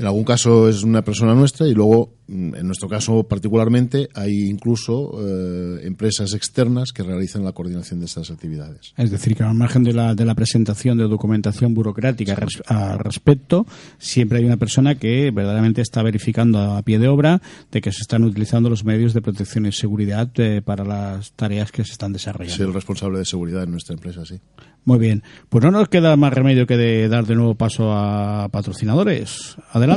En 0.00 0.06
algún 0.06 0.24
caso 0.24 0.66
es 0.66 0.82
una 0.82 1.02
persona 1.02 1.34
nuestra 1.34 1.66
y 1.66 1.74
luego, 1.74 2.14
mm, 2.26 2.54
en 2.54 2.66
nuestro 2.66 2.88
caso 2.88 3.22
particularmente, 3.24 4.08
hay 4.14 4.48
incluso 4.48 5.12
eh, 5.20 5.80
empresas 5.82 6.32
externas 6.32 6.92
que 6.92 7.02
realizan 7.02 7.44
la 7.44 7.52
coordinación 7.52 8.00
de 8.00 8.06
estas 8.06 8.30
actividades. 8.30 8.94
Es 8.96 9.10
decir, 9.10 9.36
que 9.36 9.42
al 9.42 9.52
margen 9.52 9.84
de 9.84 9.92
la, 9.92 10.14
de 10.14 10.24
la 10.24 10.34
presentación 10.34 10.96
de 10.96 11.04
documentación 11.06 11.74
burocrática 11.74 12.34
al 12.66 12.98
respecto, 12.98 13.66
siempre 13.98 14.38
hay 14.38 14.46
una 14.46 14.56
persona 14.56 14.94
que 14.94 15.30
verdaderamente 15.32 15.82
está 15.82 16.02
verificando 16.02 16.58
a 16.58 16.82
pie 16.82 16.98
de 16.98 17.08
obra 17.08 17.42
de 17.70 17.82
que 17.82 17.92
se 17.92 18.00
están 18.00 18.24
utilizando 18.24 18.70
los 18.70 18.86
medios 18.86 19.12
de 19.12 19.20
protección 19.20 19.66
y 19.66 19.72
seguridad 19.72 20.30
eh, 20.36 20.62
para 20.64 20.82
las 20.82 21.32
tareas 21.32 21.72
que 21.72 21.84
se 21.84 21.92
están 21.92 22.14
desarrollando. 22.14 22.56
Soy 22.56 22.66
el 22.66 22.72
responsable 22.72 23.18
de 23.18 23.26
seguridad 23.26 23.64
en 23.64 23.72
nuestra 23.72 23.92
empresa, 23.92 24.24
sí. 24.24 24.40
Muy 24.84 24.98
bien. 24.98 25.22
Pues 25.50 25.62
no 25.62 25.70
nos 25.70 25.88
queda 25.88 26.16
más 26.16 26.32
remedio 26.32 26.66
que 26.66 26.76
de 26.76 27.08
dar 27.08 27.26
de 27.26 27.34
nuevo 27.34 27.54
paso 27.54 27.92
a 27.92 28.48
patrocinadores. 28.50 29.56
Adelante, 29.72 29.89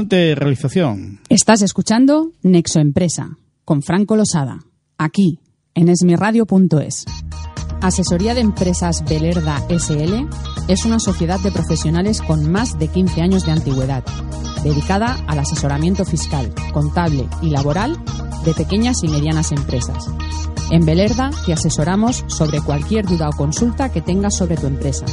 Estás 1.30 1.62
escuchando 1.62 2.32
Nexo 2.42 2.80
Empresa 2.80 3.38
con 3.64 3.84
Franco 3.84 4.16
Losada, 4.16 4.60
aquí 4.98 5.40
en 5.76 5.88
esmirradio.es. 5.88 7.06
Asesoría 7.80 8.34
de 8.34 8.42
Empresas 8.42 9.04
Belerda 9.08 9.62
SL 9.70 10.28
es 10.68 10.86
una 10.86 11.00
sociedad 11.00 11.40
de 11.42 11.52
profesionales 11.52 12.24
con 12.24 12.52
más 12.52 12.80
de 12.80 12.88
15 12.88 13.22
años 13.22 13.46
de 13.46 13.52
antigüedad, 13.52 14.04
dedicada 14.64 15.16
al 15.28 15.38
asesoramiento 15.38 16.06
fiscal, 16.06 16.52
contable 16.74 17.28
y 17.44 17.52
laboral 17.52 17.96
de 18.46 18.54
pequeñas 18.56 19.04
y 19.04 19.10
medianas 19.10 19.52
empresas. 19.52 20.08
En 20.72 20.86
Belerda 20.86 21.30
te 21.46 21.54
asesoramos 21.54 22.26
sobre 22.28 22.62
cualquier 22.62 23.06
duda 23.06 23.30
o 23.30 23.38
consulta 23.38 23.92
que 23.92 24.02
tengas 24.02 24.36
sobre 24.38 24.58
tu 24.58 24.66
empresa. 24.66 25.06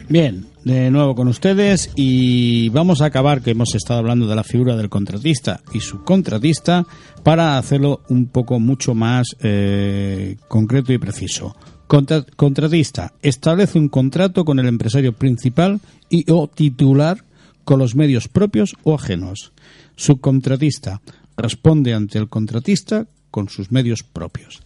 Bien, 0.09 0.52
de 0.65 0.91
nuevo 0.91 1.15
con 1.15 1.29
ustedes 1.29 1.91
y 1.97 2.69
vamos 2.69 3.01
a 3.01 3.07
acabar 3.07 3.43
que 3.43 3.51
hemos 3.51 3.75
estado 3.75 3.99
hablando 4.01 4.27
de 4.27 4.37
la 4.37 4.45
figura 4.45 4.77
del 4.77 4.89
contratista 4.89 5.61
y 5.73 5.81
subcontratista 5.81 6.87
para 7.23 7.59
hacerlo 7.59 8.01
un 8.09 8.27
poco 8.27 8.61
mucho 8.61 8.95
más 8.95 9.37
eh, 9.41 10.37
concreto 10.49 10.93
y 10.93 10.99
preciso. 10.99 11.57
Contra- 11.87 12.25
contratista 12.37 13.13
establece 13.23 13.79
un 13.79 13.89
contrato 13.89 14.45
con 14.45 14.59
el 14.59 14.67
empresario 14.67 15.13
principal 15.13 15.81
y 16.09 16.31
o 16.31 16.49
titular 16.49 17.25
con 17.65 17.79
los 17.79 17.95
medios 17.95 18.29
propios 18.29 18.77
o 18.85 18.95
ajenos. 18.95 19.53
Subcontratista 19.97 21.01
responde 21.37 21.93
ante 21.95 22.19
el 22.19 22.29
contratista 22.29 23.07
con 23.31 23.49
sus 23.49 23.73
medios 23.73 24.03
propios. 24.03 24.63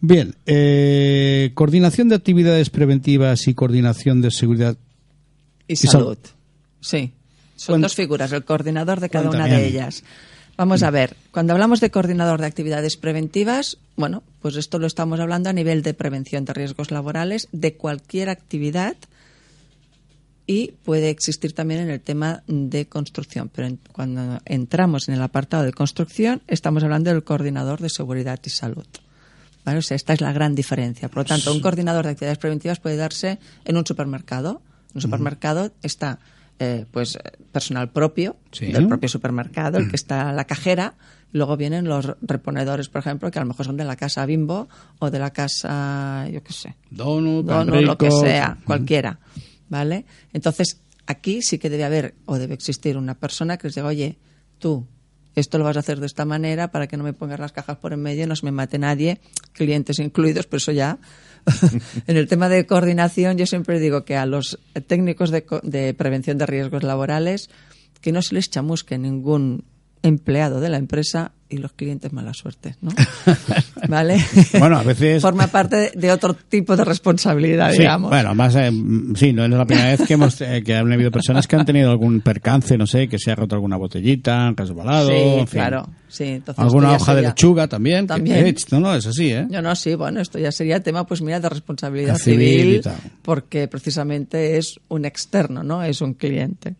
Bien, 0.00 0.36
eh, 0.46 1.50
coordinación 1.54 2.08
de 2.08 2.14
actividades 2.14 2.70
preventivas 2.70 3.48
y 3.48 3.54
coordinación 3.54 4.20
de 4.20 4.30
seguridad 4.30 4.76
Y 5.68 5.76
salud. 5.76 5.92
salud. 6.16 6.18
Sí. 6.80 7.12
Son 7.56 7.80
dos 7.80 7.94
figuras, 7.94 8.32
el 8.32 8.44
coordinador 8.44 9.00
de 9.00 9.08
cada 9.10 9.28
una 9.30 9.46
de 9.46 9.66
ellas. 9.66 10.02
Vamos 10.56 10.82
a 10.82 10.90
ver, 10.90 11.14
cuando 11.30 11.52
hablamos 11.52 11.80
de 11.80 11.90
coordinador 11.90 12.40
de 12.40 12.46
actividades 12.46 12.96
preventivas, 12.96 13.78
bueno, 13.96 14.24
pues 14.42 14.56
esto 14.56 14.78
lo 14.80 14.86
estamos 14.88 15.20
hablando 15.20 15.50
a 15.50 15.52
nivel 15.52 15.82
de 15.82 15.94
prevención 15.94 16.44
de 16.44 16.52
riesgos 16.52 16.90
laborales 16.90 17.48
de 17.52 17.74
cualquier 17.74 18.28
actividad 18.28 18.96
y 20.46 20.72
puede 20.84 21.10
existir 21.10 21.52
también 21.52 21.80
en 21.82 21.90
el 21.90 22.00
tema 22.00 22.42
de 22.46 22.86
construcción. 22.86 23.50
Pero 23.54 23.68
en- 23.68 23.78
cuando 23.92 24.40
entramos 24.46 25.08
en 25.08 25.14
el 25.14 25.22
apartado 25.22 25.62
de 25.64 25.72
construcción, 25.72 26.40
estamos 26.48 26.82
hablando 26.82 27.10
del 27.10 27.22
coordinador 27.22 27.80
de 27.80 27.90
seguridad 27.90 28.40
y 28.44 28.50
salud. 28.50 28.86
¿Vale? 29.64 29.78
O 29.78 29.82
sea, 29.82 29.96
esta 29.96 30.14
es 30.14 30.20
la 30.22 30.32
gran 30.32 30.54
diferencia. 30.54 31.08
Por 31.08 31.18
lo 31.18 31.24
tanto, 31.26 31.52
un 31.52 31.60
coordinador 31.60 32.04
de 32.06 32.12
actividades 32.12 32.38
preventivas 32.38 32.80
puede 32.80 32.96
darse 32.96 33.38
en 33.66 33.76
un 33.76 33.84
supermercado. 33.84 34.62
Un 34.98 35.02
supermercado 35.02 35.72
está 35.82 36.18
eh, 36.60 36.86
pues 36.90 37.16
personal 37.52 37.90
propio 37.90 38.36
Sí. 38.50 38.66
del 38.72 38.88
propio 38.88 39.08
supermercado, 39.08 39.78
el 39.78 39.88
que 39.88 39.96
está 39.96 40.32
la 40.32 40.44
cajera. 40.44 40.94
Luego 41.32 41.56
vienen 41.56 41.84
los 41.86 42.14
reponedores, 42.22 42.88
por 42.88 43.00
ejemplo, 43.00 43.30
que 43.30 43.38
a 43.38 43.42
lo 43.42 43.48
mejor 43.48 43.66
son 43.66 43.76
de 43.76 43.84
la 43.84 43.96
casa 43.96 44.24
Bimbo 44.26 44.68
o 44.98 45.10
de 45.10 45.18
la 45.18 45.30
casa, 45.30 46.26
yo 46.32 46.42
qué 46.42 46.52
sé, 46.52 46.74
Donut, 46.90 47.44
Dono, 47.46 47.72
pan 47.72 47.84
lo 47.84 47.98
que 47.98 48.10
sea, 48.10 48.56
cualquiera, 48.64 49.18
¿vale? 49.68 50.04
Entonces, 50.32 50.80
aquí 51.06 51.42
sí 51.42 51.58
que 51.58 51.68
debe 51.70 51.84
haber 51.84 52.14
o 52.26 52.38
debe 52.38 52.54
existir 52.54 52.96
una 52.96 53.14
persona 53.14 53.56
que 53.58 53.68
les 53.68 53.74
diga, 53.74 53.86
oye, 53.88 54.16
tú, 54.58 54.86
esto 55.36 55.58
lo 55.58 55.64
vas 55.64 55.76
a 55.76 55.80
hacer 55.80 56.00
de 56.00 56.06
esta 56.06 56.24
manera 56.24 56.70
para 56.72 56.86
que 56.88 56.96
no 56.96 57.04
me 57.04 57.12
pongas 57.12 57.38
las 57.38 57.52
cajas 57.52 57.76
por 57.76 57.92
en 57.92 58.00
medio, 58.00 58.26
no 58.26 58.34
se 58.34 58.46
me 58.46 58.50
mate 58.52 58.78
nadie, 58.78 59.20
clientes 59.52 59.98
incluidos, 59.98 60.46
pero 60.46 60.56
eso 60.58 60.72
ya. 60.72 60.98
en 62.06 62.16
el 62.16 62.28
tema 62.28 62.48
de 62.48 62.66
coordinación, 62.66 63.38
yo 63.38 63.46
siempre 63.46 63.80
digo 63.80 64.04
que 64.04 64.16
a 64.16 64.26
los 64.26 64.58
técnicos 64.86 65.30
de, 65.30 65.44
de 65.62 65.94
prevención 65.94 66.38
de 66.38 66.46
riesgos 66.46 66.82
laborales, 66.82 67.50
que 68.00 68.12
no 68.12 68.22
se 68.22 68.34
les 68.34 68.50
chamusque 68.50 68.98
ningún 68.98 69.64
empleado 70.02 70.60
de 70.60 70.68
la 70.68 70.76
empresa 70.76 71.32
y 71.48 71.58
los 71.58 71.72
clientes 71.72 72.12
mala 72.12 72.34
suerte, 72.34 72.76
¿no? 72.80 72.90
¿Vale? 73.88 74.22
Bueno, 74.58 74.78
a 74.78 74.82
veces- 74.82 75.22
Forma 75.22 75.46
parte 75.48 75.90
de, 75.94 76.12
otro 76.12 76.34
tipo 76.34 76.76
de 76.76 76.84
responsabilidad, 76.84 77.72
Sí, 77.72 77.78
digamos. 77.78 78.10
bueno, 78.10 78.34
más 78.34 78.54
eh, 78.54 78.70
sí, 79.16 79.32
no 79.32 79.44
es 79.44 79.50
la 79.50 79.64
primera 79.64 79.88
vez 79.96 80.02
que 80.06 80.14
hemos 80.14 80.40
eh, 80.42 80.62
que 80.64 80.74
han 80.74 80.92
habido 80.92 81.10
personas 81.10 81.46
que 81.46 81.56
han 81.56 81.64
tenido 81.64 81.90
algún 81.90 82.20
percance, 82.20 82.76
no 82.78 82.86
sé, 82.86 83.08
que 83.08 83.18
se 83.18 83.30
ha 83.30 83.34
roto 83.34 83.54
alguna 83.54 83.76
botellita, 83.76 84.52
resbalado, 84.54 85.08
sí, 85.08 85.14
en 85.16 85.48
fin. 85.48 85.60
claro. 85.60 85.88
Sí, 86.08 86.24
entonces 86.24 86.62
alguna 86.62 86.92
hoja 86.92 87.14
de 87.14 87.22
lechuga 87.22 87.66
también. 87.68 88.02
que- 88.02 88.08
También. 88.08 88.46
eh, 88.46 88.54
no, 88.70 88.80
no, 88.80 88.94
es 88.94 89.06
así, 89.06 89.30
¿eh? 89.32 89.46
No, 89.50 89.60
no, 89.62 89.74
sí, 89.74 89.94
bueno, 89.94 90.20
esto 90.20 90.38
ya 90.38 90.52
sería 90.52 90.82
tema, 90.82 91.06
pues 91.06 91.20
mira, 91.22 91.40
de 91.40 91.48
responsabilidad 91.48 92.16
Civil 92.16 92.60
civil, 92.60 92.80
tal. 92.82 92.96
porque 93.22 93.68
precisamente 93.68 94.56
es 94.58 94.78
un 94.88 95.04
externo, 95.04 95.62
¿no? 95.62 95.82
Es 95.82 96.00
un 96.00 96.14
cliente. 96.14 96.74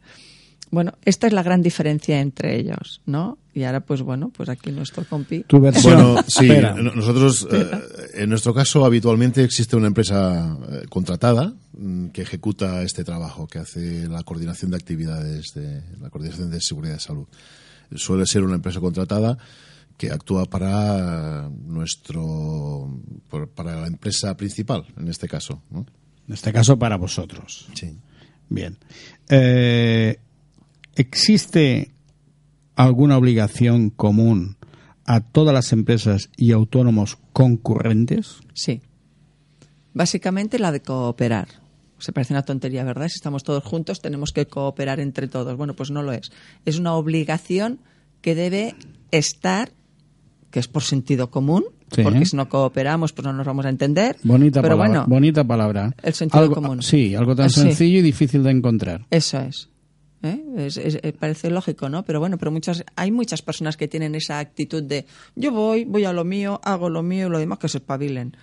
Bueno, 0.70 0.92
esta 1.04 1.26
es 1.26 1.32
la 1.32 1.42
gran 1.42 1.62
diferencia 1.62 2.20
entre 2.20 2.56
ellos, 2.56 3.00
¿no? 3.06 3.38
Y 3.58 3.64
ahora, 3.64 3.80
pues 3.80 4.02
bueno, 4.02 4.30
pues 4.30 4.48
aquí 4.48 4.70
nuestro 4.70 5.04
compi. 5.04 5.42
Tu 5.42 5.58
versión. 5.58 6.14
Bueno, 6.14 6.24
sí, 6.28 6.48
nosotros, 6.94 7.48
eh, 7.52 7.70
en 8.14 8.30
nuestro 8.30 8.54
caso, 8.54 8.84
habitualmente 8.84 9.42
existe 9.42 9.74
una 9.74 9.88
empresa 9.88 10.56
eh, 10.70 10.82
contratada 10.88 11.52
mm, 11.76 12.10
que 12.10 12.22
ejecuta 12.22 12.82
este 12.82 13.02
trabajo, 13.02 13.48
que 13.48 13.58
hace 13.58 14.06
la 14.08 14.22
coordinación 14.22 14.70
de 14.70 14.76
actividades, 14.76 15.54
de 15.56 15.82
la 16.00 16.08
coordinación 16.08 16.50
de 16.50 16.60
seguridad 16.60 16.94
de 16.94 17.00
salud. 17.00 17.26
Suele 17.96 18.26
ser 18.26 18.44
una 18.44 18.54
empresa 18.54 18.78
contratada 18.78 19.36
que 19.96 20.12
actúa 20.12 20.44
para 20.44 21.50
nuestro, 21.50 23.02
para 23.56 23.80
la 23.80 23.88
empresa 23.88 24.36
principal, 24.36 24.86
en 24.96 25.08
este 25.08 25.26
caso. 25.26 25.64
¿no? 25.70 25.84
En 26.28 26.34
este 26.34 26.52
caso 26.52 26.78
para 26.78 26.96
vosotros. 26.96 27.66
Sí. 27.74 27.98
Bien. 28.48 28.78
Eh, 29.28 30.16
¿Existe 30.94 31.90
alguna 32.86 33.16
obligación 33.18 33.90
común 33.90 34.56
a 35.04 35.20
todas 35.20 35.52
las 35.54 35.72
empresas 35.72 36.30
y 36.36 36.52
autónomos 36.52 37.18
concurrentes? 37.32 38.36
Sí. 38.54 38.80
Básicamente 39.94 40.58
la 40.58 40.72
de 40.72 40.80
cooperar. 40.80 41.48
Se 41.98 42.12
parece 42.12 42.32
una 42.32 42.44
tontería, 42.44 42.84
¿verdad? 42.84 43.08
Si 43.08 43.16
estamos 43.16 43.42
todos 43.42 43.64
juntos, 43.64 44.00
tenemos 44.00 44.32
que 44.32 44.46
cooperar 44.46 45.00
entre 45.00 45.26
todos. 45.26 45.56
Bueno, 45.56 45.74
pues 45.74 45.90
no 45.90 46.02
lo 46.02 46.12
es. 46.12 46.30
Es 46.64 46.78
una 46.78 46.94
obligación 46.94 47.80
que 48.20 48.34
debe 48.36 48.76
estar, 49.10 49.72
que 50.50 50.60
es 50.60 50.68
por 50.68 50.84
sentido 50.84 51.30
común, 51.30 51.64
Sí. 51.90 52.02
porque 52.02 52.26
si 52.26 52.36
no 52.36 52.48
cooperamos, 52.48 53.12
pues 53.12 53.24
no 53.26 53.32
nos 53.32 53.46
vamos 53.46 53.64
a 53.66 53.70
entender. 53.70 54.16
Bonita 54.22 54.60
Pero 54.62 54.76
palabra. 54.76 55.00
bueno, 55.00 55.06
bonita 55.08 55.42
palabra. 55.44 55.94
el 56.02 56.14
sentido 56.14 56.42
Algo- 56.44 56.54
común. 56.56 56.82
Sí, 56.82 57.14
algo 57.16 57.34
tan 57.34 57.46
Ah, 57.46 57.48
sí. 57.48 57.62
sencillo 57.62 57.98
y 57.98 58.02
difícil 58.02 58.42
de 58.44 58.50
encontrar. 58.50 59.06
Eso 59.10 59.40
es. 59.40 59.68
¿Eh? 60.22 60.44
Es- 60.56 60.76
es- 60.76 60.98
eh, 61.02 61.12
parece 61.12 61.48
lógico, 61.50 61.88
¿no? 61.88 62.04
Pero 62.04 62.18
bueno, 62.18 62.38
pero 62.38 62.50
muchas, 62.50 62.84
hay 62.96 63.12
muchas 63.12 63.40
personas 63.42 63.76
que 63.76 63.86
tienen 63.86 64.14
esa 64.16 64.40
actitud 64.40 64.82
de 64.82 65.06
yo 65.36 65.52
voy, 65.52 65.84
voy 65.84 66.04
a 66.04 66.12
lo 66.12 66.24
mío, 66.24 66.60
hago 66.64 66.90
lo 66.90 67.02
mío 67.04 67.28
y 67.28 67.30
lo 67.30 67.38
demás 67.38 67.58
que 67.58 67.68
se 67.68 67.78
espabilen. 67.78 68.36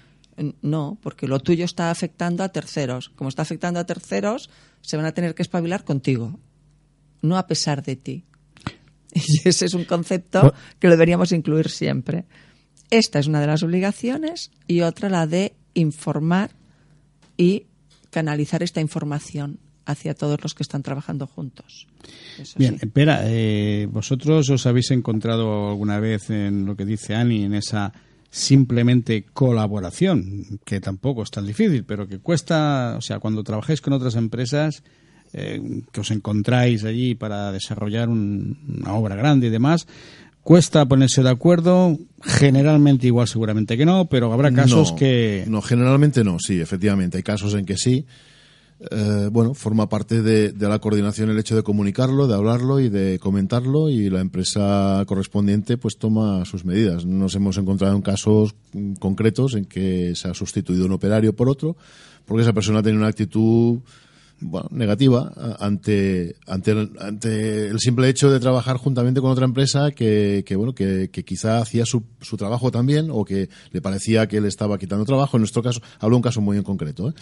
No, 0.62 0.98
porque 1.02 1.28
lo 1.28 1.40
tuyo 1.40 1.64
está 1.66 1.92
afectando 1.92 2.44
a 2.44 2.50
terceros. 2.50 3.10
Como 3.10 3.30
está 3.30 3.42
afectando 3.42 3.80
a 3.80 3.86
terceros, 3.86 4.50
se 4.82 4.98
van 4.98 5.06
a 5.06 5.14
tener 5.14 5.34
que 5.36 5.42
espabilar 5.42 5.84
contigo, 5.84 6.40
no 7.22 7.38
a 7.38 7.48
pesar 7.48 7.84
de 7.84 7.96
ti. 7.96 8.24
Y 9.14 9.48
ese 9.48 9.66
es 9.66 9.74
un 9.74 9.86
concepto 9.86 10.54
que 10.80 10.88
lo 10.88 10.92
deberíamos 10.94 11.32
incluir 11.32 11.70
siempre. 11.70 12.26
Esta 12.90 13.20
es 13.20 13.28
una 13.28 13.40
de 13.42 13.48
las 13.48 13.64
obligaciones 13.64 14.52
y 14.68 14.82
otra 14.82 15.10
la 15.10 15.26
de 15.26 15.56
informar 15.74 16.52
y 17.38 17.66
canalizar 18.12 18.62
esta 18.64 18.82
información 18.82 19.60
hacia 19.86 20.14
todos 20.14 20.42
los 20.42 20.54
que 20.54 20.64
están 20.64 20.84
trabajando 20.84 21.28
juntos. 21.28 21.88
Eso 22.40 22.56
Bien, 22.58 22.80
sí. 22.80 22.86
espera, 22.88 23.22
eh, 23.26 23.88
vosotros 23.92 24.50
os 24.50 24.66
habéis 24.66 24.92
encontrado 24.92 25.70
alguna 25.70 26.00
vez 26.00 26.30
en 26.30 26.66
lo 26.66 26.76
que 26.76 26.86
dice 26.86 27.16
Ani, 27.16 27.44
en 27.44 27.54
esa 27.54 27.94
simplemente 28.30 29.24
colaboración, 29.34 30.60
que 30.66 30.82
tampoco 30.82 31.24
es 31.24 31.32
tan 31.32 31.46
difícil, 31.48 31.84
pero 31.86 32.08
que 32.08 32.20
cuesta, 32.20 32.96
o 32.98 33.02
sea, 33.02 33.20
cuando 33.20 33.44
trabajáis 33.44 33.80
con 33.82 33.94
otras 33.94 34.16
empresas, 34.16 34.84
eh, 35.34 35.62
que 35.92 36.02
os 36.02 36.12
encontráis 36.12 36.84
allí 36.84 37.16
para 37.16 37.52
desarrollar 37.52 38.10
un- 38.10 38.58
una 38.82 38.94
obra 38.94 39.16
grande 39.16 39.48
y 39.48 39.50
demás, 39.50 39.88
cuesta 40.44 40.86
ponerse 40.86 41.24
de 41.24 41.30
acuerdo, 41.30 41.98
generalmente 42.22 43.08
igual 43.08 43.28
seguramente 43.28 43.78
que 43.78 43.86
no, 43.86 44.06
pero 44.06 44.32
habrá 44.34 44.52
casos 44.52 44.92
no, 44.92 44.96
que... 44.98 45.46
No, 45.48 45.62
generalmente 45.62 46.24
no, 46.24 46.38
sí, 46.40 46.60
efectivamente. 46.60 47.18
Hay 47.18 47.24
casos 47.24 47.54
en 47.56 47.66
que 47.66 47.78
sí. 47.78 48.06
Eh, 48.78 49.30
bueno, 49.32 49.54
forma 49.54 49.88
parte 49.88 50.22
de, 50.22 50.52
de 50.52 50.68
la 50.68 50.80
coordinación 50.80 51.30
el 51.30 51.40
hecho 51.40 51.56
de 51.56 51.64
comunicarlo, 51.64 52.28
de 52.28 52.36
hablarlo 52.36 52.82
y 52.82 52.90
de 52.90 53.20
comentarlo 53.20 53.90
y 53.90 54.10
la 54.10 54.20
empresa 54.20 55.04
correspondiente 55.08 55.78
pues 55.78 55.98
toma 55.98 56.44
sus 56.44 56.66
medidas. 56.66 57.06
Nos 57.06 57.36
hemos 57.36 57.58
encontrado 57.58 57.96
en 57.96 58.02
casos 58.02 58.56
concretos 59.00 59.56
en 59.56 59.66
que 59.66 60.14
se 60.16 60.28
ha 60.28 60.34
sustituido 60.34 60.86
un 60.86 60.92
operario 60.92 61.34
por 61.34 61.48
otro 61.48 61.78
porque 62.26 62.44
esa 62.44 62.54
persona 62.54 62.84
tiene 62.84 62.98
una 62.98 63.08
actitud 63.08 63.80
bueno, 64.42 64.68
negativa 64.72 65.32
ante, 65.60 66.36
ante, 66.46 66.72
el, 66.72 66.92
ante 67.00 67.68
el 67.68 67.80
simple 67.80 68.10
hecho 68.10 68.30
de 68.30 68.40
trabajar 68.40 68.78
juntamente 68.78 69.22
con 69.22 69.32
otra 69.32 69.46
empresa 69.46 69.92
que, 69.92 70.44
que, 70.46 70.56
bueno, 70.56 70.74
que, 70.74 71.10
que 71.10 71.24
quizá 71.24 71.60
hacía 71.60 71.86
su, 71.86 72.04
su 72.22 72.36
trabajo 72.36 72.70
también 72.72 73.08
o 73.12 73.24
que 73.24 73.50
le 73.72 73.82
parecía 73.82 74.28
que 74.28 74.38
él 74.38 74.46
estaba 74.46 74.78
quitando 74.78 75.06
trabajo. 75.06 75.38
En 75.38 75.42
nuestro 75.42 75.64
caso, 75.64 75.82
hablo 76.00 76.18
un 76.18 76.22
caso 76.22 76.42
muy 76.42 76.58
en 76.58 76.64
concreto. 76.64 77.10
¿eh? 77.10 77.14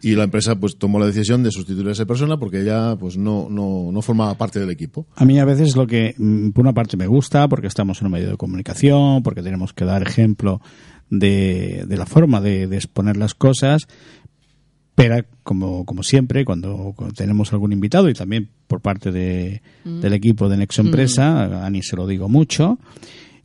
Y 0.00 0.14
la 0.14 0.24
empresa 0.24 0.56
pues 0.56 0.78
tomó 0.78 0.98
la 0.98 1.06
decisión 1.06 1.42
de 1.42 1.50
sustituir 1.50 1.88
a 1.88 1.92
esa 1.92 2.06
persona 2.06 2.38
porque 2.38 2.62
ella 2.62 2.96
pues 2.96 3.16
no, 3.16 3.48
no, 3.50 3.90
no 3.92 4.02
formaba 4.02 4.34
parte 4.34 4.58
del 4.58 4.70
equipo. 4.70 5.06
A 5.16 5.24
mí 5.24 5.38
a 5.38 5.44
veces 5.44 5.76
lo 5.76 5.86
que, 5.86 6.14
mm, 6.16 6.50
por 6.50 6.62
una 6.62 6.72
parte, 6.72 6.96
me 6.96 7.06
gusta, 7.06 7.48
porque 7.48 7.66
estamos 7.66 8.00
en 8.00 8.06
un 8.06 8.12
medio 8.12 8.30
de 8.30 8.36
comunicación, 8.36 9.22
porque 9.22 9.42
tenemos 9.42 9.72
que 9.72 9.84
dar 9.84 10.02
ejemplo 10.02 10.60
de, 11.10 11.84
de 11.86 11.96
la 11.96 12.06
forma 12.06 12.40
de 12.40 12.64
exponer 12.74 13.18
las 13.18 13.34
cosas, 13.34 13.86
pero 14.94 15.24
como, 15.42 15.84
como 15.84 16.02
siempre, 16.02 16.44
cuando, 16.44 16.92
cuando 16.96 17.14
tenemos 17.14 17.52
algún 17.52 17.72
invitado 17.72 18.08
y 18.08 18.14
también 18.14 18.48
por 18.66 18.80
parte 18.80 19.10
de, 19.10 19.62
del 19.84 20.12
equipo 20.12 20.48
de 20.48 20.56
Nexo 20.58 20.82
Empresa, 20.82 21.44
a 21.44 21.66
Ani 21.66 21.82
se 21.82 21.96
lo 21.96 22.06
digo 22.06 22.28
mucho, 22.28 22.78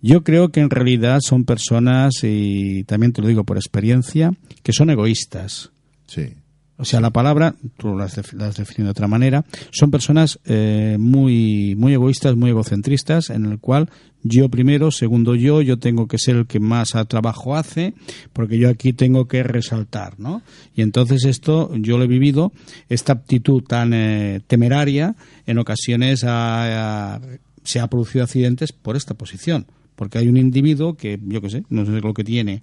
Yo 0.02 0.24
creo 0.24 0.50
que 0.50 0.60
en 0.60 0.70
realidad 0.70 1.20
son 1.22 1.44
personas, 1.44 2.24
y 2.24 2.84
también 2.84 3.14
te 3.14 3.22
lo 3.22 3.28
digo 3.28 3.44
por 3.44 3.58
experiencia, 3.58 4.32
que 4.62 4.74
son 4.74 4.90
egoístas. 4.90 5.72
Sí. 6.06 6.34
O 6.80 6.86
sea, 6.86 7.02
la 7.02 7.10
palabra, 7.10 7.56
tú 7.78 7.98
la 7.98 8.06
has, 8.06 8.16
def- 8.18 8.34
la 8.34 8.48
has 8.48 8.58
definido 8.58 8.86
de 8.86 8.92
otra 8.92 9.08
manera, 9.08 9.44
son 9.72 9.90
personas 9.90 10.40
eh, 10.46 10.96
muy, 11.00 11.74
muy 11.76 11.94
egoístas, 11.94 12.36
muy 12.36 12.52
egocentristas, 12.52 13.32
en 13.32 13.46
el 13.46 13.58
cual 13.60 13.90
yo 14.22 14.48
primero, 14.50 14.92
segundo 14.92 15.34
yo, 15.34 15.62
yo 15.64 15.80
tengo 15.80 16.08
que 16.08 16.18
ser 16.20 16.36
el 16.36 16.46
que 16.46 16.60
más 16.60 16.94
trabajo 17.08 17.56
hace, 17.56 17.94
porque 18.32 18.60
yo 18.60 18.70
aquí 18.70 18.94
tengo 18.94 19.28
que 19.28 19.42
resaltar, 19.42 20.20
¿no? 20.20 20.44
Y 20.76 20.82
entonces 20.84 21.26
esto 21.26 21.72
yo 21.76 21.98
lo 21.98 22.04
he 22.04 22.08
vivido, 22.08 22.52
esta 22.90 23.14
actitud 23.14 23.64
tan 23.64 23.94
eh, 23.94 24.42
temeraria, 24.46 25.16
en 25.48 25.58
ocasiones 25.58 26.24
ha- 26.26 27.16
ha- 27.16 27.22
se 27.64 27.80
ha 27.80 27.88
producido 27.88 28.24
accidentes 28.24 28.72
por 28.72 28.96
esta 28.96 29.16
posición, 29.16 29.66
porque 29.96 30.20
hay 30.20 30.28
un 30.28 30.38
individuo 30.38 30.96
que, 30.96 31.20
yo 31.26 31.42
qué 31.42 31.50
sé, 31.50 31.64
no 31.70 31.86
sé 31.86 31.92
lo 31.94 32.14
que 32.14 32.24
tiene. 32.24 32.62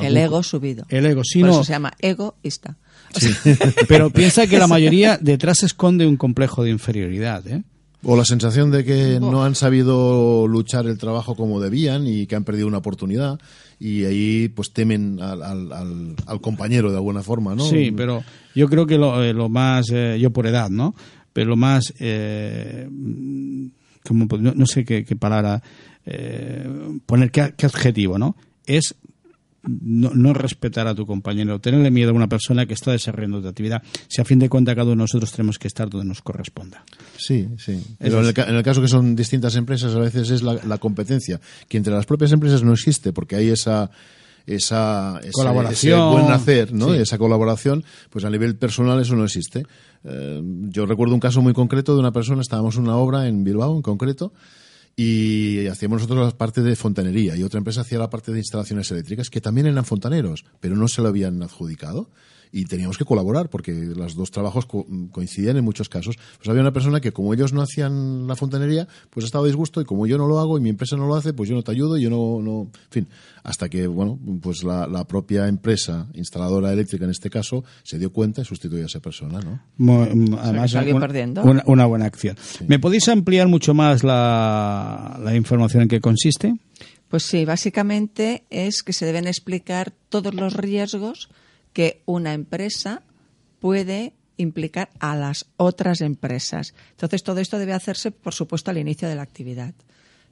El 0.00 0.16
ego 0.16 0.42
subido. 0.42 0.86
El 0.88 1.06
ego, 1.06 1.22
sí, 1.24 1.38
Por 1.40 1.48
no. 1.50 1.54
eso 1.54 1.64
se 1.64 1.72
llama 1.72 1.92
egoísta. 2.00 2.76
Sí. 3.14 3.30
Pero 3.88 4.10
piensa 4.10 4.46
que 4.46 4.58
la 4.58 4.66
mayoría 4.66 5.18
detrás 5.20 5.58
se 5.58 5.66
esconde 5.66 6.06
un 6.06 6.16
complejo 6.16 6.62
de 6.64 6.70
inferioridad, 6.70 7.46
¿eh? 7.48 7.62
O 8.06 8.16
la 8.18 8.24
sensación 8.26 8.70
de 8.70 8.84
que 8.84 9.18
no 9.18 9.44
han 9.44 9.54
sabido 9.54 10.46
luchar 10.46 10.84
el 10.86 10.98
trabajo 10.98 11.34
como 11.36 11.58
debían 11.58 12.06
y 12.06 12.26
que 12.26 12.36
han 12.36 12.44
perdido 12.44 12.66
una 12.66 12.76
oportunidad 12.78 13.38
y 13.80 14.04
ahí 14.04 14.48
pues 14.48 14.72
temen 14.74 15.18
al, 15.22 15.42
al, 15.42 15.72
al- 15.72 16.14
al 16.26 16.40
compañero 16.42 16.90
de 16.90 16.96
alguna 16.96 17.22
forma, 17.22 17.54
¿no? 17.54 17.64
Sí, 17.64 17.92
pero 17.96 18.22
yo 18.54 18.68
creo 18.68 18.86
que 18.86 18.98
lo, 18.98 19.24
eh, 19.24 19.32
lo 19.32 19.48
más, 19.48 19.86
eh, 19.90 20.18
yo 20.20 20.30
por 20.32 20.46
edad, 20.46 20.68
¿no? 20.68 20.94
Pero 21.32 21.48
lo 21.48 21.56
más, 21.56 21.94
eh, 21.98 22.86
mm, 22.90 23.66
como, 24.06 24.26
no, 24.38 24.52
no 24.54 24.66
sé 24.66 24.84
qué, 24.84 25.06
qué 25.06 25.16
palabra 25.16 25.62
eh, 26.04 26.68
poner, 27.06 27.30
qué, 27.30 27.54
qué 27.56 27.64
adjetivo, 27.64 28.18
¿no? 28.18 28.36
Es 28.66 28.96
no, 29.66 30.10
no 30.14 30.32
respetar 30.32 30.86
a 30.86 30.94
tu 30.94 31.06
compañero, 31.06 31.60
tenerle 31.60 31.90
miedo 31.90 32.10
a 32.10 32.14
una 32.14 32.28
persona 32.28 32.66
que 32.66 32.74
está 32.74 32.92
desarrollando 32.92 33.42
tu 33.42 33.48
actividad. 33.48 33.82
Si 34.08 34.20
a 34.20 34.24
fin 34.24 34.38
de 34.38 34.48
cuentas 34.48 34.74
cada 34.74 34.86
uno 34.86 34.92
de 34.92 35.04
nosotros 35.04 35.32
tenemos 35.32 35.58
que 35.58 35.68
estar 35.68 35.88
donde 35.88 36.06
nos 36.06 36.22
corresponda. 36.22 36.84
Sí, 37.16 37.48
sí. 37.58 37.82
Pero 37.98 38.20
en 38.20 38.26
el, 38.26 38.34
en 38.48 38.54
el 38.56 38.62
caso 38.62 38.80
que 38.80 38.88
son 38.88 39.16
distintas 39.16 39.56
empresas, 39.56 39.94
a 39.94 39.98
veces 39.98 40.30
es 40.30 40.42
la, 40.42 40.54
la 40.64 40.78
competencia, 40.78 41.40
que 41.68 41.76
entre 41.76 41.92
las 41.92 42.06
propias 42.06 42.32
empresas 42.32 42.62
no 42.62 42.72
existe, 42.72 43.12
porque 43.12 43.36
hay 43.36 43.48
esa 43.48 43.90
esa 44.46 45.20
Colaboración. 45.32 45.98
ese 45.98 46.10
buen 46.10 46.32
hacer, 46.32 46.72
¿no? 46.72 46.92
Sí. 46.92 46.98
Esa 46.98 47.18
colaboración, 47.18 47.84
pues 48.10 48.24
a 48.24 48.30
nivel 48.30 48.56
personal 48.56 49.00
eso 49.00 49.16
no 49.16 49.24
existe. 49.24 49.64
Eh, 50.04 50.42
yo 50.68 50.86
recuerdo 50.86 51.14
un 51.14 51.20
caso 51.20 51.40
muy 51.40 51.54
concreto 51.54 51.94
de 51.94 52.00
una 52.00 52.12
persona, 52.12 52.42
estábamos 52.42 52.76
en 52.76 52.82
una 52.82 52.96
obra 52.96 53.26
en 53.26 53.42
Bilbao 53.42 53.74
en 53.74 53.82
concreto, 53.82 54.32
y 54.96 55.66
hacíamos 55.66 56.02
nosotros 56.02 56.26
la 56.26 56.38
parte 56.38 56.62
de 56.62 56.76
fontanería 56.76 57.36
y 57.36 57.42
otra 57.42 57.58
empresa 57.58 57.80
hacía 57.80 57.98
la 57.98 58.10
parte 58.10 58.32
de 58.32 58.38
instalaciones 58.38 58.90
eléctricas 58.90 59.30
que 59.30 59.40
también 59.40 59.66
eran 59.66 59.84
fontaneros, 59.84 60.44
pero 60.60 60.76
no 60.76 60.88
se 60.88 61.02
lo 61.02 61.08
habían 61.08 61.42
adjudicado 61.42 62.10
y 62.56 62.66
teníamos 62.66 62.96
que 62.96 63.04
colaborar 63.04 63.50
porque 63.50 63.72
los 63.72 64.14
dos 64.14 64.30
trabajos 64.30 64.64
co- 64.66 64.86
coincidían 65.10 65.56
en 65.56 65.64
muchos 65.64 65.88
casos. 65.88 66.16
Pues 66.36 66.48
había 66.48 66.60
una 66.62 66.72
persona 66.72 67.00
que 67.00 67.10
como 67.10 67.34
ellos 67.34 67.52
no 67.52 67.60
hacían 67.62 68.28
la 68.28 68.36
fontanería, 68.36 68.86
pues 69.10 69.26
estaba 69.26 69.42
a 69.44 69.48
disgusto 69.48 69.80
y 69.80 69.84
como 69.84 70.06
yo 70.06 70.16
no 70.18 70.28
lo 70.28 70.38
hago 70.38 70.56
y 70.56 70.60
mi 70.60 70.68
empresa 70.70 70.96
no 70.96 71.08
lo 71.08 71.16
hace, 71.16 71.32
pues 71.32 71.48
yo 71.48 71.56
no 71.56 71.62
te 71.64 71.72
ayudo, 71.72 71.96
yo 71.98 72.10
no, 72.10 72.40
no, 72.40 72.60
en 72.62 72.90
fin, 72.90 73.08
hasta 73.42 73.68
que, 73.68 73.88
bueno, 73.88 74.18
pues 74.40 74.62
la, 74.62 74.86
la 74.86 75.04
propia 75.04 75.48
empresa 75.48 76.06
instaladora 76.14 76.72
eléctrica 76.72 77.04
en 77.06 77.10
este 77.10 77.28
caso 77.28 77.64
se 77.82 77.98
dio 77.98 78.12
cuenta 78.12 78.42
y 78.42 78.44
sustituyó 78.44 78.84
a 78.84 78.86
esa 78.86 79.00
persona, 79.00 79.40
¿no? 79.40 79.60
Mo- 79.78 80.02
Además, 80.40 80.70
salió 80.70 80.94
una, 80.96 81.06
perdiendo. 81.06 81.42
una- 81.42 81.64
una 81.66 81.86
buena 81.86 82.04
acción. 82.06 82.36
¿Me 82.68 82.78
podéis 82.78 83.08
ampliar 83.08 83.48
mucho 83.48 83.74
más 83.74 84.04
la, 84.04 85.18
la 85.22 85.34
información 85.34 85.82
en 85.82 85.88
qué 85.88 86.00
consiste? 86.00 86.54
Pues 87.08 87.24
sí, 87.24 87.44
básicamente 87.44 88.44
es 88.50 88.82
que 88.82 88.92
se 88.92 89.06
deben 89.06 89.26
explicar 89.26 89.92
todos 90.08 90.34
los 90.34 90.54
riesgos 90.54 91.28
que 91.74 92.02
una 92.06 92.32
empresa 92.32 93.02
puede 93.60 94.14
implicar 94.38 94.88
a 94.98 95.14
las 95.16 95.46
otras 95.58 96.00
empresas. 96.00 96.74
Entonces, 96.92 97.22
todo 97.22 97.40
esto 97.40 97.58
debe 97.58 97.74
hacerse, 97.74 98.10
por 98.10 98.32
supuesto, 98.32 98.70
al 98.70 98.78
inicio 98.78 99.08
de 99.08 99.16
la 99.16 99.22
actividad. 99.22 99.74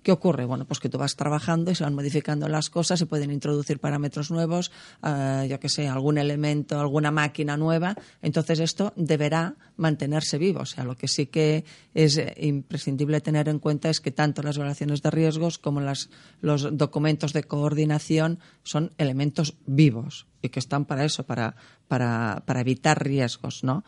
¿Qué 0.02 0.10
ocurre? 0.10 0.44
Bueno, 0.44 0.64
pues 0.66 0.80
que 0.80 0.88
tú 0.88 0.98
vas 0.98 1.14
trabajando 1.14 1.70
y 1.70 1.76
se 1.76 1.84
van 1.84 1.94
modificando 1.94 2.48
las 2.48 2.70
cosas, 2.70 2.98
se 2.98 3.06
pueden 3.06 3.30
introducir 3.30 3.78
parámetros 3.78 4.32
nuevos, 4.32 4.72
eh, 5.02 5.46
yo 5.48 5.60
que 5.60 5.68
sé, 5.68 5.86
algún 5.86 6.18
elemento, 6.18 6.80
alguna 6.80 7.12
máquina 7.12 7.56
nueva. 7.56 7.94
Entonces 8.20 8.58
esto 8.58 8.92
deberá 8.96 9.54
mantenerse 9.76 10.38
vivo. 10.38 10.60
O 10.60 10.66
sea, 10.66 10.82
lo 10.82 10.96
que 10.96 11.06
sí 11.06 11.26
que 11.26 11.64
es 11.94 12.20
imprescindible 12.36 13.20
tener 13.20 13.48
en 13.48 13.60
cuenta 13.60 13.90
es 13.90 14.00
que 14.00 14.10
tanto 14.10 14.42
las 14.42 14.56
evaluaciones 14.56 15.02
de 15.02 15.10
riesgos 15.10 15.58
como 15.58 15.80
las, 15.80 16.10
los 16.40 16.76
documentos 16.76 17.32
de 17.32 17.44
coordinación 17.44 18.40
son 18.64 18.92
elementos 18.98 19.54
vivos 19.66 20.26
y 20.42 20.48
que 20.48 20.58
están 20.58 20.84
para 20.84 21.04
eso, 21.04 21.24
para, 21.24 21.54
para, 21.86 22.42
para 22.44 22.60
evitar 22.60 23.04
riesgos, 23.04 23.62
¿no? 23.62 23.84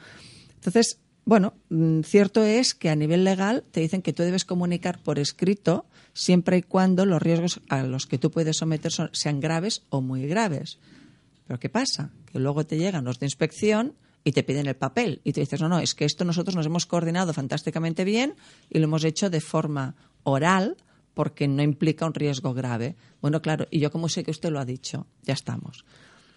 Entonces, 0.55 1.01
bueno, 1.25 1.55
mm, 1.71 2.01
cierto 2.01 2.43
es 2.43 2.75
que 2.75 2.91
a 2.91 2.97
nivel 2.97 3.25
legal 3.25 3.65
te 3.71 3.81
dicen 3.81 4.03
que 4.03 4.13
tú 4.13 4.23
debes 4.23 4.45
comunicar 4.45 4.99
por 5.03 5.19
escrito 5.19 5.87
siempre 6.13 6.59
y 6.59 6.63
cuando 6.63 7.07
los 7.07 7.23
riesgos 7.23 7.61
a 7.69 7.83
los 7.83 8.07
que 8.07 8.19
tú 8.19 8.31
puedes 8.31 8.59
someter 8.59 8.93
sean 9.13 9.41
graves 9.41 9.83
o 9.89 10.01
muy 10.01 10.27
graves. 10.27 10.79
Pero 11.47 11.59
¿qué 11.59 11.69
pasa? 11.69 12.11
Que 12.27 12.39
luego 12.39 12.65
te 12.67 12.77
llegan 12.77 13.05
los 13.05 13.19
de 13.19 13.27
inspección 13.27 13.95
y 14.23 14.33
te 14.33 14.43
piden 14.43 14.67
el 14.67 14.77
papel 14.77 15.21
y 15.25 15.33
te 15.33 15.41
dices, 15.41 15.61
no, 15.61 15.69
no, 15.69 15.79
es 15.79 15.95
que 15.95 16.05
esto 16.05 16.25
nosotros 16.25 16.57
nos 16.57 16.67
hemos 16.67 16.87
coordinado 16.87 17.33
fantásticamente 17.33 18.05
bien 18.05 18.35
y 18.71 18.79
lo 18.79 18.85
hemos 18.85 19.05
hecho 19.05 19.31
de 19.31 19.41
forma 19.41 19.95
oral 20.23 20.77
porque 21.15 21.47
no 21.49 21.63
implica 21.63 22.07
un 22.07 22.15
riesgo 22.15 22.55
grave. 22.55 22.97
Bueno, 23.21 23.41
claro, 23.41 23.67
y 23.71 23.79
yo 23.79 23.91
como 23.91 24.09
sé 24.09 24.25
que 24.25 24.31
usted 24.31 24.51
lo 24.51 24.59
ha 24.59 24.65
dicho, 24.65 25.07
ya 25.23 25.35
estamos. 25.35 25.85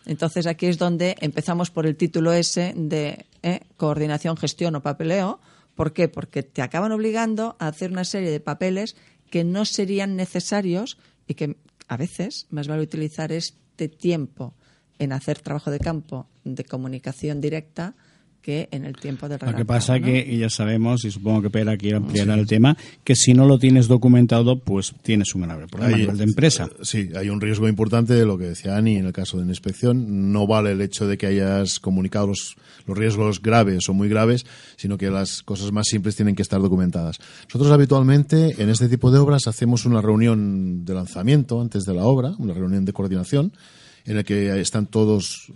Entonces 0.08 0.48
aquí 0.48 0.68
es 0.68 0.78
donde 0.78 1.18
empezamos 1.20 1.70
por 1.70 1.86
el 1.86 1.98
título 1.98 2.32
ese 2.32 2.74
de 2.78 3.26
eh, 3.44 3.60
coordinación, 3.76 4.38
gestión 4.38 4.74
o 4.76 4.82
papeleo. 4.82 5.42
¿Por 5.76 5.92
qué? 5.92 6.08
Porque 6.08 6.44
te 6.44 6.62
acaban 6.62 6.94
obligando 6.94 7.58
a 7.60 7.68
hacer 7.68 7.92
una 7.92 8.06
serie 8.06 8.32
de 8.32 8.40
papeles 8.40 8.96
que 9.30 9.44
no 9.44 9.66
serían 9.66 10.16
necesarios 10.16 10.98
y 11.28 11.34
que 11.34 11.58
a 11.90 11.98
veces 11.98 12.48
más 12.52 12.70
vale 12.70 12.84
utilizar 12.84 13.34
este 13.34 13.90
tiempo 13.90 14.56
en 14.98 15.12
hacer 15.12 15.40
trabajo 15.40 15.72
de 15.72 15.80
campo 15.80 16.30
de 16.46 16.64
comunicación 16.64 17.42
directa 17.42 17.94
que 18.48 18.70
en 18.72 18.86
el 18.86 18.96
tiempo 18.96 19.28
del 19.28 19.36
Lo 19.36 19.40
que 19.40 19.46
redactado, 19.48 19.68
pasa 19.68 20.00
¿no? 20.00 20.06
que, 20.06 20.26
y 20.26 20.38
ya 20.38 20.50
sabemos, 20.50 21.04
y 21.04 21.12
supongo 21.12 21.42
que 21.42 21.50
Pera 21.50 21.76
quiere 21.76 21.98
ampliar 21.98 22.30
el 22.30 22.48
tema, 22.48 22.78
que 23.04 23.14
si 23.14 23.34
no 23.34 23.46
lo 23.46 23.60
tienes 23.60 23.90
documentado, 23.90 24.58
pues 24.60 24.94
tienes 25.02 25.36
un 25.36 25.42
grave 25.42 25.68
problema 25.68 25.98
Hay- 26.14 26.18
de 26.18 26.24
empresa. 26.24 26.70
Sí, 26.82 27.10
hay 27.18 27.28
un 27.30 27.42
riesgo 27.42 27.68
importante 27.68 28.14
de 28.14 28.26
lo 28.26 28.38
que 28.38 28.46
decía 28.46 28.78
Ani 28.78 28.96
en 28.96 29.06
el 29.06 29.12
caso 29.12 29.36
de 29.36 29.44
una 29.44 29.52
inspección. 29.52 30.32
No 30.32 30.48
vale 30.48 30.72
el 30.72 30.80
hecho 30.80 31.06
de 31.08 31.18
que 31.18 31.26
hayas 31.28 31.82
comunicado 31.82 32.28
los, 32.28 32.56
los 32.86 32.98
riesgos 32.98 33.42
graves 33.42 33.90
o 33.90 33.94
muy 33.94 34.08
graves, 34.08 34.46
sino 34.78 34.98
que 34.98 35.10
las 35.12 35.44
cosas 35.44 35.74
más 35.74 35.88
simples 35.90 36.16
tienen 36.16 36.34
que 36.34 36.42
estar 36.42 36.62
documentadas. 36.62 37.18
Nosotros 37.48 37.70
habitualmente 37.74 38.56
en 38.64 38.70
este 38.70 38.88
tipo 38.88 39.12
de 39.12 39.20
obras 39.20 39.48
hacemos 39.48 39.86
una 39.86 40.00
reunión 40.02 40.86
de 40.86 40.94
lanzamiento 40.94 41.60
antes 41.60 41.84
de 41.84 41.94
la 41.94 42.06
obra, 42.06 42.32
una 42.38 42.54
reunión 42.54 42.86
de 42.86 42.94
coordinación 42.94 43.52
en 44.08 44.16
la 44.16 44.24
que 44.24 44.60
están 44.60 44.88
todos 44.88 45.52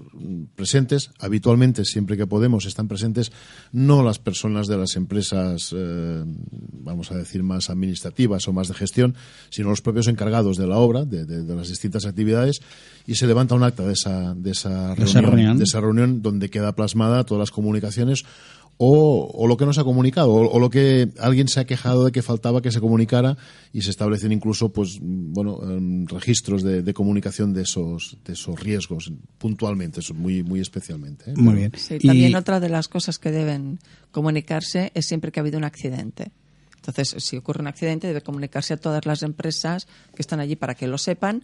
presentes. 0.56 1.10
Habitualmente, 1.20 1.86
siempre 1.86 2.18
que 2.18 2.28
podemos, 2.28 2.66
están 2.66 2.88
presentes 2.88 3.32
no 3.72 4.04
las 4.04 4.20
personas 4.20 4.68
de 4.68 4.78
las 4.78 4.96
empresas, 4.96 5.74
eh, 5.76 6.24
vamos 6.84 7.12
a 7.12 7.16
decir, 7.16 7.42
más 7.44 7.70
administrativas 7.70 8.48
o 8.48 8.54
más 8.54 8.68
de 8.68 8.74
gestión, 8.76 9.16
sino 9.50 9.70
los 9.70 9.82
propios 9.82 10.08
encargados 10.08 10.58
de 10.58 10.68
la 10.68 10.78
obra, 10.78 11.06
de, 11.06 11.26
de- 11.26 11.44
de 11.44 11.56
las 11.56 11.70
distintas 11.70 12.06
actividades, 12.06 12.62
y 13.08 13.16
se 13.16 13.26
levanta 13.26 13.56
un 13.56 13.64
acta 13.64 13.84
de 13.88 13.94
esa, 13.94 14.36
de 14.36 14.52
esa, 14.52 14.96
reunión. 14.96 15.58
de 15.58 15.64
esa 15.64 15.80
reunión 15.82 16.22
donde 16.22 16.50
queda 16.50 16.76
plasmada 16.76 17.24
todas 17.24 17.40
las 17.40 17.52
comunicaciones 17.52 18.26
o, 18.78 19.30
o 19.34 19.48
lo 19.48 19.58
que 19.58 19.66
no 19.66 19.74
se 19.74 19.82
ha 19.82 19.84
comunicado, 19.84 20.32
o, 20.34 20.50
o 20.52 20.60
lo 20.60 20.70
que 20.70 21.10
alguien 21.20 21.48
se 21.48 21.60
ha 21.60 21.66
quejado 21.66 22.06
de 22.06 22.12
que 22.12 22.22
faltaba 22.24 22.62
que 22.62 22.72
se 22.72 22.80
comunicara 22.80 23.38
y 23.72 23.82
se 23.84 23.92
establecen 23.92 24.32
incluso, 24.32 24.70
pues, 24.74 24.98
bueno, 25.02 25.60
em, 25.64 26.08
registros 26.08 26.64
de, 26.64 26.82
de 26.82 26.94
comunicación 26.94 27.54
de 27.54 27.62
esos, 27.62 28.18
de 28.26 28.34
esos 28.34 28.60
riesgos 28.60 29.12
puntualmente, 29.38 30.00
eso 30.00 30.14
muy, 30.16 30.42
muy 30.44 30.60
especialmente. 30.62 31.32
¿eh? 31.32 31.34
Muy 31.36 31.54
bien. 31.56 31.72
Sí, 31.78 31.98
Y- 32.00 32.08
también 32.08 32.36
otra 32.36 32.60
de 32.60 32.70
las 32.70 32.88
cosas 32.88 33.20
que 33.20 33.32
deben 33.32 33.80
comunicarse 34.12 34.92
es 34.96 35.06
siempre 35.06 35.32
que 35.32 35.40
ha 35.40 35.44
habido 35.44 35.58
un 35.58 35.64
accidente. 35.64 36.32
Entonces, 36.76 37.14
si 37.24 37.38
ocurre 37.38 37.62
un 37.62 37.68
accidente, 37.68 38.08
debe 38.08 38.22
comunicarse 38.22 38.74
a 38.74 38.78
todas 38.78 39.06
las 39.06 39.22
empresas 39.22 39.86
que 40.16 40.22
están 40.24 40.40
allí 40.40 40.56
para 40.56 40.74
que 40.74 40.88
lo 40.88 40.98
sepan, 40.98 41.44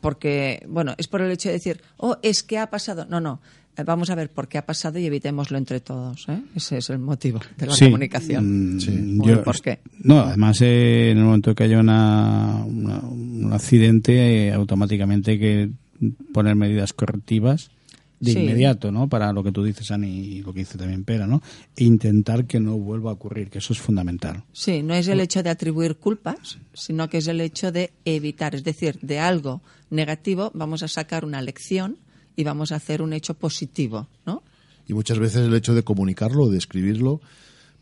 porque, 0.00 0.64
bueno, 0.68 0.94
es 0.98 1.06
por 1.08 1.22
el 1.22 1.30
hecho 1.30 1.48
de 1.48 1.54
decir, 1.54 1.80
oh, 1.96 2.16
es 2.22 2.42
que 2.42 2.58
ha 2.58 2.68
pasado. 2.68 3.06
No, 3.08 3.20
no. 3.20 3.40
Vamos 3.84 4.10
a 4.10 4.14
ver 4.14 4.30
por 4.30 4.46
qué 4.48 4.58
ha 4.58 4.66
pasado 4.66 4.98
y 4.98 5.06
evitémoslo 5.06 5.58
entre 5.58 5.80
todos. 5.80 6.26
¿eh? 6.28 6.40
Ese 6.54 6.78
es 6.78 6.90
el 6.90 6.98
motivo 6.98 7.40
de 7.58 7.66
la 7.66 7.72
Sí, 7.74 7.86
comunicación. 7.86 8.76
mm, 8.76 9.18
Bueno, 9.18 9.34
yo- 9.38 9.42
¿Por 9.42 9.60
qué? 9.60 9.80
No, 10.02 10.20
además 10.20 10.60
eh, 10.62 11.10
en 11.10 11.18
el 11.18 11.24
momento 11.24 11.54
que 11.54 11.64
haya 11.64 11.80
una, 11.80 12.62
una- 12.64 13.00
un 13.00 13.52
accidente, 13.52 14.46
eh, 14.48 14.52
automáticamente 14.52 15.32
hay 15.32 15.38
que 15.38 15.70
poner 16.32 16.54
medidas 16.54 16.92
correctivas 16.92 17.70
de 18.20 18.32
Sí. 18.32 18.38
inmediato, 18.38 18.90
¿no? 18.92 19.08
Para 19.08 19.32
lo 19.32 19.42
que 19.42 19.52
tú 19.52 19.62
dices, 19.64 19.90
Ani, 19.90 20.08
y 20.08 20.42
lo 20.42 20.52
que 20.52 20.60
dice 20.60 20.78
también 20.78 21.04
Pera, 21.04 21.26
¿no? 21.26 21.42
E 21.76 21.84
intentar 21.84 22.46
que 22.46 22.60
no 22.60 22.78
vuelva 22.78 23.10
a 23.10 23.14
ocurrir, 23.14 23.50
que 23.50 23.58
eso 23.58 23.72
es 23.72 23.80
fundamental. 23.80 24.44
Sí, 24.52 24.82
no 24.82 24.94
es 24.94 25.08
el 25.08 25.20
hecho 25.20 25.42
de 25.42 25.50
atribuir 25.50 25.96
culpas, 25.96 26.58
sino 26.72 27.08
que 27.10 27.18
es 27.18 27.26
el 27.26 27.40
hecho 27.40 27.70
de 27.72 27.92
evitar. 28.04 28.54
Es 28.54 28.64
decir, 28.64 28.98
de 29.02 29.18
algo 29.18 29.60
negativo 29.90 30.50
vamos 30.54 30.82
a 30.82 30.88
sacar 30.88 31.24
una 31.24 31.42
lección 31.42 31.96
y 32.36 32.44
vamos 32.44 32.72
a 32.72 32.76
hacer 32.76 33.02
un 33.02 33.12
hecho 33.12 33.34
positivo, 33.34 34.06
¿no? 34.26 34.42
Y 34.86 34.94
muchas 34.94 35.18
veces 35.18 35.46
el 35.46 35.54
hecho 35.54 35.74
de 35.74 35.82
comunicarlo, 35.82 36.48
de 36.48 36.58
escribirlo, 36.58 37.20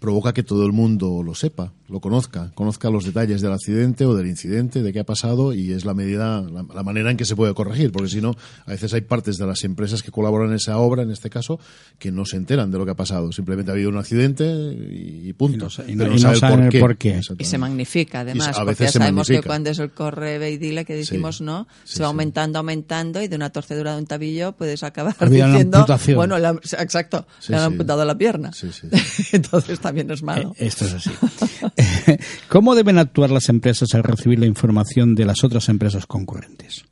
provoca 0.02 0.34
que 0.34 0.42
todo 0.42 0.66
el 0.66 0.72
mundo 0.72 1.22
lo 1.22 1.34
sepa, 1.34 1.72
lo 1.88 2.00
conozca, 2.00 2.50
conozca 2.54 2.90
los 2.90 3.04
detalles 3.04 3.40
del 3.40 3.52
accidente 3.52 4.04
o 4.04 4.14
del 4.14 4.26
incidente, 4.26 4.82
de 4.82 4.92
qué 4.92 5.00
ha 5.00 5.04
pasado 5.04 5.54
y 5.54 5.72
es 5.72 5.84
la 5.84 5.94
medida, 5.94 6.42
la, 6.42 6.62
la 6.74 6.82
manera 6.82 7.10
en 7.10 7.16
que 7.16 7.24
se 7.24 7.36
puede 7.36 7.54
corregir, 7.54 7.92
porque 7.92 8.08
si 8.10 8.20
no, 8.20 8.34
a 8.66 8.70
veces 8.72 8.92
hay 8.92 9.02
partes 9.02 9.38
de 9.38 9.46
las 9.46 9.62
empresas 9.64 10.02
que 10.02 10.10
colaboran 10.10 10.48
en 10.50 10.56
esa 10.56 10.76
obra, 10.78 11.02
en 11.04 11.10
este 11.12 11.30
caso, 11.30 11.60
que 11.98 12.10
no 12.10 12.26
se 12.26 12.36
enteran 12.36 12.70
de 12.70 12.78
lo 12.78 12.84
que 12.84 12.90
ha 12.90 12.96
pasado. 12.96 13.30
Simplemente 13.32 13.70
ha 13.70 13.74
habido 13.74 13.88
un 13.90 13.96
accidente 13.96 14.44
y, 14.44 15.28
y 15.28 15.32
punto. 15.34 15.68
Y 15.86 15.94
no 15.94 15.94
y 15.94 15.94
no- 15.96 16.02
Pero 16.04 16.10
y 16.10 16.14
no 16.16 16.18
sabe 16.20 16.36
saben 16.36 16.64
el 16.72 16.80
por 16.80 16.96
qué. 16.96 17.20
Y 17.38 17.44
se 17.44 17.58
magnifica, 17.58 18.20
además, 18.20 18.48
Y 18.48 18.50
a 18.50 18.52
porque 18.54 18.70
veces 18.70 18.86
ya 18.86 18.92
se 18.92 18.98
sabemos 18.98 19.28
que 19.28 19.40
cuando 19.42 19.70
es 19.70 19.78
el 19.78 19.90
corre 19.92 20.38
ve 20.38 20.50
y 20.50 20.56
dile 20.58 20.84
que 20.84 20.94
decimos 20.96 21.36
Sí, 21.38 21.44
no, 21.44 21.68
sí, 21.84 21.94
se 21.96 22.02
va 22.02 22.08
sí. 22.08 22.10
aumentando, 22.10 22.58
aumentando 22.58 23.22
y 23.22 23.28
de 23.28 23.36
una 23.36 23.50
torcedura 23.50 23.92
de 23.94 24.00
un 24.00 24.06
tabillo 24.06 24.52
puedes 24.52 24.82
acabar 24.82 25.14
Había 25.20 25.44
una 25.44 25.52
diciendo, 25.54 25.86
bueno, 26.16 26.38
la- 26.38 26.50
exacto, 26.78 27.26
Sí, 27.38 27.52
le 27.52 27.58
han 27.58 27.62
sí. 27.62 27.66
amputado 27.72 28.04
la 28.04 28.18
pierna. 28.18 28.52
Sí, 28.52 28.68
sí. 28.72 28.88
Entonces 29.32 29.78
también 29.78 29.91
es 29.96 30.22
malo. 30.22 30.54
Eh, 30.58 30.66
Esto 30.66 30.84
es 30.86 30.94
así. 30.94 31.10
¿Cómo 32.48 32.74
deben 32.74 32.98
actuar 32.98 33.30
las 33.30 33.48
empresas 33.48 33.94
al 33.94 34.02
recibir 34.02 34.38
la 34.38 34.46
información 34.46 35.14
de 35.14 35.24
las 35.24 35.44
otras 35.44 35.68
empresas 35.68 36.06
concurrentes? 36.06 36.84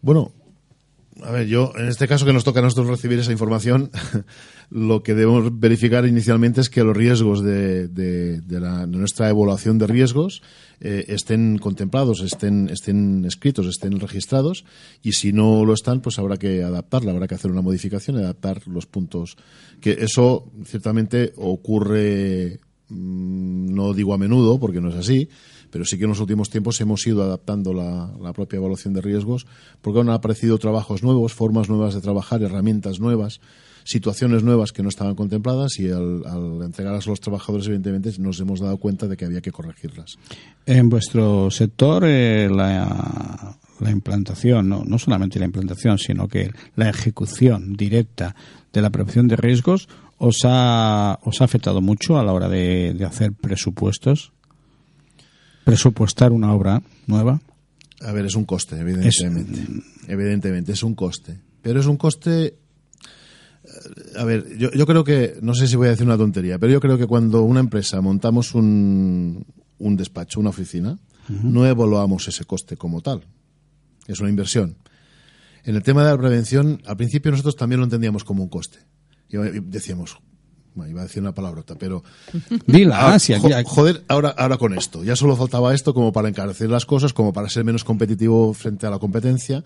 Bueno, 0.00 0.32
a 1.24 1.30
ver, 1.32 1.46
yo, 1.46 1.72
en 1.76 1.88
este 1.88 2.06
caso 2.08 2.24
que 2.26 2.32
nos 2.32 2.44
toca 2.44 2.60
a 2.60 2.62
nosotros 2.62 2.88
recibir 2.88 3.18
esa 3.18 3.32
información, 3.32 3.90
lo 4.70 5.02
que 5.02 5.14
debemos 5.14 5.58
verificar 5.58 6.06
inicialmente 6.06 6.60
es 6.60 6.68
que 6.70 6.82
los 6.84 6.96
riesgos 6.96 7.42
de, 7.42 7.88
de- 7.88 8.40
la- 8.60 8.86
de 8.86 8.96
nuestra 8.98 9.28
evaluación 9.28 9.78
de 9.78 9.86
riesgos 9.86 10.42
eh, 10.80 11.04
estén 11.08 11.58
contemplados, 11.58 12.20
estén, 12.22 12.68
estén 12.70 13.24
escritos, 13.24 13.66
estén 13.66 13.98
registrados, 14.00 14.64
y 15.02 15.12
si 15.12 15.32
no 15.32 15.64
lo 15.64 15.74
están, 15.74 16.00
pues 16.00 16.18
habrá 16.18 16.36
que 16.36 16.62
adaptarla, 16.62 17.12
habrá 17.12 17.28
que 17.28 17.34
hacer 17.36 17.50
una 17.50 17.62
modificación 17.62 18.16
adaptar 18.16 18.66
los 18.66 18.86
puntos. 18.86 19.36
Que 19.80 19.92
eso 20.00 20.50
ciertamente 20.64 21.32
ocurre, 21.36 22.60
mm, 22.88 23.74
no 23.74 23.92
digo 23.94 24.14
a 24.14 24.18
menudo, 24.18 24.58
porque 24.58 24.80
no 24.80 24.88
es 24.88 24.96
así, 24.96 25.28
pero 25.72 25.86
sí 25.86 25.96
que 25.96 26.04
en 26.04 26.10
los 26.10 26.20
últimos 26.20 26.50
tiempos 26.50 26.80
hemos 26.82 27.04
ido 27.06 27.22
adaptando 27.22 27.72
la, 27.72 28.32
propia 28.34 28.58
evaluación 28.58 28.92
de 28.92 29.00
riesgos 29.00 29.46
porque 29.80 30.00
han 30.00 30.10
aparecido 30.10 30.58
trabajos 30.58 31.02
nuevos, 31.02 31.32
formas 31.32 31.70
nuevas 31.70 31.94
de 31.94 32.02
trabajar, 32.02 32.42
herramientas 32.42 33.00
nuevas, 33.00 33.40
situaciones 33.82 34.44
nuevas 34.44 34.70
que 34.70 34.82
no 34.82 34.90
estaban 34.90 35.14
contempladas 35.14 35.80
y 35.80 35.90
al, 35.90 36.22
entregarlas 36.62 37.06
a 37.06 37.10
los 37.10 37.20
trabajadores, 37.20 37.66
evidentemente, 37.66 38.12
nos 38.18 38.38
hemos 38.38 38.60
dado 38.60 38.76
cuenta 38.76 39.08
de 39.08 39.16
que 39.16 39.24
había 39.24 39.40
que 39.40 39.50
corregirlas. 39.50 40.16
En 40.66 40.90
vuestro 40.90 41.50
sector, 41.50 42.04
eh, 42.06 42.50
la, 42.50 43.56
la 43.80 43.90
implantación, 43.90 44.68
no, 44.68 44.84
no 44.84 44.98
solamente 44.98 45.38
la 45.38 45.46
implantación, 45.46 45.96
sino 45.96 46.28
que 46.28 46.52
la 46.76 46.90
ejecución 46.90 47.72
directa 47.72 48.36
de 48.74 48.82
la 48.82 48.90
prevención 48.90 49.26
de 49.26 49.36
riesgos, 49.36 49.88
¿os 50.18 50.40
ha, 50.44 51.18
os 51.22 51.40
ha 51.40 51.44
afectado 51.44 51.80
mucho 51.80 52.18
a 52.18 52.24
la 52.24 52.34
hora 52.34 52.50
de 52.50 53.04
hacer 53.06 53.32
presupuestos? 53.32 54.32
¿Presupuestar 55.64 56.32
una 56.32 56.52
obra 56.52 56.82
nueva? 57.06 57.40
A 58.00 58.12
ver, 58.12 58.26
es 58.26 58.34
un 58.34 58.44
coste, 58.44 58.78
evidentemente. 58.78 59.66
Evidentemente, 60.08 60.72
es 60.72 60.82
un 60.82 60.94
coste. 60.94 61.38
Pero 61.62 61.78
es 61.80 61.86
un 61.86 61.96
coste. 61.96 62.46
eh, 62.46 64.18
A 64.18 64.24
ver, 64.24 64.56
yo, 64.58 64.70
yo 64.72 64.86
creo 64.86 65.04
que. 65.04 65.36
No 65.40 65.54
sé 65.54 65.68
si 65.68 65.76
voy 65.76 65.86
a 65.86 65.90
decir 65.90 66.06
una 66.06 66.16
tontería, 66.18 66.58
pero 66.58 66.72
yo 66.72 66.80
creo 66.80 66.98
que 66.98 67.06
cuando 67.06 67.42
una 67.42 67.60
empresa 67.60 68.00
montamos 68.00 68.54
un, 68.54 69.46
un 69.78 69.96
despacho, 69.96 70.40
una 70.40 70.50
oficina, 70.50 70.98
no 71.28 71.64
evaluamos 71.66 72.26
ese 72.26 72.44
coste 72.44 72.76
como 72.76 73.00
tal. 73.00 73.24
Es 74.08 74.18
una 74.20 74.30
inversión. 74.30 74.76
En 75.64 75.76
el 75.76 75.82
tema 75.84 76.04
de 76.04 76.10
la 76.10 76.18
prevención, 76.18 76.82
al 76.86 76.96
principio 76.96 77.30
nosotros 77.30 77.54
también 77.54 77.78
lo 77.78 77.84
entendíamos 77.84 78.24
como 78.24 78.42
un 78.42 78.48
coste. 78.48 78.78
Y 79.28 79.36
decíamos, 79.60 80.18
bueno, 80.74 80.90
iba 80.90 81.00
a 81.00 81.04
decir 81.04 81.22
una 81.22 81.32
palabrota, 81.34 81.74
pero 81.76 82.02
Dila, 82.66 82.96
Ah, 83.12 83.14
aquí, 83.14 83.32
aquí- 83.34 83.64
joder, 83.66 84.02
ahora, 84.08 84.30
ahora 84.30 84.56
con 84.58 84.72
esto. 84.76 85.04
Ya 85.04 85.16
solo 85.16 85.36
faltaba 85.36 85.74
esto 85.74 85.92
como 85.94 86.12
para 86.12 86.28
encarecer 86.28 86.70
las 86.70 86.86
cosas, 86.86 87.12
como 87.12 87.32
para 87.32 87.48
ser 87.48 87.64
menos 87.64 87.84
competitivo 87.84 88.54
frente 88.54 88.86
a 88.86 88.90
la 88.90 88.98
competencia. 88.98 89.62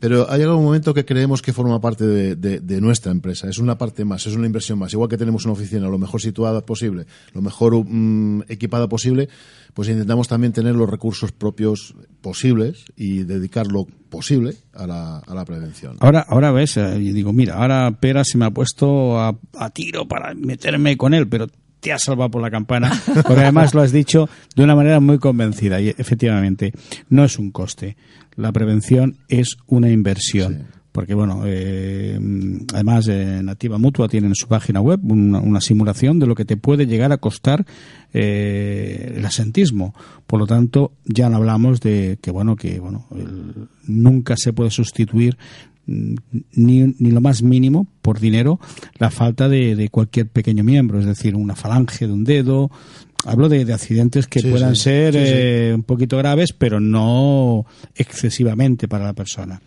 Pero 0.00 0.30
ha 0.30 0.38
llegado 0.38 0.56
un 0.56 0.64
momento 0.64 0.94
que 0.94 1.04
creemos 1.04 1.42
que 1.42 1.52
forma 1.52 1.78
parte 1.80 2.06
de, 2.06 2.80
nuestra 2.80 3.12
empresa. 3.12 3.48
Es 3.48 3.58
una 3.58 3.76
parte 3.76 4.06
más, 4.06 4.26
es 4.26 4.34
una 4.34 4.46
inversión 4.46 4.78
más. 4.78 4.92
Igual 4.94 5.10
que 5.10 5.18
tenemos 5.18 5.44
una 5.44 5.52
oficina 5.52 5.88
lo 5.88 5.98
mejor 5.98 6.22
situada 6.22 6.64
posible, 6.64 7.04
lo 7.34 7.42
mejor 7.42 7.84
mm, 7.84 8.44
equipada 8.48 8.88
posible, 8.88 9.28
pues 9.74 9.88
intentamos 9.90 10.26
también 10.26 10.54
tener 10.54 10.74
los 10.74 10.88
recursos 10.88 11.32
propios 11.32 11.94
posibles 12.22 12.86
y 12.96 13.24
dedicar 13.24 13.66
lo 13.66 13.84
posible 14.08 14.56
a 14.72 14.86
la, 14.86 15.18
a 15.18 15.34
la 15.34 15.44
prevención. 15.44 15.98
Ahora, 16.00 16.24
ahora 16.26 16.50
ves, 16.50 16.78
eh, 16.78 16.98
y 16.98 17.12
digo, 17.12 17.34
mira, 17.34 17.56
ahora 17.56 17.90
Pera 18.00 18.24
se 18.24 18.38
me 18.38 18.46
ha 18.46 18.50
puesto 18.50 19.20
a, 19.20 19.38
a 19.58 19.70
tiro 19.70 20.08
para 20.08 20.34
meterme 20.34 20.96
con 20.96 21.12
él, 21.12 21.28
pero 21.28 21.46
te 21.80 21.92
has 21.92 22.02
salvado 22.02 22.30
por 22.30 22.42
la 22.42 22.50
campana, 22.50 22.90
porque 23.26 23.40
además 23.42 23.74
lo 23.74 23.80
has 23.82 23.92
dicho 23.92 24.28
de 24.54 24.64
una 24.64 24.74
manera 24.76 25.00
muy 25.00 25.18
convencida 25.18 25.80
y 25.80 25.88
efectivamente 25.88 26.72
no 27.08 27.24
es 27.24 27.38
un 27.38 27.50
coste. 27.50 27.96
La 28.36 28.52
prevención 28.52 29.16
es 29.28 29.56
una 29.66 29.90
inversión. 29.90 30.66
Porque, 30.92 31.14
bueno, 31.14 31.42
eh, 31.46 32.18
además 32.74 33.06
eh, 33.08 33.40
Nativa 33.44 33.78
Mutua 33.78 34.08
tiene 34.08 34.26
en 34.26 34.34
su 34.34 34.48
página 34.48 34.80
web 34.80 34.98
una, 35.04 35.38
una 35.38 35.60
simulación 35.60 36.18
de 36.18 36.26
lo 36.26 36.34
que 36.34 36.44
te 36.44 36.56
puede 36.56 36.84
llegar 36.84 37.12
a 37.12 37.18
costar 37.18 37.64
eh, 38.12 39.14
el 39.16 39.24
asentismo. 39.24 39.94
Por 40.26 40.40
lo 40.40 40.46
tanto, 40.48 40.92
ya 41.04 41.28
no 41.28 41.36
hablamos 41.36 41.80
de 41.80 42.18
que, 42.20 42.32
bueno, 42.32 42.56
que 42.56 42.80
bueno, 42.80 43.06
el- 43.14 43.68
nunca 43.86 44.36
se 44.36 44.52
puede 44.52 44.70
sustituir 44.70 45.38
ni, 45.86 46.94
ni 46.98 47.10
lo 47.10 47.20
más 47.20 47.42
mínimo 47.42 47.86
por 48.02 48.20
dinero 48.20 48.60
la 48.98 49.10
falta 49.10 49.48
de, 49.48 49.76
de 49.76 49.88
cualquier 49.88 50.28
pequeño 50.28 50.64
miembro, 50.64 51.00
es 51.00 51.06
decir, 51.06 51.34
una 51.34 51.56
falange 51.56 52.06
de 52.06 52.12
un 52.12 52.24
dedo. 52.24 52.70
Hablo 53.26 53.50
de, 53.50 53.66
de 53.66 53.74
accidentes 53.74 54.26
que 54.26 54.40
Sí, 54.40 54.48
puedan 54.50 54.74
sí, 54.76 54.82
ser 54.84 55.12
sí, 55.12 55.18
eh, 55.22 55.72
un 55.74 55.82
poquito 55.82 56.16
graves, 56.16 56.54
pero 56.56 56.80
no 56.80 57.66
excesivamente 57.94 58.88
para 58.88 59.04
la 59.04 59.12
persona. 59.12 59.60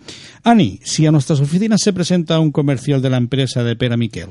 Ani, 0.44 0.80
si 0.84 1.06
a 1.06 1.12
nuestras 1.12 1.40
oficinas 1.40 1.82
se 1.82 1.94
presenta 1.94 2.40
un 2.40 2.52
comercial 2.52 3.02
de 3.02 3.12
la 3.12 3.18
empresa 3.18 3.64
de 3.64 3.76
Pera 3.76 3.96
Miquel 3.96 4.30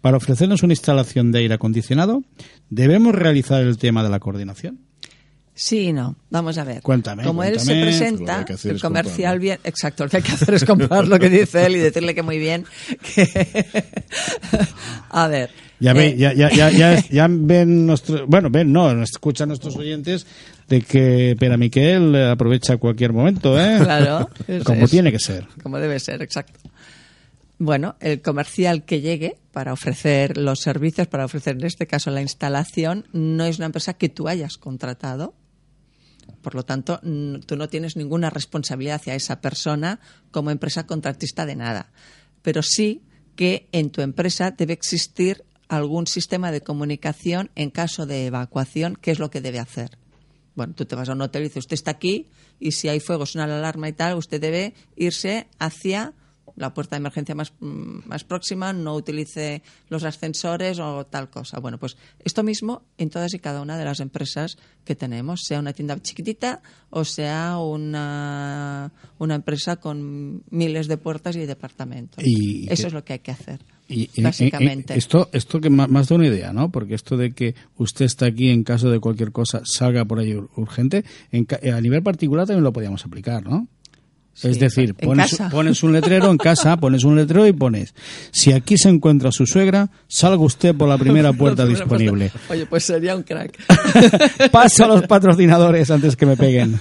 para 0.00 0.16
ofrecernos 0.16 0.64
una 0.64 0.72
instalación 0.72 1.30
de 1.30 1.38
aire 1.38 1.54
acondicionado, 1.54 2.24
¿debemos 2.68 3.14
realizar 3.14 3.62
el 3.62 3.78
tema 3.78 4.02
de 4.02 4.10
la 4.10 4.18
coordinación? 4.18 4.80
Sí 5.56 5.88
y 5.88 5.92
no. 5.92 6.16
Vamos 6.30 6.58
a 6.58 6.64
ver. 6.64 6.82
Cuéntame, 6.82 7.22
Como 7.22 7.44
él 7.44 7.60
se 7.60 7.80
presenta, 7.80 8.44
el 8.64 8.80
comercial 8.80 9.38
bien. 9.38 9.60
Exacto, 9.62 10.02
lo 10.04 10.10
que 10.10 10.16
hay 10.16 10.22
que 10.24 10.32
hacer 10.32 10.54
es 10.54 10.64
comprar 10.64 11.06
lo 11.06 11.18
que 11.18 11.30
dice 11.30 11.64
él 11.66 11.76
y 11.76 11.78
decirle 11.78 12.12
que 12.14 12.22
muy 12.22 12.38
bien. 12.38 12.64
Que... 13.14 13.64
a 15.10 15.28
ver. 15.28 15.50
Ya, 15.80 15.90
eh, 15.92 15.94
ve- 15.94 16.16
ya, 16.16 16.32
ya, 16.32 16.50
ya, 16.50 16.70
ya, 16.70 17.04
ya 17.08 17.26
ven 17.30 17.86
nuestro, 17.86 18.26
bueno, 18.26 18.48
ven, 18.50 18.72
no, 18.72 19.02
escuchan 19.02 19.48
nuestros 19.48 19.76
oyentes 19.76 20.26
de 20.68 20.80
que 20.82 21.36
Pera 21.38 21.56
Miquel 21.56 22.14
eh, 22.14 22.30
aprovecha 22.30 22.76
cualquier 22.76 23.12
momento, 23.12 23.58
¿eh? 23.60 23.78
Claro. 23.82 24.28
es- 24.48 24.64
Como 24.64 24.84
es- 24.84 24.90
tiene 24.90 25.12
que 25.12 25.18
ser. 25.18 25.46
Como 25.62 25.78
debe 25.78 26.00
ser, 26.00 26.22
exacto. 26.22 26.58
Bueno, 27.58 27.94
el 28.00 28.20
comercial 28.20 28.84
que 28.84 29.00
llegue 29.00 29.36
para 29.52 29.72
ofrecer 29.72 30.36
los 30.36 30.58
servicios, 30.60 31.06
para 31.06 31.24
ofrecer 31.24 31.54
en 31.56 31.64
este 31.64 31.86
caso 31.86 32.10
la 32.10 32.20
instalación, 32.22 33.06
no 33.12 33.44
es 33.44 33.58
una 33.58 33.66
empresa 33.66 33.94
que 33.94 34.08
tú 34.08 34.26
hayas 34.26 34.56
contratado. 34.56 35.34
Por 36.44 36.54
lo 36.54 36.64
tanto, 36.64 37.00
tú 37.46 37.56
no 37.56 37.68
tienes 37.68 37.96
ninguna 37.96 38.28
responsabilidad 38.30 38.96
hacia 38.96 39.14
esa 39.14 39.40
persona 39.40 39.98
como 40.30 40.50
empresa 40.50 40.86
contratista 40.86 41.46
de 41.46 41.56
nada. 41.56 41.90
Pero 42.42 42.62
sí 42.62 43.02
que 43.34 43.66
en 43.72 43.90
tu 43.90 44.02
empresa 44.02 44.52
debe 44.52 44.74
existir 44.74 45.42
algún 45.68 46.06
sistema 46.06 46.52
de 46.52 46.60
comunicación 46.60 47.50
en 47.54 47.70
caso 47.70 48.04
de 48.04 48.26
evacuación, 48.26 48.96
qué 49.00 49.10
es 49.10 49.18
lo 49.18 49.30
que 49.30 49.40
debe 49.40 49.58
hacer. 49.58 49.98
Bueno, 50.54 50.74
tú 50.74 50.84
te 50.84 50.94
vas 50.94 51.08
a 51.08 51.14
un 51.14 51.22
hotel 51.22 51.42
y 51.42 51.44
dices, 51.46 51.64
usted 51.64 51.74
está 51.74 51.92
aquí 51.92 52.28
y 52.60 52.72
si 52.72 52.88
hay 52.88 53.00
fuego, 53.00 53.24
suena 53.24 53.46
la 53.46 53.56
alarma 53.56 53.88
y 53.88 53.94
tal, 53.94 54.16
usted 54.16 54.40
debe 54.40 54.74
irse 54.96 55.48
hacia 55.58 56.12
la 56.56 56.72
puerta 56.74 56.96
de 56.96 57.00
emergencia 57.00 57.34
más, 57.34 57.52
mm, 57.60 58.06
más 58.06 58.24
próxima, 58.24 58.72
no 58.72 58.94
utilice 58.94 59.62
los 59.88 60.04
ascensores 60.04 60.78
o 60.78 61.04
tal 61.06 61.28
cosa. 61.30 61.58
Bueno, 61.58 61.78
pues 61.78 61.96
esto 62.24 62.42
mismo 62.42 62.82
en 62.98 63.10
todas 63.10 63.34
y 63.34 63.38
cada 63.38 63.60
una 63.62 63.76
de 63.76 63.84
las 63.84 64.00
empresas 64.00 64.56
que 64.84 64.94
tenemos, 64.94 65.42
sea 65.44 65.58
una 65.60 65.72
tienda 65.72 65.98
chiquitita 66.00 66.60
o 66.90 67.04
sea 67.04 67.58
una, 67.58 68.92
una 69.18 69.34
empresa 69.34 69.76
con 69.76 70.42
miles 70.50 70.86
de 70.88 70.96
puertas 70.96 71.36
y 71.36 71.46
departamentos. 71.46 72.22
Y 72.24 72.66
Eso 72.70 72.82
que- 72.82 72.86
es 72.88 72.92
lo 72.94 73.04
que 73.04 73.12
hay 73.14 73.18
que 73.18 73.30
hacer, 73.32 73.60
Y, 73.88 74.08
básicamente. 74.22 74.94
y- 74.94 74.98
esto, 74.98 75.28
esto 75.32 75.60
que 75.60 75.70
más 75.70 76.08
da 76.08 76.14
una 76.16 76.26
idea, 76.28 76.52
¿no? 76.52 76.70
Porque 76.70 76.94
esto 76.94 77.16
de 77.16 77.32
que 77.32 77.54
usted 77.76 78.04
está 78.04 78.26
aquí 78.26 78.50
en 78.50 78.62
caso 78.64 78.90
de 78.90 79.00
cualquier 79.00 79.32
cosa 79.32 79.62
salga 79.64 80.04
por 80.04 80.18
ahí 80.20 80.32
ur- 80.34 80.48
urgente, 80.56 81.04
en 81.32 81.46
a 81.72 81.80
nivel 81.80 82.02
particular 82.02 82.46
también 82.46 82.64
lo 82.64 82.72
podíamos 82.72 83.04
aplicar, 83.04 83.44
¿no? 83.44 83.66
Es 84.42 84.58
decir, 84.58 84.94
pones 84.94 85.82
un 85.82 85.92
letrero 85.92 86.30
en 86.30 86.36
casa, 86.36 86.76
pones 86.76 87.04
un 87.04 87.16
letrero 87.16 87.46
y 87.46 87.52
pones, 87.52 87.94
si 88.30 88.52
aquí 88.52 88.76
se 88.76 88.88
encuentra 88.88 89.30
su 89.32 89.46
suegra, 89.46 89.90
salga 90.08 90.42
usted 90.42 90.74
por 90.74 90.88
la 90.88 90.98
primera 90.98 91.32
puerta 91.34 91.64
disponible. 91.64 92.32
Oye, 92.48 92.66
pues 92.66 92.84
sería 92.84 93.14
un 93.16 93.22
crack. 93.22 93.58
Paso 94.50 94.84
a 94.84 94.88
los 94.88 95.02
patrocinadores 95.06 95.90
antes 95.90 96.16
que 96.16 96.26
me 96.26 96.36
peguen. 96.36 96.78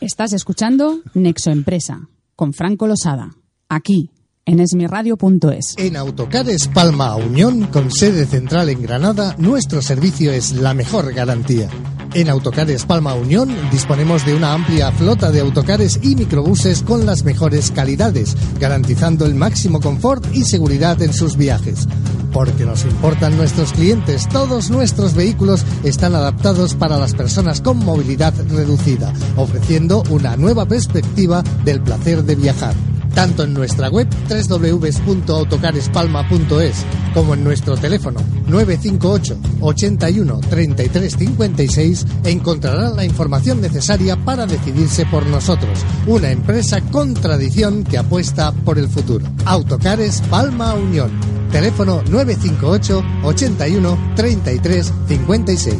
Estás 0.00 0.32
escuchando 0.32 1.00
Nexo 1.14 1.50
Empresa 1.50 2.08
con 2.36 2.52
Franco 2.52 2.86
Losada, 2.86 3.30
aquí 3.68 4.10
en 4.46 4.60
esmiradio.es. 4.60 5.74
En 5.78 5.96
Autocares 5.96 6.68
Palma 6.68 7.16
Unión, 7.16 7.66
con 7.68 7.90
sede 7.90 8.26
central 8.26 8.68
en 8.68 8.82
Granada, 8.82 9.34
nuestro 9.38 9.80
servicio 9.80 10.32
es 10.32 10.52
la 10.52 10.74
mejor 10.74 11.12
garantía. 11.12 11.68
En 12.12 12.28
Autocares 12.28 12.84
Palma 12.84 13.14
Unión 13.14 13.54
disponemos 13.72 14.24
de 14.24 14.34
una 14.34 14.52
amplia 14.52 14.92
flota 14.92 15.32
de 15.32 15.40
autocares 15.40 15.98
y 16.02 16.14
microbuses 16.14 16.82
con 16.82 17.06
las 17.06 17.24
mejores 17.24 17.70
calidades, 17.70 18.36
garantizando 18.60 19.26
el 19.26 19.34
máximo 19.34 19.80
confort 19.80 20.24
y 20.34 20.44
seguridad 20.44 21.00
en 21.02 21.12
sus 21.12 21.36
viajes. 21.36 21.88
Porque 22.32 22.64
nos 22.64 22.84
importan 22.84 23.36
nuestros 23.36 23.72
clientes, 23.72 24.28
todos 24.28 24.70
nuestros 24.70 25.14
vehículos 25.14 25.64
están 25.84 26.14
adaptados 26.14 26.74
para 26.74 26.98
las 26.98 27.14
personas 27.14 27.60
con 27.60 27.78
movilidad 27.78 28.34
reducida, 28.48 29.12
ofreciendo 29.36 30.02
una 30.10 30.36
nueva 30.36 30.66
perspectiva 30.66 31.42
del 31.64 31.80
placer 31.80 32.24
de 32.24 32.34
viajar 32.34 32.74
tanto 33.14 33.44
en 33.44 33.54
nuestra 33.54 33.88
web 33.88 34.08
www.autocarespalma.es 34.28 36.84
como 37.14 37.34
en 37.34 37.44
nuestro 37.44 37.76
teléfono 37.76 38.20
958 38.48 39.38
81 39.60 40.40
33 40.50 41.16
56 41.16 42.06
encontrarán 42.24 42.96
la 42.96 43.04
información 43.04 43.60
necesaria 43.60 44.16
para 44.16 44.46
decidirse 44.46 45.06
por 45.06 45.26
nosotros, 45.26 45.78
una 46.06 46.30
empresa 46.30 46.80
con 46.80 47.14
tradición 47.14 47.84
que 47.84 47.98
apuesta 47.98 48.52
por 48.52 48.78
el 48.78 48.88
futuro. 48.88 49.26
Autocares 49.44 50.22
Palma 50.30 50.74
Unión. 50.74 51.10
Teléfono 51.50 52.02
958 52.10 53.02
81 53.22 54.12
33 54.16 54.92
56. 55.08 55.74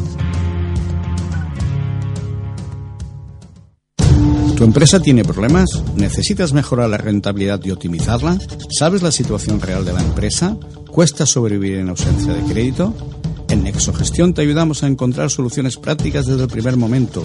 ¿Tu 4.55 4.63
empresa 4.63 5.01
tiene 5.01 5.25
problemas? 5.25 5.83
¿Necesitas 5.97 6.53
mejorar 6.53 6.89
la 6.89 6.97
rentabilidad 6.97 7.59
y 7.65 7.71
optimizarla? 7.71 8.37
¿Sabes 8.69 9.01
la 9.01 9.11
situación 9.11 9.59
real 9.59 9.83
de 9.83 9.91
la 9.91 10.01
empresa? 10.01 10.55
¿Cuesta 10.89 11.25
sobrevivir 11.25 11.79
en 11.79 11.89
ausencia 11.89 12.33
de 12.33 12.41
crédito? 12.53 12.93
En 13.49 13.63
Nexogestión 13.63 14.33
te 14.33 14.43
ayudamos 14.43 14.81
a 14.81 14.87
encontrar 14.87 15.29
soluciones 15.29 15.75
prácticas 15.75 16.25
desde 16.25 16.43
el 16.43 16.47
primer 16.47 16.77
momento. 16.77 17.21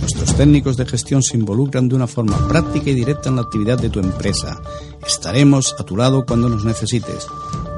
Nuestros 0.00 0.36
técnicos 0.36 0.76
de 0.76 0.84
gestión 0.84 1.22
se 1.22 1.38
involucran 1.38 1.88
de 1.88 1.94
una 1.94 2.06
forma 2.06 2.36
práctica 2.48 2.90
y 2.90 2.94
directa 2.94 3.30
en 3.30 3.36
la 3.36 3.42
actividad 3.42 3.78
de 3.78 3.88
tu 3.88 4.00
empresa. 4.00 4.60
Estaremos 5.06 5.74
a 5.78 5.84
tu 5.84 5.96
lado 5.96 6.26
cuando 6.26 6.50
nos 6.50 6.66
necesites. 6.66 7.26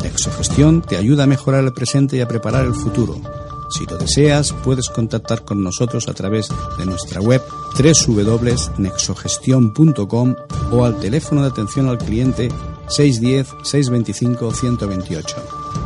Nexogestión 0.02 0.82
te 0.82 0.96
ayuda 0.96 1.24
a 1.24 1.28
mejorar 1.28 1.62
el 1.62 1.72
presente 1.72 2.16
y 2.16 2.22
a 2.22 2.28
preparar 2.28 2.64
el 2.64 2.74
futuro. 2.74 3.20
Si 3.68 3.84
lo 3.86 3.98
deseas, 3.98 4.52
puedes 4.64 4.88
contactar 4.88 5.44
con 5.44 5.62
nosotros 5.62 6.08
a 6.08 6.14
través 6.14 6.48
de 6.78 6.86
nuestra 6.86 7.20
web 7.20 7.42
www.nexogestion.com 7.76 10.34
o 10.72 10.84
al 10.84 10.98
teléfono 11.00 11.42
de 11.42 11.48
atención 11.48 11.88
al 11.88 11.98
cliente 11.98 12.48
610-625-128. 12.88 15.85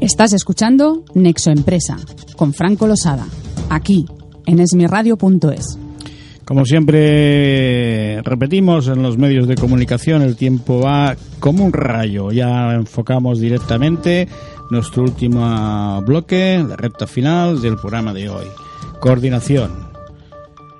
Estás 0.00 0.32
escuchando 0.32 1.04
Nexo 1.12 1.50
Empresa 1.50 1.98
con 2.38 2.54
Franco 2.54 2.86
Losada, 2.86 3.26
aquí 3.68 4.06
en 4.46 4.60
esmiradio.es. 4.60 5.85
Como 6.46 6.64
siempre 6.64 8.22
repetimos 8.22 8.86
en 8.86 9.02
los 9.02 9.18
medios 9.18 9.48
de 9.48 9.56
comunicación, 9.56 10.22
el 10.22 10.36
tiempo 10.36 10.80
va 10.80 11.16
como 11.40 11.64
un 11.64 11.72
rayo. 11.72 12.30
Ya 12.30 12.72
enfocamos 12.72 13.40
directamente 13.40 14.28
nuestro 14.70 15.02
último 15.02 16.00
bloque, 16.02 16.64
la 16.66 16.76
recta 16.76 17.08
final 17.08 17.60
del 17.60 17.76
programa 17.76 18.14
de 18.14 18.28
hoy. 18.28 18.46
Coordinación. 19.00 19.72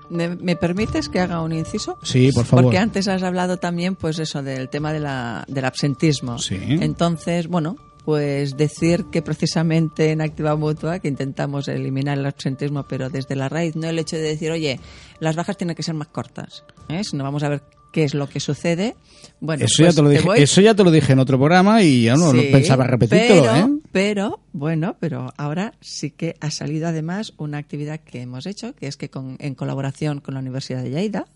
¿Me, 0.09 0.55
permites 0.55 1.09
que 1.09 1.19
haga 1.19 1.43
un 1.43 1.53
inciso? 1.53 1.99
Sí, 2.01 2.31
por 2.33 2.45
favor. 2.45 2.67
Porque 2.67 2.79
antes 2.79 3.09
has 3.09 3.25
hablado 3.25 3.57
también, 3.57 3.97
pues 3.97 4.21
eso, 4.21 4.45
del 4.45 4.69
tema 4.69 4.93
de 4.93 5.01
la, 5.01 5.45
del 5.49 5.65
absentismo. 5.65 6.39
Sí. 6.39 6.61
Entonces, 6.61 7.49
bueno, 7.49 7.77
pues 8.07 8.57
decir 8.57 9.05
que 9.13 9.21
precisamente 9.21 10.13
en 10.13 10.21
Activa 10.23 10.55
Mutua, 10.57 11.01
que 11.01 11.09
intentamos 11.09 11.67
eliminar 11.69 12.17
el 12.17 12.25
absentismo, 12.25 12.85
pero 12.89 13.11
desde 13.11 13.35
la 13.37 13.49
raíz, 13.51 13.75
no 13.77 13.89
el 13.89 13.99
hecho 13.99 14.15
de 14.17 14.23
decir, 14.23 14.51
oye, 14.53 14.79
las 15.21 15.35
bajas 15.37 15.57
tienen 15.59 15.75
que 15.77 15.83
ser 15.83 15.95
más 15.95 16.07
cortas, 16.09 16.65
¿eh? 16.89 17.03
sino 17.03 17.25
vamos 17.25 17.43
a 17.43 17.49
ver 17.49 17.63
qué 17.93 18.05
es 18.05 18.15
lo 18.15 18.29
que 18.29 18.39
sucede. 18.39 18.95
Bueno, 19.41 19.65
Eso, 19.65 19.83
pues 19.83 19.95
ya 19.95 19.97
te 19.97 20.03
lo 20.03 20.09
te 20.09 20.15
dije, 20.15 20.27
voy- 20.27 20.39
eso 20.41 20.61
ya 20.61 20.75
te 20.75 20.85
lo 20.85 20.91
dije 20.93 21.13
en 21.15 21.19
otro 21.19 21.37
programa 21.37 21.83
y 21.83 22.05
ya 22.05 22.15
no, 22.15 22.33
no 22.33 22.41
Sí, 22.43 22.49
pensaba 22.53 22.87
repetírtelo, 22.87 23.43
pero, 23.43 23.57
¿eh? 23.57 23.79
Pero, 23.91 24.41
bueno, 24.53 24.97
pero 25.01 25.33
ahora 25.37 25.73
sí 25.81 26.11
que 26.13 26.37
ha 26.41 26.51
salido 26.53 26.87
además 26.87 27.33
una 27.39 27.59
actividad 27.59 27.99
que 28.01 28.23
hemos 28.23 28.47
hecho, 28.47 28.73
que 28.77 28.87
es 28.87 28.97
que 28.97 29.11
con- 29.11 29.37
en 29.41 29.55
colaboración 29.57 30.21
con 30.21 30.35
la 30.35 30.41
Universidad 30.41 30.83
de 30.85 30.91
Lleida, 30.91 31.27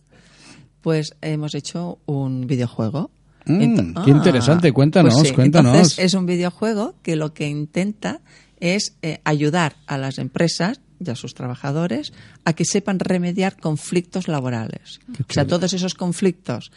pues 0.83 1.17
hemos 1.21 1.55
hecho 1.57 1.99
un 2.07 2.47
videojuego. 2.47 3.11
Mm, 3.47 3.95
qué 4.05 4.11
interesante, 4.11 4.73
cuéntanos, 4.73 5.15
pues 5.15 5.29
sí, 5.29 5.35
cuéntanos. 5.35 5.75
Entonces, 5.75 5.99
es 5.99 6.15
un 6.15 6.27
videojuego 6.27 6.95
que 7.03 7.17
lo 7.17 7.33
que 7.33 7.49
intenta 7.49 8.21
es 8.61 8.97
eh, 9.03 9.21
ayudar 9.25 9.77
a 9.87 9.99
las 9.99 10.19
empresas 10.19 10.81
y 11.05 11.11
a 11.11 11.17
sus 11.17 11.35
trabajadores 11.35 12.13
a 12.45 12.53
que 12.53 12.65
sepan 12.65 12.99
remediar 12.99 13.57
conflictos 13.57 14.29
laborales. 14.29 15.01
O 15.29 15.33
sea, 15.33 15.47
todos 15.47 15.73
esos 15.73 15.95
conflictos 15.95 16.71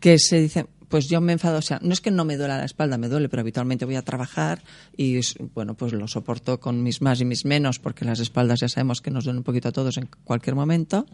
que 0.00 0.18
se 0.18 0.40
dicen, 0.40 0.66
pues 0.88 1.08
yo 1.08 1.20
me 1.20 1.32
enfado, 1.32 1.58
o 1.58 1.62
sea, 1.62 1.78
no 1.82 1.92
es 1.92 2.00
que 2.00 2.10
no 2.10 2.24
me 2.24 2.36
duela 2.36 2.58
la 2.58 2.64
espalda, 2.64 2.98
me 2.98 3.08
duele, 3.08 3.28
pero 3.28 3.40
habitualmente 3.40 3.84
voy 3.84 3.96
a 3.96 4.02
trabajar 4.02 4.62
y, 4.96 5.20
bueno, 5.54 5.74
pues 5.74 5.92
lo 5.92 6.06
soporto 6.08 6.60
con 6.60 6.82
mis 6.82 7.00
más 7.00 7.20
y 7.20 7.24
mis 7.24 7.44
menos, 7.44 7.78
porque 7.78 8.04
las 8.04 8.20
espaldas 8.20 8.60
ya 8.60 8.68
sabemos 8.68 9.00
que 9.00 9.10
nos 9.10 9.24
duelen 9.24 9.38
un 9.38 9.44
poquito 9.44 9.68
a 9.68 9.72
todos 9.72 9.96
en 9.96 10.08
cualquier 10.24 10.56
momento. 10.56 11.06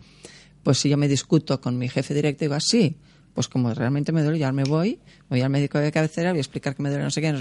Pues 0.62 0.78
si 0.78 0.88
yo 0.88 0.96
me 0.96 1.08
discuto 1.08 1.60
con 1.60 1.78
mi 1.78 1.88
jefe 1.88 2.14
directo 2.14 2.44
digo 2.44 2.54
así, 2.54 2.96
pues 3.36 3.48
como 3.48 3.74
realmente 3.74 4.12
me 4.12 4.22
duele, 4.22 4.38
ya 4.38 4.50
me 4.50 4.64
voy, 4.64 4.98
voy 5.28 5.42
al 5.42 5.50
médico 5.50 5.78
de 5.78 5.92
cabecera, 5.92 6.30
voy 6.30 6.38
a 6.38 6.40
explicar 6.40 6.74
que 6.74 6.82
me 6.82 6.88
duele 6.88 7.04
no 7.04 7.10
sé 7.10 7.20
qué, 7.20 7.34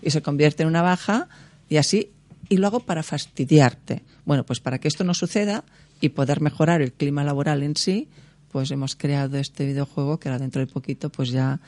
y 0.00 0.10
se 0.12 0.22
convierte 0.22 0.62
en 0.62 0.68
una 0.68 0.82
baja 0.82 1.26
y 1.68 1.78
así, 1.78 2.12
y 2.48 2.58
lo 2.58 2.68
hago 2.68 2.78
para 2.78 3.02
fastidiarte. 3.02 4.04
Bueno, 4.24 4.46
pues 4.46 4.60
para 4.60 4.78
que 4.78 4.86
esto 4.86 5.02
no 5.02 5.14
suceda 5.14 5.64
y 6.00 6.10
poder 6.10 6.40
mejorar 6.40 6.80
el 6.80 6.92
clima 6.92 7.24
laboral 7.24 7.64
en 7.64 7.74
sí, 7.74 8.06
pues 8.52 8.70
hemos 8.70 8.94
creado 8.94 9.36
este 9.36 9.66
videojuego 9.66 10.20
que 10.20 10.28
ahora 10.28 10.38
dentro 10.38 10.60
de 10.60 10.68
poquito 10.68 11.10
pues 11.10 11.30
ya 11.30 11.58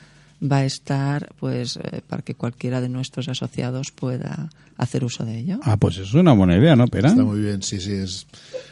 va 0.41 0.57
a 0.57 0.65
estar 0.65 1.33
pues 1.39 1.77
eh, 1.77 2.01
para 2.07 2.21
que 2.21 2.35
cualquiera 2.35 2.81
de 2.81 2.89
nuestros 2.89 3.27
asociados 3.29 3.91
pueda 3.91 4.49
hacer 4.79 5.03
uso 5.03 5.25
de 5.25 5.37
ello. 5.37 5.59
Ah, 5.63 5.75
pues 5.75 5.97
es 5.97 6.13
una 6.13 6.31
buena 6.31 6.57
idea, 6.57 6.75
¿no, 6.75 6.87
Pera? 6.87 7.09
Está 7.09 7.23
muy 7.23 7.41
bien, 7.41 7.61
sí, 7.61 7.81
sí. 7.81 7.91
Es... 7.91 8.25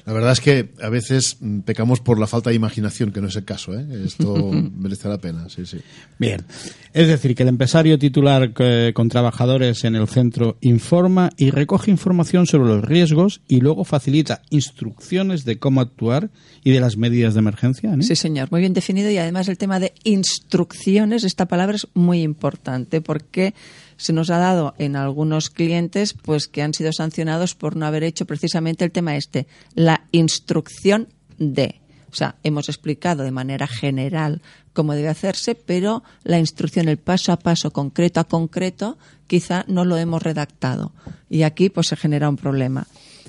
La 0.05 0.13
verdad 0.13 0.31
es 0.31 0.39
que 0.39 0.69
a 0.81 0.87
veces 0.87 1.35
mm, 1.41 1.59
pecamos 1.59 1.99
por 1.99 2.17
la 2.17 2.27
falta 2.27 2.49
de 2.49 2.55
imaginación, 2.55 3.11
que 3.11 3.19
no 3.19 3.27
es 3.27 3.35
el 3.35 3.43
caso. 3.43 3.77
¿eh? 3.77 3.85
Esto 4.05 4.33
merece 4.77 5.09
la 5.09 5.17
pena, 5.17 5.49
sí, 5.49 5.65
sí. 5.65 5.79
Bien. 6.17 6.45
Es 6.93 7.09
decir, 7.09 7.35
que 7.35 7.43
el 7.43 7.49
empresario 7.49 7.99
titular 7.99 8.53
eh, 8.57 8.93
con 8.95 9.09
trabajadores 9.09 9.83
en 9.83 9.97
el 9.97 10.07
centro 10.07 10.57
informa 10.61 11.29
y 11.35 11.51
recoge 11.51 11.91
información 11.91 12.47
sobre 12.47 12.69
los 12.69 12.85
riesgos 12.85 13.41
y 13.49 13.59
luego 13.59 13.83
facilita 13.83 14.41
instrucciones 14.49 15.43
de 15.43 15.59
cómo 15.59 15.81
actuar 15.81 16.29
y 16.63 16.71
de 16.71 16.79
las 16.79 16.95
medidas 16.95 17.33
de 17.33 17.39
emergencia. 17.39 17.93
Sí, 17.99 18.15
señor, 18.15 18.47
muy 18.49 18.61
bien 18.61 18.73
definido 18.73 19.11
y 19.11 19.17
además 19.17 19.49
el 19.49 19.57
tema 19.57 19.81
de 19.81 19.93
instrucciones, 20.05 21.25
esta 21.25 21.47
palabra 21.47 21.56
es 21.75 21.87
muy 21.93 22.21
importante 22.21 23.01
porque 23.01 23.53
se 23.97 24.13
nos 24.13 24.29
ha 24.29 24.37
dado 24.37 24.75
en 24.77 24.95
algunos 24.95 25.49
clientes 25.49 26.13
pues 26.13 26.47
que 26.47 26.61
han 26.61 26.73
sido 26.73 26.91
sancionados 26.93 27.55
por 27.55 27.75
no 27.75 27.85
haber 27.85 28.03
hecho 28.03 28.25
precisamente 28.25 28.85
el 28.85 28.91
tema 28.91 29.15
este, 29.15 29.47
la 29.75 30.05
instrucción 30.11 31.09
de. 31.37 31.81
O 32.09 32.15
sea, 32.15 32.35
hemos 32.43 32.69
explicado 32.69 33.23
de 33.23 33.31
manera 33.31 33.67
general 33.67 34.41
cómo 34.73 34.93
debe 34.93 35.09
hacerse, 35.09 35.55
pero 35.55 36.03
la 36.23 36.39
instrucción, 36.39 36.87
el 36.87 36.97
paso 36.97 37.31
a 37.31 37.39
paso, 37.39 37.71
concreto 37.71 38.19
a 38.19 38.23
concreto, 38.23 38.97
quizá 39.25 39.65
no 39.67 39.83
lo 39.85 39.97
hemos 39.97 40.23
redactado. 40.23 40.93
Y 41.29 41.43
aquí 41.43 41.69
pues 41.69 41.87
se 41.87 41.97
genera 41.97 42.29
un 42.29 42.37
problema. 42.37 42.87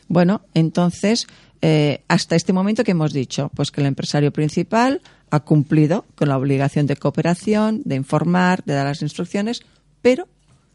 Bueno, 0.09 0.43
entonces, 0.55 1.26
eh, 1.61 2.03
hasta 2.09 2.37
este 2.37 2.53
momento 2.53 2.85
que 2.85 2.93
hemos 2.93 3.12
dicho, 3.12 3.51
pues 3.55 3.70
que 3.70 3.81
el 3.81 3.87
empresario 3.87 4.33
principal 4.33 5.03
ha 5.31 5.41
cumplido 5.41 6.05
con 6.14 6.29
la 6.29 6.39
obligación 6.39 6.87
de 6.87 6.97
cooperación, 6.97 7.83
de 7.85 7.97
informar, 7.97 8.64
de 8.64 8.74
dar 8.74 8.87
las 8.87 9.03
instrucciones, 9.03 9.62
pero 10.03 10.29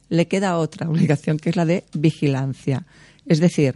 le 0.10 0.28
queda 0.28 0.58
otra 0.58 0.90
obligación 0.90 1.38
que 1.38 1.50
es 1.50 1.56
la 1.56 1.66
de 1.66 1.84
vigilancia. 1.94 2.86
Es 3.26 3.40
decir, 3.40 3.76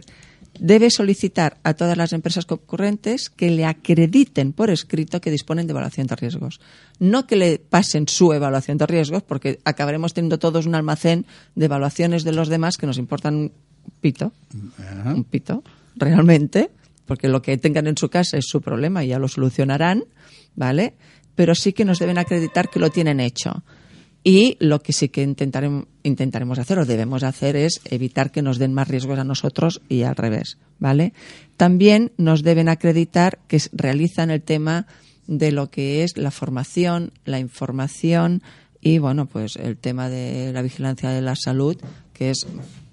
debe 0.58 0.90
solicitar 0.90 1.58
a 1.62 1.74
todas 1.74 1.96
las 1.96 2.12
empresas 2.12 2.44
concurrentes 2.44 3.30
que 3.30 3.50
le 3.50 3.64
acrediten 3.64 4.52
por 4.52 4.70
escrito 4.70 5.20
que 5.20 5.30
disponen 5.30 5.66
de 5.66 5.72
evaluación 5.72 6.06
de 6.06 6.16
riesgos. 6.16 6.60
No 6.98 7.26
que 7.26 7.36
le 7.36 7.58
pasen 7.58 8.08
su 8.08 8.32
evaluación 8.32 8.78
de 8.78 8.86
riesgos, 8.86 9.22
porque 9.22 9.60
acabaremos 9.64 10.14
teniendo 10.14 10.38
todos 10.38 10.66
un 10.66 10.74
almacén 10.74 11.26
de 11.54 11.66
evaluaciones 11.66 12.24
de 12.24 12.32
los 12.32 12.48
demás 12.48 12.76
que 12.76 12.86
nos 12.86 12.98
importan 12.98 13.34
un 13.36 13.52
pito, 14.00 14.32
un 15.04 15.24
pito, 15.24 15.62
realmente, 15.96 16.70
porque 17.06 17.28
lo 17.28 17.40
que 17.40 17.56
tengan 17.56 17.86
en 17.86 17.96
su 17.96 18.08
casa 18.08 18.36
es 18.36 18.46
su 18.46 18.60
problema 18.60 19.04
y 19.04 19.08
ya 19.08 19.18
lo 19.18 19.28
solucionarán, 19.28 20.04
¿vale? 20.58 20.94
Pero 21.34 21.54
sí 21.54 21.72
que 21.72 21.84
nos 21.84 22.00
deben 22.00 22.18
acreditar 22.18 22.68
que 22.68 22.80
lo 22.80 22.90
tienen 22.90 23.20
hecho. 23.20 23.62
Y 24.24 24.56
lo 24.58 24.82
que 24.82 24.92
sí 24.92 25.08
que 25.08 25.22
intentaremos, 25.22 25.86
intentaremos 26.02 26.58
hacer 26.58 26.80
o 26.80 26.84
debemos 26.84 27.22
hacer 27.22 27.54
es 27.54 27.80
evitar 27.84 28.32
que 28.32 28.42
nos 28.42 28.58
den 28.58 28.74
más 28.74 28.88
riesgos 28.88 29.18
a 29.18 29.24
nosotros 29.24 29.80
y 29.88 30.02
al 30.02 30.16
revés, 30.16 30.58
¿vale? 30.80 31.14
También 31.56 32.12
nos 32.18 32.42
deben 32.42 32.68
acreditar 32.68 33.38
que 33.46 33.62
realizan 33.72 34.30
el 34.30 34.42
tema 34.42 34.86
de 35.28 35.52
lo 35.52 35.70
que 35.70 36.02
es 36.02 36.18
la 36.18 36.32
formación, 36.32 37.12
la 37.24 37.38
información 37.38 38.42
y, 38.80 38.98
bueno, 38.98 39.26
pues 39.26 39.54
el 39.56 39.76
tema 39.76 40.08
de 40.08 40.52
la 40.52 40.62
vigilancia 40.62 41.10
de 41.10 41.22
la 41.22 41.36
salud, 41.36 41.76
que 42.12 42.30
es 42.30 42.46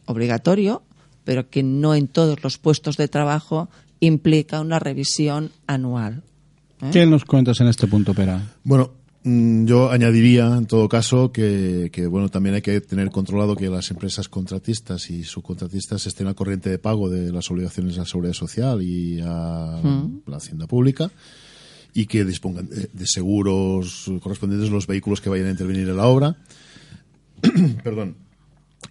obligatorio, 0.06 0.84
pero 1.24 1.50
que 1.50 1.64
no 1.64 1.96
en 1.96 2.08
todos 2.08 2.44
los 2.44 2.60
puestos 2.60 2.98
de 2.98 3.08
trabajo 3.08 3.70
implica 4.00 4.62
una 4.62 4.78
revisión 4.78 5.52
anual. 5.66 6.24
¿Eh? 6.88 6.90
¿Qué 6.92 7.06
nos 7.06 7.26
cuentas 7.26 7.60
en 7.62 7.68
este 7.68 7.88
punto, 7.88 8.14
Pera? 8.14 8.42
Bueno, 8.64 8.92
Mm, 9.28 9.66
yo 9.66 9.90
añadiría, 9.90 10.56
en 10.56 10.68
todo 10.68 10.88
caso, 10.88 11.32
que, 11.32 11.90
bueno 12.08 12.30
también 12.30 12.54
hay 12.54 12.62
que 12.62 12.80
tener 12.80 13.10
controlado 13.10 13.56
que 13.56 13.70
las 13.70 13.90
empresas 13.90 14.30
contratistas 14.30 15.10
y 15.10 15.24
subcontratistas 15.24 16.06
estén 16.06 16.28
al 16.28 16.36
corriente 16.36 16.70
de 16.70 16.78
pago 16.78 17.10
de 17.10 17.32
las 17.32 17.50
obligaciones 17.50 17.96
a 17.98 18.02
la 18.02 18.06
seguridad 18.06 18.34
social 18.34 18.84
y 18.84 19.20
a 19.22 19.82
mm. 19.82 20.22
la 20.28 20.38
hacienda 20.38 20.68
pública 20.68 21.10
y 21.96 22.06
que 22.06 22.24
dispongan 22.24 22.70
de, 22.70 23.08
seguros 23.08 24.12
correspondientes 24.22 24.70
los 24.70 24.86
vehículos 24.86 25.22
que 25.22 25.30
vayan 25.30 25.48
a 25.48 25.52
intervenir 25.52 25.90
en 25.90 25.98
la 25.98 26.06
obra. 26.06 26.38
Perdón. 27.84 28.18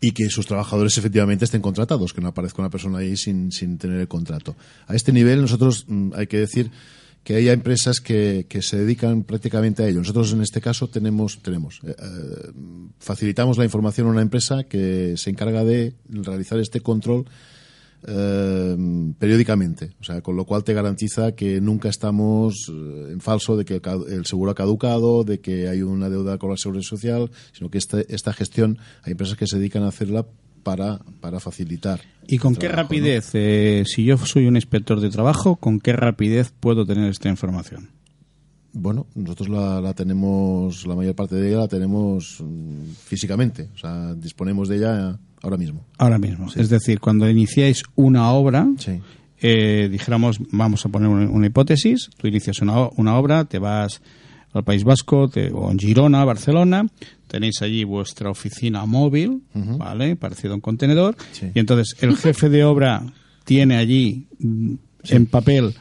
Y 0.00 0.10
que 0.10 0.28
sus 0.30 0.46
trabajadores 0.46 0.98
efectivamente 0.98 1.44
estén 1.44 1.62
contratados, 1.62 2.12
que 2.12 2.20
no 2.20 2.26
aparezca 2.26 2.60
una 2.60 2.70
persona 2.70 2.98
ahí 2.98 3.16
sin, 3.16 3.52
sin 3.52 3.78
tener 3.78 4.00
el 4.00 4.08
contrato. 4.08 4.56
A 4.88 4.96
este 4.96 5.12
nivel, 5.12 5.40
nosotros 5.42 5.84
mm, 5.86 6.10
hay 6.16 6.26
que 6.26 6.38
decir 6.38 6.72
que 7.24 7.34
haya 7.36 7.52
empresas 7.52 8.00
que, 8.00 8.46
que, 8.48 8.60
se 8.60 8.78
dedican 8.78 9.24
prácticamente 9.24 9.82
a 9.82 9.88
ello. 9.88 10.00
Nosotros 10.00 10.32
en 10.34 10.42
este 10.42 10.60
caso 10.60 10.88
tenemos, 10.88 11.40
tenemos 11.42 11.80
eh, 11.82 11.96
eh, 11.98 12.52
facilitamos 12.98 13.56
la 13.56 13.64
información 13.64 14.06
a 14.06 14.10
una 14.10 14.22
empresa 14.22 14.64
que 14.64 15.16
se 15.16 15.30
encarga 15.30 15.64
de 15.64 15.94
realizar 16.08 16.58
este 16.58 16.80
control 16.80 17.24
eh, 18.06 18.76
periódicamente, 19.18 19.92
o 19.98 20.04
sea, 20.04 20.20
con 20.20 20.36
lo 20.36 20.44
cual 20.44 20.62
te 20.64 20.74
garantiza 20.74 21.32
que 21.32 21.62
nunca 21.62 21.88
estamos 21.88 22.68
en 22.68 23.20
falso 23.22 23.56
de 23.56 23.64
que 23.64 23.80
el 24.08 24.26
seguro 24.26 24.50
ha 24.50 24.54
caducado, 24.54 25.24
de 25.24 25.40
que 25.40 25.68
hay 25.68 25.80
una 25.80 26.10
deuda 26.10 26.36
con 26.36 26.50
la 26.50 26.58
seguridad 26.58 26.82
social, 26.82 27.30
sino 27.52 27.70
que 27.70 27.78
esta, 27.78 28.02
esta 28.02 28.34
gestión 28.34 28.78
hay 29.02 29.12
empresas 29.12 29.38
que 29.38 29.46
se 29.46 29.56
dedican 29.56 29.84
a 29.84 29.88
hacerla 29.88 30.26
para, 30.64 30.98
para 31.20 31.38
facilitar. 31.38 32.00
¿Y 32.26 32.38
con 32.38 32.56
qué 32.56 32.68
rapidez, 32.68 33.30
eh, 33.34 33.84
si 33.86 34.04
yo 34.04 34.16
soy 34.16 34.46
un 34.46 34.56
inspector 34.56 35.00
de 35.00 35.10
trabajo, 35.10 35.56
con 35.56 35.78
qué 35.78 35.92
rapidez 35.92 36.52
puedo 36.58 36.84
tener 36.84 37.08
esta 37.08 37.28
información? 37.28 37.90
Bueno, 38.72 39.06
nosotros 39.14 39.48
la, 39.50 39.94
tenemos, 39.94 40.84
la 40.84 40.96
mayor 40.96 41.14
parte 41.14 41.36
de 41.36 41.48
ella 41.48 41.58
la 41.58 41.68
tenemos 41.68 42.38
mm, 42.40 42.90
físicamente, 43.04 43.68
o 43.72 43.78
sea, 43.78 44.14
disponemos 44.14 44.68
de 44.68 44.76
ella 44.78 45.18
ahora 45.42 45.56
mismo. 45.56 45.86
Ahora 45.98 46.18
mismo, 46.18 46.48
es 46.56 46.68
decir, 46.68 46.98
cuando 46.98 47.30
iniciáis 47.30 47.84
una 47.94 48.32
obra, 48.32 48.66
eh, 49.40 49.88
dijéramos, 49.88 50.40
vamos 50.50 50.84
a 50.84 50.88
poner 50.88 51.08
una, 51.08 51.46
hipótesis, 51.46 52.10
tú 52.16 52.26
inicias 52.26 52.62
una, 52.62 52.88
una 52.96 53.16
obra, 53.16 53.44
te 53.44 53.60
vas 53.60 54.02
al 54.54 54.64
País 54.64 54.84
Vasco 54.84 55.30
o 55.52 55.70
en 55.70 55.78
Girona, 55.78 56.24
Barcelona, 56.24 56.86
tenéis 57.26 57.60
allí 57.62 57.84
vuestra 57.84 58.30
oficina 58.30 58.86
móvil, 58.86 59.42
¿vale? 59.52 60.16
Parecido 60.16 60.52
a 60.52 60.54
un 60.56 60.60
contenedor. 60.60 61.16
Y 61.54 61.58
entonces 61.58 61.96
el 62.00 62.16
jefe 62.16 62.48
de 62.48 62.64
obra 62.64 63.02
tiene 63.44 63.76
allí 63.76 64.26
mm, 64.38 64.74
en 65.08 65.26
papel 65.26 65.74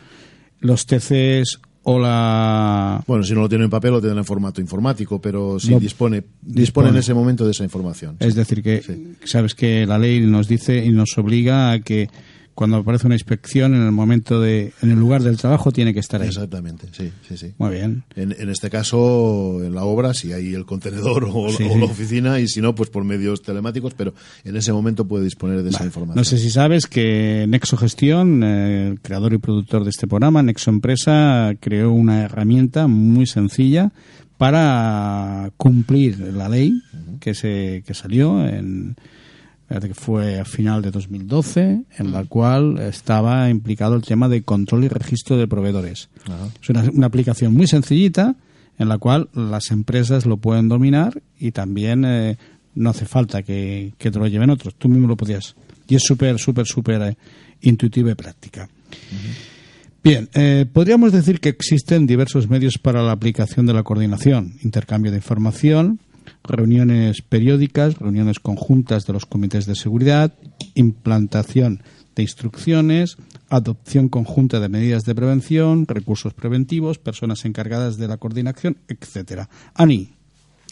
los 0.60 0.86
TCs 0.86 1.60
o 1.84 2.00
la... 2.00 3.04
Bueno, 3.06 3.24
si 3.24 3.34
no 3.34 3.42
lo 3.42 3.50
tiene 3.50 3.66
en 3.66 3.70
papel, 3.70 3.92
lo 3.92 4.02
tiene 4.02 4.18
en 4.18 4.26
formato 4.26 4.62
informático, 4.62 5.20
pero 5.22 5.60
sí 5.60 5.76
dispone, 5.76 6.24
dispone, 6.42 6.90
en 6.90 6.98
ese 6.98 7.14
momento 7.14 7.46
de 7.46 7.52
esa 7.52 7.64
información. 7.64 8.16
Es 8.20 8.36
decir, 8.36 8.64
que 8.64 8.82
sabes 9.26 9.54
que 9.54 9.86
la 9.86 10.00
ley 10.00 10.22
nos 10.22 10.48
dice 10.48 10.84
y 10.84 10.90
nos 10.90 11.18
obliga 11.18 11.72
a 11.72 11.80
que 11.80 12.10
cuando 12.56 12.78
aparece 12.78 13.06
una 13.06 13.16
inspección 13.16 13.74
en 13.74 13.82
el 13.82 13.92
momento 13.92 14.40
de 14.40 14.74
en 14.82 14.92
el 14.92 15.00
lugar 15.00 15.24
del 15.24 15.38
trabajo 15.38 15.72
tiene 15.72 15.94
que 15.94 16.00
estar 16.00 16.22
ahí. 16.22 16.28
Exactamente 16.28 16.88
sí 16.92 17.12
sí 17.28 17.38
sí. 17.38 17.54
Muy 17.58 17.72
bien. 17.72 18.04
En, 18.16 18.36
en 18.38 18.50
este 18.50 18.70
caso 18.70 19.64
en 19.64 19.74
la 19.74 19.84
obra 19.84 20.14
si 20.14 20.34
hay 20.34 20.54
el 20.54 20.66
contenedor 20.66 21.26
o, 21.34 21.48
la 21.50 21.86
oficina 21.86 22.40
y 22.40 22.48
si 22.48 22.62
no 22.62 22.76
pues 22.76 22.90
por 22.90 23.04
medios 23.04 23.42
telemáticos 23.42 23.94
pero 23.96 24.14
en 24.44 24.56
ese 24.56 24.72
momento 24.72 25.06
puede 25.08 25.24
disponer 25.24 25.64
de 25.64 25.70
esa 25.70 25.86
información. 25.86 26.18
No 26.18 26.24
sé 26.24 26.38
si 26.38 26.50
sabes 26.50 26.86
que 26.88 27.46
Nexo 27.48 27.78
Gestión 27.78 28.44
eh, 28.44 28.90
el 28.90 29.02
creador 29.02 29.34
y 29.34 29.38
productor 29.38 29.84
de 29.84 29.90
este 29.90 30.08
programa 30.08 30.44
Nexo 30.44 30.70
Empresa 30.70 31.54
creó 31.60 31.92
una 31.92 32.24
herramienta 32.24 32.88
muy 32.88 33.26
sencilla 33.26 33.92
para 34.38 35.52
cumplir 35.58 36.20
la 36.20 36.50
ley 36.50 36.74
que 37.20 37.34
se 37.34 37.84
que 37.86 37.94
salió 37.94 38.46
en 38.48 38.96
que 39.68 39.94
fue 39.94 40.40
a 40.40 40.46
final 40.46 40.82
de 40.82 40.92
2012, 40.92 41.82
en 41.98 42.12
la 42.12 42.26
cual 42.26 42.78
estaba 42.80 43.50
implicado 43.50 43.96
el 43.96 44.04
tema 44.04 44.30
de 44.30 44.44
control 44.44 44.84
y 44.84 44.88
registro 44.88 45.38
de 45.38 45.48
proveedores. 45.48 46.10
Es 46.62 46.70
una, 46.70 47.08
aplicación 47.08 47.54
muy 47.54 47.68
sencillita 47.68 48.36
en 48.78 48.90
la 48.90 48.98
cual 48.98 49.30
las 49.34 49.72
empresas 49.72 50.26
lo 50.26 50.38
pueden 50.38 50.70
dominar 50.70 51.22
y 51.40 51.52
también 51.52 52.06
eh, 52.06 52.38
no 52.76 52.90
hace 52.90 53.06
falta 53.06 53.44
que, 53.44 53.94
te 53.98 54.12
lo 54.12 54.28
lleven 54.28 54.50
otros. 54.50 54.76
Tú 54.76 54.90
mismo 54.90 55.08
lo 55.08 55.18
podías. 55.18 55.56
Y 55.88 55.96
es 55.96 56.04
súper, 56.04 56.40
súper, 56.40 56.66
súper 56.66 57.02
eh, 57.02 57.18
intuitiva 57.62 58.12
y 58.12 58.16
práctica. 58.16 58.70
Bien, 60.04 60.30
eh, 60.34 60.66
podríamos 60.72 61.12
decir 61.12 61.40
que 61.40 61.50
existen 61.50 62.06
diversos 62.06 62.50
medios 62.50 62.78
para 62.78 63.02
la 63.02 63.12
aplicación 63.12 63.66
de 63.66 63.74
la 63.74 63.84
coordinación, 63.84 64.54
intercambio 64.64 65.12
de 65.12 65.18
información, 65.18 66.00
reuniones 66.44 67.22
periódicas, 67.22 67.98
reuniones 67.98 68.40
conjuntas 68.40 69.06
de 69.06 69.14
los 69.14 69.26
comités 69.26 69.66
de 69.66 69.76
seguridad, 69.76 70.34
implantación 70.76 71.84
de 72.16 72.24
instrucciones, 72.24 73.18
adopción 73.50 74.10
conjunta 74.10 74.60
de 74.60 74.70
medidas 74.70 75.04
de 75.04 75.16
prevención, 75.16 75.88
recursos 75.88 76.34
preventivos, 76.34 77.00
personas 77.00 77.46
encargadas 77.46 77.98
de 77.98 78.08
la 78.08 78.18
coordinación, 78.18 78.78
etcétera. 78.88 79.50
Ani, 79.74 80.12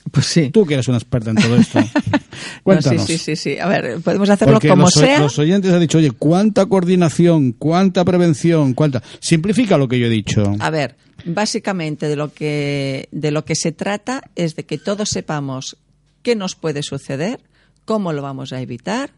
pues 0.09 0.25
sí. 0.25 0.49
Tú 0.49 0.65
que 0.65 0.75
eres 0.75 0.87
una 0.87 0.97
experta 0.97 1.31
en 1.31 1.37
todo 1.37 1.55
esto. 1.55 1.79
Cuéntanos. 2.63 3.05
sí, 3.05 3.17
sí, 3.17 3.35
sí, 3.35 3.59
A 3.59 3.67
ver, 3.67 3.99
podemos 4.01 4.29
hacerlo 4.29 4.59
como 4.59 4.89
sea. 4.89 5.19
Los 5.19 5.37
oyentes 5.37 5.71
han 5.71 5.79
dicho, 5.79 5.97
oye, 5.97 6.11
¿cuánta 6.11 6.65
coordinación? 6.65 7.51
¿Cuánta 7.51 8.03
prevención? 8.03 8.73
¿Cuánta? 8.73 9.03
Simplifica 9.19 9.77
lo 9.77 9.87
que 9.87 9.99
yo 9.99 10.07
he 10.07 10.09
dicho. 10.09 10.55
A 10.59 10.69
ver, 10.69 10.95
básicamente 11.25 12.07
de 12.07 12.15
lo 12.15 12.33
que, 12.33 13.09
de 13.11 13.31
lo 13.31 13.45
que 13.45 13.55
se 13.55 13.71
trata 13.71 14.23
es 14.35 14.55
de 14.55 14.65
que 14.65 14.77
todos 14.77 15.09
sepamos 15.09 15.77
qué 16.23 16.35
nos 16.35 16.55
puede 16.55 16.83
suceder, 16.83 17.41
cómo 17.85 18.13
lo 18.13 18.21
vamos 18.21 18.53
a 18.53 18.61
evitar 18.61 19.11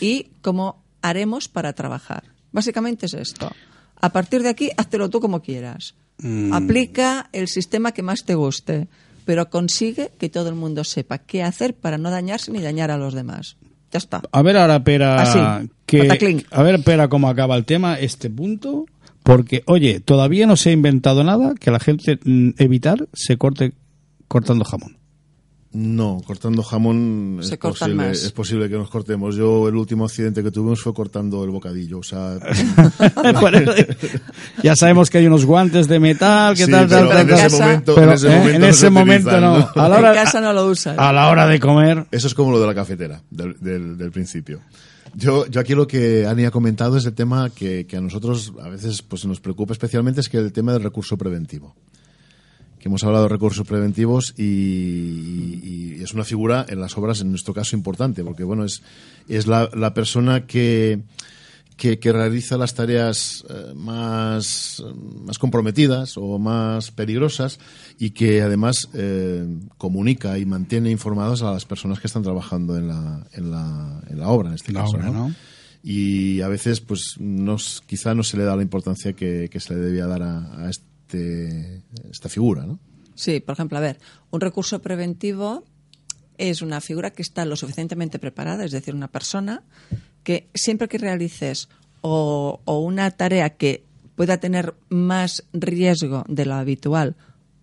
y 0.00 0.28
cómo 0.40 0.82
haremos 1.02 1.48
para 1.48 1.72
trabajar. 1.72 2.24
Básicamente 2.52 3.06
es 3.06 3.14
esto. 3.14 3.50
A 4.00 4.10
partir 4.10 4.42
de 4.42 4.48
aquí, 4.48 4.70
háztelo 4.76 5.10
tú 5.10 5.20
como 5.20 5.42
quieras. 5.42 5.94
Mm. 6.18 6.52
Aplica 6.52 7.28
el 7.32 7.48
sistema 7.48 7.92
que 7.92 8.02
más 8.02 8.24
te 8.24 8.34
guste 8.34 8.88
pero 9.24 9.50
consigue 9.50 10.10
que 10.18 10.28
todo 10.28 10.48
el 10.48 10.54
mundo 10.54 10.84
sepa 10.84 11.18
qué 11.18 11.42
hacer 11.42 11.74
para 11.74 11.98
no 11.98 12.10
dañarse 12.10 12.50
ni 12.50 12.60
dañar 12.60 12.90
a 12.90 12.96
los 12.96 13.14
demás. 13.14 13.56
Ya 13.90 13.98
está. 13.98 14.22
A 14.32 14.42
ver 14.42 14.56
ahora, 14.56 14.82
Pera, 14.82 15.62
que, 15.86 16.44
a 16.50 16.62
ver, 16.62 16.82
Pera, 16.82 17.08
cómo 17.08 17.28
acaba 17.28 17.56
el 17.56 17.64
tema, 17.64 17.98
este 17.98 18.30
punto, 18.30 18.86
porque, 19.22 19.62
oye, 19.66 20.00
todavía 20.00 20.46
no 20.46 20.56
se 20.56 20.70
ha 20.70 20.72
inventado 20.72 21.22
nada 21.24 21.54
que 21.58 21.70
la 21.70 21.78
gente 21.78 22.18
mm, 22.24 22.50
evitar 22.58 23.06
se 23.12 23.36
corte 23.36 23.72
cortando 24.28 24.64
jamón. 24.64 25.01
No, 25.74 26.20
cortando 26.26 26.62
jamón 26.62 27.38
Se 27.40 27.54
es, 27.54 27.58
cortan 27.58 27.88
posible, 27.92 28.08
más. 28.08 28.22
es 28.22 28.32
posible 28.32 28.68
que 28.68 28.74
nos 28.76 28.90
cortemos. 28.90 29.36
Yo 29.36 29.68
el 29.68 29.76
último 29.76 30.04
accidente 30.04 30.42
que 30.42 30.50
tuvimos 30.50 30.82
fue 30.82 30.92
cortando 30.92 31.42
el 31.44 31.50
bocadillo. 31.50 32.00
O 32.00 32.02
sea, 32.02 32.38
Bueno, 33.40 33.72
ya 34.62 34.76
sabemos 34.76 35.08
que 35.08 35.18
hay 35.18 35.26
unos 35.26 35.44
guantes 35.46 35.88
de 35.88 35.98
metal, 35.98 36.54
que 36.56 36.66
sí, 36.66 36.70
tal, 36.70 36.88
tal, 36.88 36.98
pero 36.98 37.08
tal, 37.10 37.20
en 37.22 37.26
tal. 37.28 37.38
ese 37.38 37.42
casa- 37.48 37.64
momento, 37.64 37.94
Pero, 37.94 38.06
en 38.08 38.12
ese 38.14 38.26
eh, 38.26 38.30
momento, 38.30 38.54
en 38.54 38.60
no 38.60 38.66
ese 38.66 38.78
se 38.80 38.90
momento 38.90 39.28
utilizan, 39.30 39.40
no. 39.74 39.82
A 39.82 39.88
la 39.88 39.96
en 39.98 40.04
hora, 40.04 40.12
casa 40.14 40.40
no 40.40 40.52
lo 40.52 40.66
usan. 40.66 41.00
a 41.00 41.12
la 41.12 41.28
hora 41.30 41.46
de 41.46 41.58
comer. 41.60 42.06
Eso 42.10 42.26
es 42.26 42.34
como 42.34 42.50
lo 42.52 42.60
de 42.60 42.66
la 42.66 42.74
cafetera 42.74 43.22
del, 43.30 43.56
del- 43.58 43.96
del 43.96 44.10
principio. 44.10 44.60
Yo, 45.14 45.46
yo 45.46 45.60
aquí 45.60 45.74
lo 45.74 45.86
que 45.86 46.26
Ani 46.26 46.44
ha 46.44 46.50
comentado 46.50 46.96
es 46.96 47.04
el 47.06 47.12
tema 47.14 47.50
que, 47.50 47.86
que 47.86 47.96
a 47.96 48.00
nosotros 48.00 48.52
a 48.62 48.68
veces 48.68 49.02
pues 49.02 49.24
nos 49.26 49.40
preocupa 49.40 49.72
especialmente 49.72 50.20
es 50.22 50.28
que 50.28 50.38
el 50.38 50.52
tema 50.52 50.72
del 50.72 50.82
recurso 50.82 51.16
preventivo. 51.18 51.74
Que 52.82 52.88
hemos 52.88 53.04
hablado 53.04 53.22
de 53.24 53.28
recursos 53.30 53.64
preventivos 53.66 54.34
y, 54.36 54.42
y- 54.42 55.96
y 55.98 56.02
es 56.02 56.12
una 56.14 56.24
figura 56.24 56.66
en 56.68 56.80
las 56.80 56.98
obras, 56.98 57.20
en 57.20 57.30
nuestro 57.30 57.54
caso, 57.54 57.76
importante, 57.76 58.24
porque 58.24 58.42
bueno, 58.44 58.64
es, 58.64 58.82
es 59.28 59.46
la, 59.46 59.70
la 59.72 59.94
persona 59.94 60.46
que, 60.46 61.00
que, 61.76 62.00
que 62.00 62.12
realiza 62.12 62.58
las 62.58 62.74
tareas 62.74 63.44
eh, 63.48 63.72
más, 63.76 64.82
más 65.24 65.38
comprometidas 65.38 66.14
o 66.16 66.40
más 66.40 66.90
peligrosas 66.90 67.60
y 68.00 68.10
que 68.10 68.42
además 68.42 68.88
eh, 68.94 69.46
comunica 69.78 70.36
y 70.38 70.44
mantiene 70.44 70.90
informadas 70.90 71.42
a 71.42 71.52
las 71.52 71.64
personas 71.64 72.00
que 72.00 72.08
están 72.08 72.24
trabajando 72.24 72.76
en 72.76 72.88
la, 72.88 73.24
en 73.32 73.50
la, 73.52 74.02
en 74.10 74.18
la 74.18 74.28
obra, 74.28 74.48
en 74.48 74.54
este 74.56 74.72
La 74.72 74.80
caso. 74.80 74.96
obra, 74.96 75.10
¿no? 75.10 75.32
Y 75.84 76.40
a 76.42 76.48
veces, 76.48 76.80
pues, 76.80 77.14
nos, 77.20 77.82
quizá 77.86 78.14
no 78.14 78.22
se 78.24 78.36
le 78.36 78.44
da 78.44 78.54
la 78.56 78.62
importancia 78.62 79.12
que, 79.14 79.48
que 79.50 79.60
se 79.60 79.74
le 79.74 79.80
debía 79.80 80.06
dar 80.06 80.22
a, 80.22 80.64
a 80.66 80.70
este, 80.70 80.84
esta 82.10 82.28
figura, 82.28 82.64
¿no? 82.66 82.78
Sí, 83.14 83.40
por 83.40 83.54
ejemplo, 83.54 83.78
a 83.78 83.80
ver, 83.80 83.98
un 84.30 84.40
recurso 84.40 84.80
preventivo 84.80 85.64
es 86.38 86.62
una 86.62 86.80
figura 86.80 87.10
que 87.10 87.22
está 87.22 87.44
lo 87.44 87.56
suficientemente 87.56 88.18
preparada, 88.18 88.64
es 88.64 88.72
decir, 88.72 88.94
una 88.94 89.08
persona 89.08 89.62
que 90.22 90.48
siempre 90.54 90.88
que 90.88 90.98
realices 90.98 91.68
o 92.00 92.60
una 92.66 93.10
tarea 93.10 93.50
que 93.50 93.84
pueda 94.16 94.38
tener 94.38 94.74
más 94.88 95.44
riesgo 95.52 96.24
de 96.28 96.46
lo 96.46 96.54
habitual, 96.54 97.16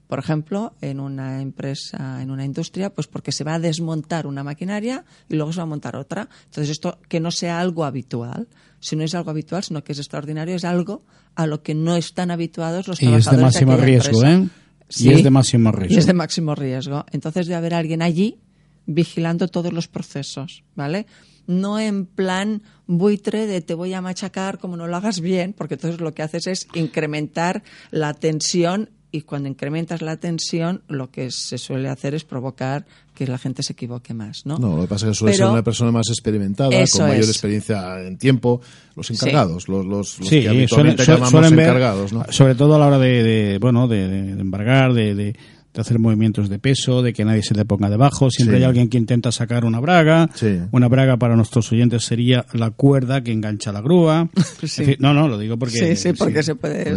por 0.10 0.18
ejemplo, 0.18 0.74
en 0.82 1.00
una 1.00 1.40
empresa, 1.40 2.24
en 2.24 2.32
una 2.32 2.44
industria, 2.44 2.92
pues 2.92 3.06
porque 3.06 3.32
se 3.32 3.44
va 3.44 3.54
a 3.54 3.60
desmontar 3.60 4.26
una 4.26 4.44
maquinaria 4.44 5.06
y 5.30 5.36
luego 5.36 5.54
se 5.54 5.58
va 5.58 5.64
a 5.64 5.68
montar 5.68 5.96
otra. 5.96 6.30
Entonces, 6.46 6.72
esto 6.72 6.98
que 7.08 7.20
no 7.20 7.30
sea 7.30 7.60
algo 7.60 7.86
habitual, 7.86 8.48
si 8.80 8.96
no 8.96 9.04
es 9.04 9.16
algo 9.16 9.32
habitual, 9.32 9.64
sino 9.64 9.84
que 9.84 9.92
es 9.92 10.00
extraordinario, 10.00 10.56
es 10.56 10.66
algo 10.66 11.04
a 11.36 11.48
lo 11.48 11.62
que 11.64 11.76
no 11.76 11.96
están 11.96 12.32
habituados 12.32 12.88
los 12.88 13.02
Y 13.02 13.06
es 13.06 13.26
de 13.26 13.32
trabajadores 13.32 13.54
máximo 13.54 13.78
riesgo, 13.78 14.24
empresa. 14.24 14.44
¿eh? 14.44 14.50
Y 14.98 15.10
es 15.10 15.24
de 15.24 15.30
máximo 15.30 15.72
riesgo. 15.72 15.96
Y 15.96 15.98
es 15.98 16.06
de 16.06 16.14
máximo 16.14 16.56
riesgo. 16.56 17.06
Entonces 17.12 17.48
debe 17.48 17.58
haber 17.58 17.74
alguien 17.74 18.02
allí 18.02 18.40
vigilando 18.86 19.48
todos 19.48 19.72
los 19.72 19.88
procesos, 19.88 20.64
¿vale? 20.76 21.06
No 21.46 21.80
en 21.80 22.06
plan 22.06 22.64
buitre 22.88 23.46
de 23.46 23.62
te 23.62 23.74
voy 23.74 23.94
a 23.94 24.02
machacar 24.02 24.58
como 24.58 24.78
no 24.78 24.88
lo 24.88 24.98
hagas 24.98 25.20
bien, 25.20 25.54
porque 25.54 25.76
entonces 25.76 26.02
lo 26.02 26.14
que 26.14 26.24
haces 26.24 26.48
es 26.48 26.68
incrementar 26.74 27.64
la 27.92 28.14
tensión 28.14 28.90
y 29.12 29.22
cuando 29.22 29.50
incrementas 29.50 30.02
la 30.02 30.18
tensión 30.18 30.82
lo 30.88 31.10
que 31.10 31.32
se 31.32 31.58
suele 31.58 31.90
hacer 31.90 32.14
es 32.14 32.24
provocar 32.24 32.86
que 33.16 33.26
la 33.28 33.38
gente 33.38 33.64
se 33.64 33.74
equivoque 33.74 34.14
más, 34.14 34.46
¿no? 34.46 34.58
No, 34.60 34.76
lo 34.78 34.84
que 34.84 34.88
pasa 34.88 35.08
es 35.08 35.12
que 35.12 35.16
suele 35.16 35.34
Pero- 35.34 35.46
ser 35.48 35.54
una 35.54 35.64
persona 35.64 35.92
más 35.92 36.08
experimentada, 36.10 36.70
con 36.70 37.02
mayor 37.08 37.24
es. 37.24 37.30
experiencia 37.30 38.00
en 38.02 38.18
tiempo, 38.18 38.62
los 38.96 39.10
encargados, 39.12 39.68
los, 39.68 39.86
los, 39.86 40.20
los 40.20 40.28
Sí, 40.30 40.36
que 40.36 40.42
suelen, 40.44 40.58
habitualmente 40.58 41.04
suelen- 41.04 41.16
llamamos 41.18 41.32
suelen 41.32 41.56
ver, 41.56 41.68
encargados, 41.68 42.14
¿no? 42.14 42.26
sobre 42.30 42.56
todo 42.56 42.76
a 42.76 42.80
la 42.80 42.88
hora 42.88 43.00
de, 43.00 43.24
de, 43.24 43.58
bueno, 43.58 43.88
de, 43.88 44.08
de- 44.08 44.36
de 44.36 44.42
embargar, 44.42 44.94
de, 44.94 45.36
de- 45.74 45.82
hacer 45.82 46.00
movimientos 46.00 46.50
de 46.50 46.60
peso, 46.60 47.02
de 47.02 47.14
que 47.14 47.24
nadie 47.26 47.44
se 47.44 47.54
le 47.56 47.64
ponga 47.66 47.90
debajo. 47.90 48.30
Siempre 48.30 48.58
Sí. 48.58 48.64
hay 48.64 48.68
alguien 48.68 48.90
que 48.90 48.98
intenta 48.98 49.32
sacar 49.32 49.66
una 49.66 49.80
braga. 49.80 50.30
Sí. 50.34 50.60
Una 50.72 50.88
braga 50.88 51.18
para 51.18 51.36
nuestros 51.36 51.72
oyentes 51.72 52.04
sería 52.06 52.46
la 52.54 52.72
cuerda 52.72 53.22
que 53.22 53.32
engancha 53.32 53.72
la 53.72 53.82
grúa. 53.82 54.30
Sí. 54.64 54.96
No, 55.00 55.14
no, 55.14 55.28
lo 55.28 55.38
digo 55.38 55.58
porque... 55.58 55.96
sí, 55.96 55.96
sí, 55.96 56.14
porque 56.14 56.44
se 56.44 56.56
puede... 56.56 56.94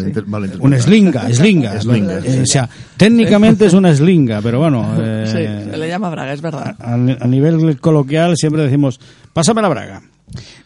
Una 0.60 0.76
eslinga, 0.76 1.28
eslinga. 1.28 1.76
Eslinga, 1.76 2.18
Eh. 2.18 2.40
O 2.42 2.46
sea, 2.46 2.68
técnicamente 2.96 3.66
es 3.66 3.72
una 3.72 3.90
eslinga, 3.90 4.40
pero 4.42 4.58
bueno... 4.58 4.94
eh, 5.00 5.22
Sí, 5.26 5.70
se 5.70 5.76
le 5.76 5.88
llama 5.88 6.10
braga, 6.10 6.32
es 6.32 6.42
verdad. 6.42 6.74
a, 6.78 6.94
a 6.94 7.26
nivel 7.28 7.78
coloquial 7.80 8.36
siempre 8.36 8.62
decimos, 8.62 9.00
pásame 9.32 9.62
la 9.62 9.68
braga. 9.68 10.02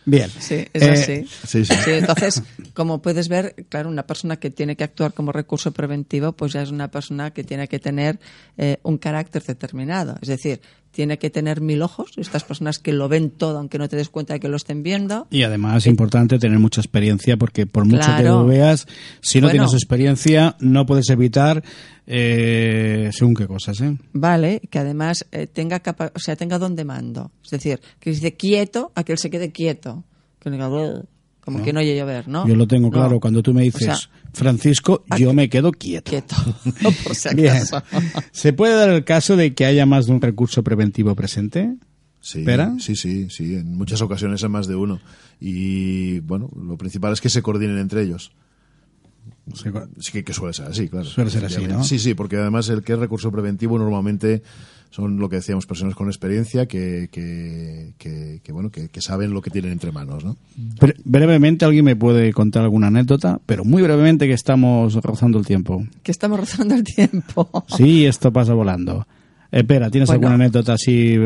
Bien. 0.04 0.30
Sí, 0.30 0.66
es 0.72 0.82
Eh, 0.82 0.90
así. 0.90 1.26
sí, 1.46 1.64
sí. 1.64 1.90
entonces, 1.90 2.42
como 2.74 3.02
puedes 3.02 3.28
ver, 3.28 3.54
claro, 3.68 3.88
una 3.88 4.06
persona 4.06 4.36
que 4.36 4.50
tiene 4.50 4.76
que 4.76 4.84
actuar 4.84 5.12
como 5.12 5.32
recurso 5.32 5.72
preventivo, 5.72 6.32
pues 6.32 6.52
ya 6.52 6.62
es 6.62 6.70
una 6.70 6.90
persona 6.90 7.32
que 7.32 7.44
tiene 7.44 7.68
que 7.68 7.78
tener 7.78 8.18
eh, 8.56 8.78
un 8.82 8.98
carácter 8.98 9.42
determinado. 9.42 10.16
Es 10.22 10.28
decir, 10.28 10.60
tiene 10.96 11.18
que 11.18 11.28
tener 11.28 11.60
mil 11.60 11.82
ojos, 11.82 12.12
estas 12.16 12.42
personas 12.42 12.78
que 12.78 12.94
lo 12.94 13.06
ven 13.06 13.28
todo, 13.28 13.58
aunque 13.58 13.76
no 13.76 13.86
te 13.86 13.96
des 13.96 14.08
cuenta 14.08 14.32
de 14.32 14.40
que 14.40 14.48
lo 14.48 14.56
estén 14.56 14.82
viendo. 14.82 15.26
Y 15.30 15.42
además 15.42 15.76
es 15.76 15.88
importante 15.88 16.38
tener 16.38 16.58
mucha 16.58 16.80
experiencia 16.80 17.36
porque 17.36 17.66
por 17.66 17.84
mucho 17.84 18.08
que 18.16 18.22
lo 18.22 18.46
veas, 18.46 18.86
si 19.20 19.42
no 19.42 19.48
Bueno. 19.48 19.66
tienes 19.66 19.74
experiencia 19.74 20.56
no 20.58 20.86
puedes 20.86 21.10
evitar 21.10 21.62
eh, 22.06 23.10
según 23.12 23.34
qué 23.34 23.46
cosas. 23.46 23.78
¿eh? 23.82 23.94
Vale, 24.14 24.62
que 24.70 24.78
además 24.78 25.26
eh, 25.32 25.46
tenga 25.46 25.80
capa 25.80 26.12
o 26.14 26.18
sea, 26.18 26.34
tenga 26.34 26.58
don 26.58 26.74
de 26.74 26.86
mando. 26.86 27.30
Es 27.44 27.50
decir, 27.50 27.78
que 28.00 28.08
dice 28.10 28.34
quieto, 28.34 28.90
a 28.94 29.04
que 29.04 29.12
él 29.12 29.18
se 29.18 29.28
quede 29.28 29.52
quieto. 29.52 30.02
Que 30.38 30.48
diga, 30.48 30.70
Como 31.46 31.62
que 31.64 31.72
no 31.72 31.80
oye 31.80 31.96
llover, 31.96 32.28
¿no? 32.28 32.46
Yo 32.46 32.54
lo 32.56 32.66
tengo 32.66 32.88
No. 32.88 32.92
claro. 32.92 33.20
Cuando 33.20 33.42
tú 33.42 33.54
me 33.54 33.62
dices, 33.62 33.82
O 33.82 33.84
sea, 33.96 33.96
Francisco, 34.34 35.04
yo 35.16 35.32
me 35.32 35.48
quedo 35.48 35.72
quieto. 35.72 36.10
quieto, 36.10 36.36
por 37.04 37.14
si 37.14 37.34
Bien. 37.34 37.54
acaso. 37.56 37.82
¿Se 38.32 38.52
puede 38.52 38.74
dar 38.74 38.90
el 38.90 39.04
caso 39.04 39.36
de 39.36 39.54
que 39.54 39.64
haya 39.64 39.86
más 39.86 40.06
de 40.06 40.12
un 40.12 40.20
recurso 40.20 40.62
preventivo 40.62 41.14
presente? 41.14 41.74
Sí, 42.20 42.40
¿Espera? 42.40 42.74
sí, 42.80 42.96
sí, 42.96 43.28
sí, 43.30 43.54
en 43.54 43.76
muchas 43.78 44.02
ocasiones 44.02 44.42
hay 44.42 44.50
más 44.50 44.66
de 44.66 44.74
uno. 44.74 44.98
Y 45.40 46.18
bueno, 46.20 46.50
lo 46.60 46.76
principal 46.76 47.12
es 47.12 47.20
que 47.20 47.30
se 47.30 47.40
coordinen 47.42 47.78
entre 47.78 48.02
ellos. 48.02 48.32
Sí, 49.54 50.10
que, 50.12 50.24
que 50.24 50.32
suele 50.32 50.52
ser 50.52 50.66
así, 50.66 50.88
claro. 50.88 51.04
Suele 51.06 51.30
ser 51.30 51.44
así, 51.44 51.64
¿no? 51.66 51.84
Sí, 51.84 52.00
sí, 52.00 52.14
porque 52.14 52.36
además 52.36 52.68
el 52.68 52.82
que 52.82 52.94
es 52.94 52.98
recurso 52.98 53.30
preventivo 53.30 53.78
normalmente 53.78 54.42
son 54.90 55.18
lo 55.18 55.28
que 55.28 55.36
decíamos, 55.36 55.66
personas 55.66 55.94
con 55.94 56.06
experiencia 56.08 56.66
que, 56.66 57.08
que, 57.12 57.92
que, 57.98 58.40
que, 58.42 58.52
bueno, 58.52 58.70
que, 58.70 58.88
que 58.88 59.00
saben 59.02 59.32
lo 59.32 59.42
que 59.42 59.50
tienen 59.50 59.72
entre 59.72 59.92
manos, 59.92 60.24
¿no? 60.24 60.36
Bre- 60.80 60.96
brevemente, 61.04 61.64
¿alguien 61.64 61.84
me 61.84 61.96
puede 61.96 62.32
contar 62.32 62.62
alguna 62.62 62.86
anécdota? 62.86 63.40
Pero 63.46 63.64
muy 63.64 63.82
brevemente 63.82 64.26
que 64.26 64.32
estamos 64.32 64.94
rozando 64.94 65.38
el 65.38 65.46
tiempo. 65.46 65.84
Que 66.02 66.10
estamos 66.12 66.40
rozando 66.40 66.74
el 66.74 66.84
tiempo. 66.84 67.48
Sí, 67.76 68.06
esto 68.06 68.32
pasa 68.32 68.54
volando. 68.54 69.06
Espera, 69.52 69.90
¿tienes 69.90 70.08
Bueno. 70.08 70.26
alguna 70.28 70.44
anécdota 70.44 70.72
así 70.74 71.16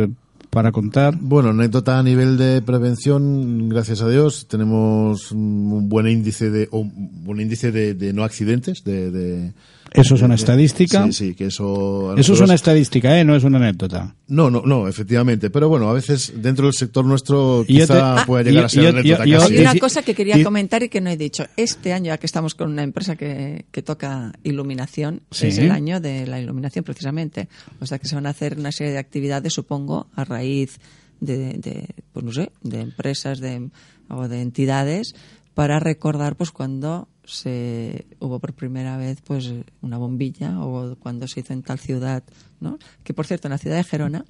para 0.51 0.73
contar? 0.73 1.17
Bueno, 1.21 1.51
anécdota 1.51 1.99
a 1.99 2.03
nivel 2.03 2.37
de 2.37 2.61
prevención, 2.63 3.69
gracias 3.69 4.03
a 4.03 4.09
Dios, 4.09 4.49
tenemos 4.49 5.31
un 5.31 5.89
buen 5.89 6.09
índice 6.09 6.51
de, 6.51 6.69
un 6.73 7.23
buen 7.25 7.41
índice 7.41 7.71
de, 7.71 7.95
de 7.95 8.13
no 8.13 8.25
accidentes, 8.25 8.83
de, 8.85 9.11
de- 9.13 9.53
¿Eso 9.93 10.15
es 10.15 10.23
una 10.23 10.35
de- 10.35 10.41
estadística? 10.41 11.05
Sí, 11.07 11.13
sí, 11.13 11.35
que 11.35 11.47
eso... 11.47 12.15
Eso 12.17 12.33
es 12.35 12.41
una 12.41 12.55
estadística, 12.55 13.19
¿eh? 13.19 13.25
No 13.25 13.35
es 13.35 13.45
una 13.45 13.59
anécdota. 13.59 14.15
No, 14.29 14.51
no, 14.51 14.63
no, 14.65 14.87
efectivamente. 14.89 15.51
Pero 15.51 15.69
bueno, 15.69 15.89
a 15.89 15.93
veces 15.93 16.33
dentro 16.37 16.67
del 16.67 16.75
sector 16.75 17.05
nuestro 17.05 17.63
yo 17.63 17.67
quizá 17.67 18.17
te- 18.21 18.27
pueda 18.27 18.41
Ah, 18.41 18.45
llegar 18.45 18.63
yo- 18.63 18.67
a 18.67 18.69
ser 18.69 18.83
yo- 18.85 18.89
anécdota 18.91 19.25
yo- 19.27 19.39
casi. 19.39 19.55
Hay 19.55 19.61
una 19.63 19.77
y- 19.77 19.79
cosa 19.81 20.03
que 20.03 20.15
quería 20.15 20.39
y- 20.39 20.45
comentar 20.45 20.83
y 20.83 20.89
que 20.89 21.01
no 21.01 21.11
he 21.11 21.17
dicho. 21.17 21.45
Este 21.57 21.93
año, 21.93 22.07
ya 22.07 22.19
que 22.19 22.27
estamos 22.27 22.55
con 22.55 22.71
una 22.71 22.83
empresa 22.83 23.17
que, 23.17 23.65
que 23.71 23.83
toca 23.83 24.33
iluminación, 24.45 25.23
Sí. 25.31 25.49
es 25.49 25.59
el 25.59 25.71
año 25.71 26.01
de 26.01 26.27
la 26.27 26.41
iluminación 26.41 26.85
precisamente. 26.85 27.49
O 27.81 27.87
sea 27.87 27.99
que 27.99 28.07
se 28.09 28.15
van 28.15 28.27
a 28.27 28.31
hacer 28.31 28.59
una 28.59 28.73
serie 28.73 28.93
de 28.93 28.99
actividades, 28.99 29.53
supongo, 29.53 30.07
a 30.15 30.25
raíz 30.25 30.79
de, 31.21 31.55
de, 31.55 31.87
pues 32.13 32.25
no 32.25 32.33
sé, 32.33 32.51
de 32.63 32.81
empresas 32.81 33.41
de, 33.41 33.69
o 34.09 34.27
de 34.29 34.41
entidades 34.41 35.15
para 35.55 35.81
recordar 35.81 36.37
pues 36.37 36.51
cuando 36.51 37.09
se 37.25 38.07
hubo 38.19 38.39
por 38.39 38.55
primera 38.55 38.97
vez 38.97 39.21
pues 39.23 39.53
una 39.83 39.99
bombilla 39.99 40.61
o 40.61 40.97
cuando 40.97 41.29
se 41.29 41.41
hizo 41.41 41.53
en 41.53 41.63
tal 41.63 41.79
ciudad, 41.79 42.23
¿no? 42.61 42.79
Que 43.05 43.15
por 43.15 43.27
cierto, 43.27 43.49
en 43.49 43.53
la 43.53 43.59
ciudad 43.59 43.77
de 43.77 43.85
Gerona, 43.85 44.25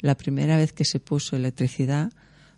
la 0.00 0.16
primera 0.16 0.56
vez 0.56 0.72
que 0.72 0.84
se 0.84 1.00
puso 1.00 1.36
electricidad 1.36 2.12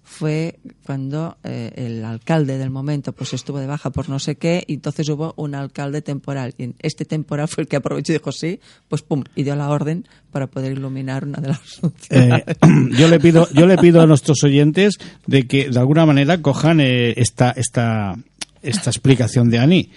fue 0.08 0.60
cuando 0.84 1.36
eh, 1.42 1.72
el 1.74 2.04
alcalde 2.04 2.58
del 2.58 2.70
momento 2.70 3.12
pues 3.12 3.34
estuvo 3.34 3.58
de 3.58 3.66
baja 3.66 3.90
por 3.90 4.08
no 4.08 4.20
sé 4.20 4.36
qué 4.36 4.62
y 4.66 4.74
entonces 4.74 5.08
hubo 5.08 5.34
un 5.36 5.56
alcalde 5.56 6.00
temporal. 6.00 6.54
Y 6.56 6.74
este 6.78 7.04
temporal 7.04 7.48
fue 7.48 7.62
el 7.62 7.68
que 7.68 7.74
aprovechó 7.74 8.12
y 8.12 8.16
dijo 8.16 8.30
sí 8.30 8.60
pues 8.88 9.02
pum 9.02 9.24
y 9.34 9.42
dio 9.42 9.56
la 9.56 9.68
orden 9.68 10.06
para 10.30 10.46
poder 10.46 10.72
iluminar 10.72 11.24
una 11.24 11.40
de 11.40 11.48
las 11.48 11.80
Eh, 12.10 12.44
yo 12.96 13.08
le 13.08 13.18
pido 13.18 13.48
yo 13.52 13.66
le 13.66 13.76
pido 13.78 14.00
a 14.00 14.06
nuestros 14.06 14.44
oyentes 14.44 14.98
de 15.26 15.48
que 15.48 15.68
de 15.68 15.78
alguna 15.78 16.06
manera 16.06 16.40
cojan 16.40 16.80
eh, 16.80 17.12
esta 17.16 17.50
esta 17.50 18.16
esta 18.62 18.90
explicación 18.90 19.50
de 19.50 19.58
Ani 19.58 19.90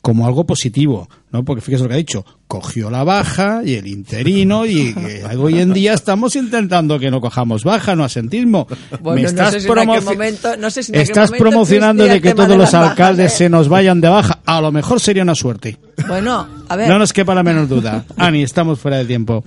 como 0.00 0.28
algo 0.28 0.46
positivo 0.46 1.08
¿no? 1.32 1.44
Porque 1.44 1.60
fíjese 1.60 1.82
lo 1.84 1.88
que 1.88 1.94
ha 1.94 1.98
dicho, 1.98 2.24
cogió 2.46 2.90
la 2.90 3.02
baja 3.04 3.62
y 3.64 3.74
el 3.74 3.86
interino 3.86 4.64
y 4.66 4.94
que 4.94 5.24
hoy 5.36 5.58
en 5.60 5.72
día 5.72 5.94
estamos 5.94 6.36
intentando 6.36 6.98
que 6.98 7.10
no 7.10 7.20
cojamos 7.20 7.64
baja, 7.64 7.96
no 7.96 8.04
asentismo. 8.04 8.66
Bueno, 9.00 9.16
Me 9.16 9.22
no 9.22 9.28
estás, 9.28 9.52
sé 9.54 9.60
si 9.60 9.68
momento- 9.68 10.56
no 10.56 10.70
sé 10.70 10.82
si 10.82 10.92
en 10.92 10.96
aquel 11.00 11.10
estás 11.10 11.30
momento 11.30 11.44
promocionando 11.44 12.04
de 12.04 12.20
que 12.20 12.34
todos 12.34 12.48
de 12.48 12.56
los 12.56 12.72
bajas, 12.72 12.90
alcaldes 12.90 13.32
¿eh? 13.34 13.36
se 13.36 13.48
nos 13.48 13.68
vayan 13.68 14.00
de 14.00 14.08
baja. 14.08 14.40
A 14.46 14.60
lo 14.60 14.70
mejor 14.72 15.00
sería 15.00 15.22
una 15.22 15.34
suerte. 15.34 15.76
Bueno, 16.06 16.46
a 16.68 16.76
ver. 16.76 16.88
No 16.88 16.98
nos 16.98 17.12
quepa 17.12 17.34
la 17.34 17.42
menor 17.42 17.66
duda. 17.68 18.04
Ani, 18.16 18.42
estamos 18.42 18.78
fuera 18.78 18.98
de 18.98 19.06
tiempo. 19.06 19.42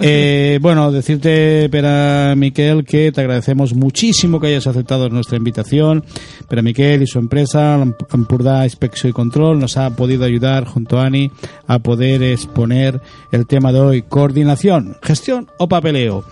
Eh, 0.00 0.58
bueno, 0.62 0.92
decirte, 0.92 1.68
Pera 1.70 2.34
Miquel, 2.36 2.84
que 2.84 3.10
te 3.12 3.20
agradecemos 3.20 3.74
muchísimo 3.74 4.40
que 4.40 4.46
hayas 4.46 4.66
aceptado 4.66 5.08
nuestra 5.08 5.36
invitación. 5.36 6.04
Pera 6.48 6.62
Miquel 6.62 7.02
y 7.02 7.06
su 7.06 7.18
empresa, 7.18 7.74
Ampurdá 8.10 8.64
Inspección 8.64 9.10
y 9.10 9.12
Control, 9.12 9.58
nos 9.58 9.76
ha 9.76 9.90
podido 9.90 10.24
ayudar 10.24 10.64
junto 10.64 10.98
a 11.00 11.06
Ani 11.06 11.17
a 11.66 11.78
poder 11.78 12.22
exponer 12.22 13.00
el 13.32 13.46
tema 13.46 13.72
de 13.72 13.80
hoy, 13.80 14.02
coordinación, 14.02 14.96
gestión 15.02 15.48
o 15.58 15.68
papeleo. 15.68 16.24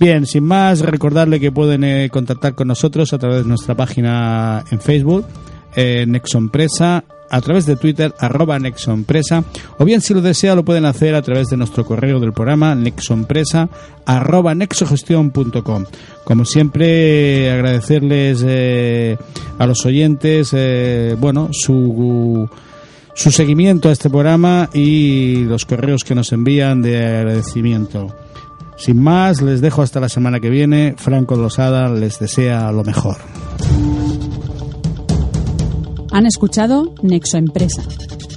Bien, 0.00 0.26
sin 0.26 0.44
más, 0.44 0.80
recordarle 0.80 1.38
que 1.38 1.52
pueden 1.52 1.84
eh, 1.84 2.08
contactar 2.10 2.54
con 2.54 2.68
nosotros 2.68 3.12
a 3.12 3.18
través 3.18 3.42
de 3.42 3.48
nuestra 3.48 3.76
página 3.76 4.64
en 4.70 4.80
Facebook, 4.80 5.24
eh, 5.76 6.04
Nexompresa, 6.08 7.04
a 7.32 7.40
través 7.40 7.64
de 7.64 7.76
Twitter, 7.76 8.14
arroba 8.18 8.58
Nexompresa, 8.58 9.42
o 9.78 9.86
bien 9.86 10.02
si 10.02 10.12
lo 10.12 10.20
desea 10.20 10.54
lo 10.54 10.66
pueden 10.66 10.84
hacer 10.84 11.14
a 11.14 11.22
través 11.22 11.48
de 11.48 11.56
nuestro 11.56 11.84
correo 11.84 12.20
del 12.20 12.34
programa, 12.34 12.74
nexompresa, 12.74 13.70
arroba. 14.04 14.54
Como 16.24 16.44
siempre, 16.44 17.50
agradecerles 17.50 18.44
eh, 18.46 19.16
a 19.58 19.66
los 19.66 19.86
oyentes, 19.86 20.50
eh, 20.52 21.16
bueno, 21.18 21.48
su 21.52 22.50
su 23.14 23.30
seguimiento 23.30 23.88
a 23.88 23.92
este 23.92 24.08
programa 24.08 24.70
y 24.72 25.44
los 25.44 25.64
correos 25.64 26.04
que 26.04 26.14
nos 26.14 26.32
envían 26.32 26.82
de 26.82 27.04
agradecimiento. 27.04 28.14
Sin 28.76 29.02
más, 29.02 29.42
les 29.42 29.60
dejo 29.60 29.82
hasta 29.82 30.00
la 30.00 30.08
semana 30.08 30.40
que 30.40 30.50
viene. 30.50 30.94
Franco 30.96 31.36
Losada 31.36 31.88
les 31.88 32.18
desea 32.18 32.72
lo 32.72 32.82
mejor. 32.82 33.18
Han 36.10 36.26
escuchado 36.26 36.94
Nexo 37.02 37.38
Empresa, 37.38 37.82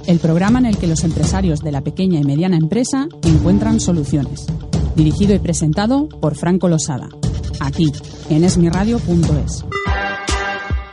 el 0.06 0.18
programa 0.18 0.58
en 0.60 0.66
el 0.66 0.78
que 0.78 0.86
los 0.86 1.04
empresarios 1.04 1.60
de 1.60 1.72
la 1.72 1.82
pequeña 1.82 2.20
y 2.20 2.24
mediana 2.24 2.56
empresa 2.56 3.08
encuentran 3.22 3.80
soluciones. 3.80 4.46
Dirigido 4.94 5.34
y 5.34 5.38
presentado 5.38 6.08
por 6.08 6.36
Franco 6.36 6.68
Losada, 6.68 7.08
aquí 7.60 7.92
en 8.30 8.44
esmiradio.es. 8.44 9.64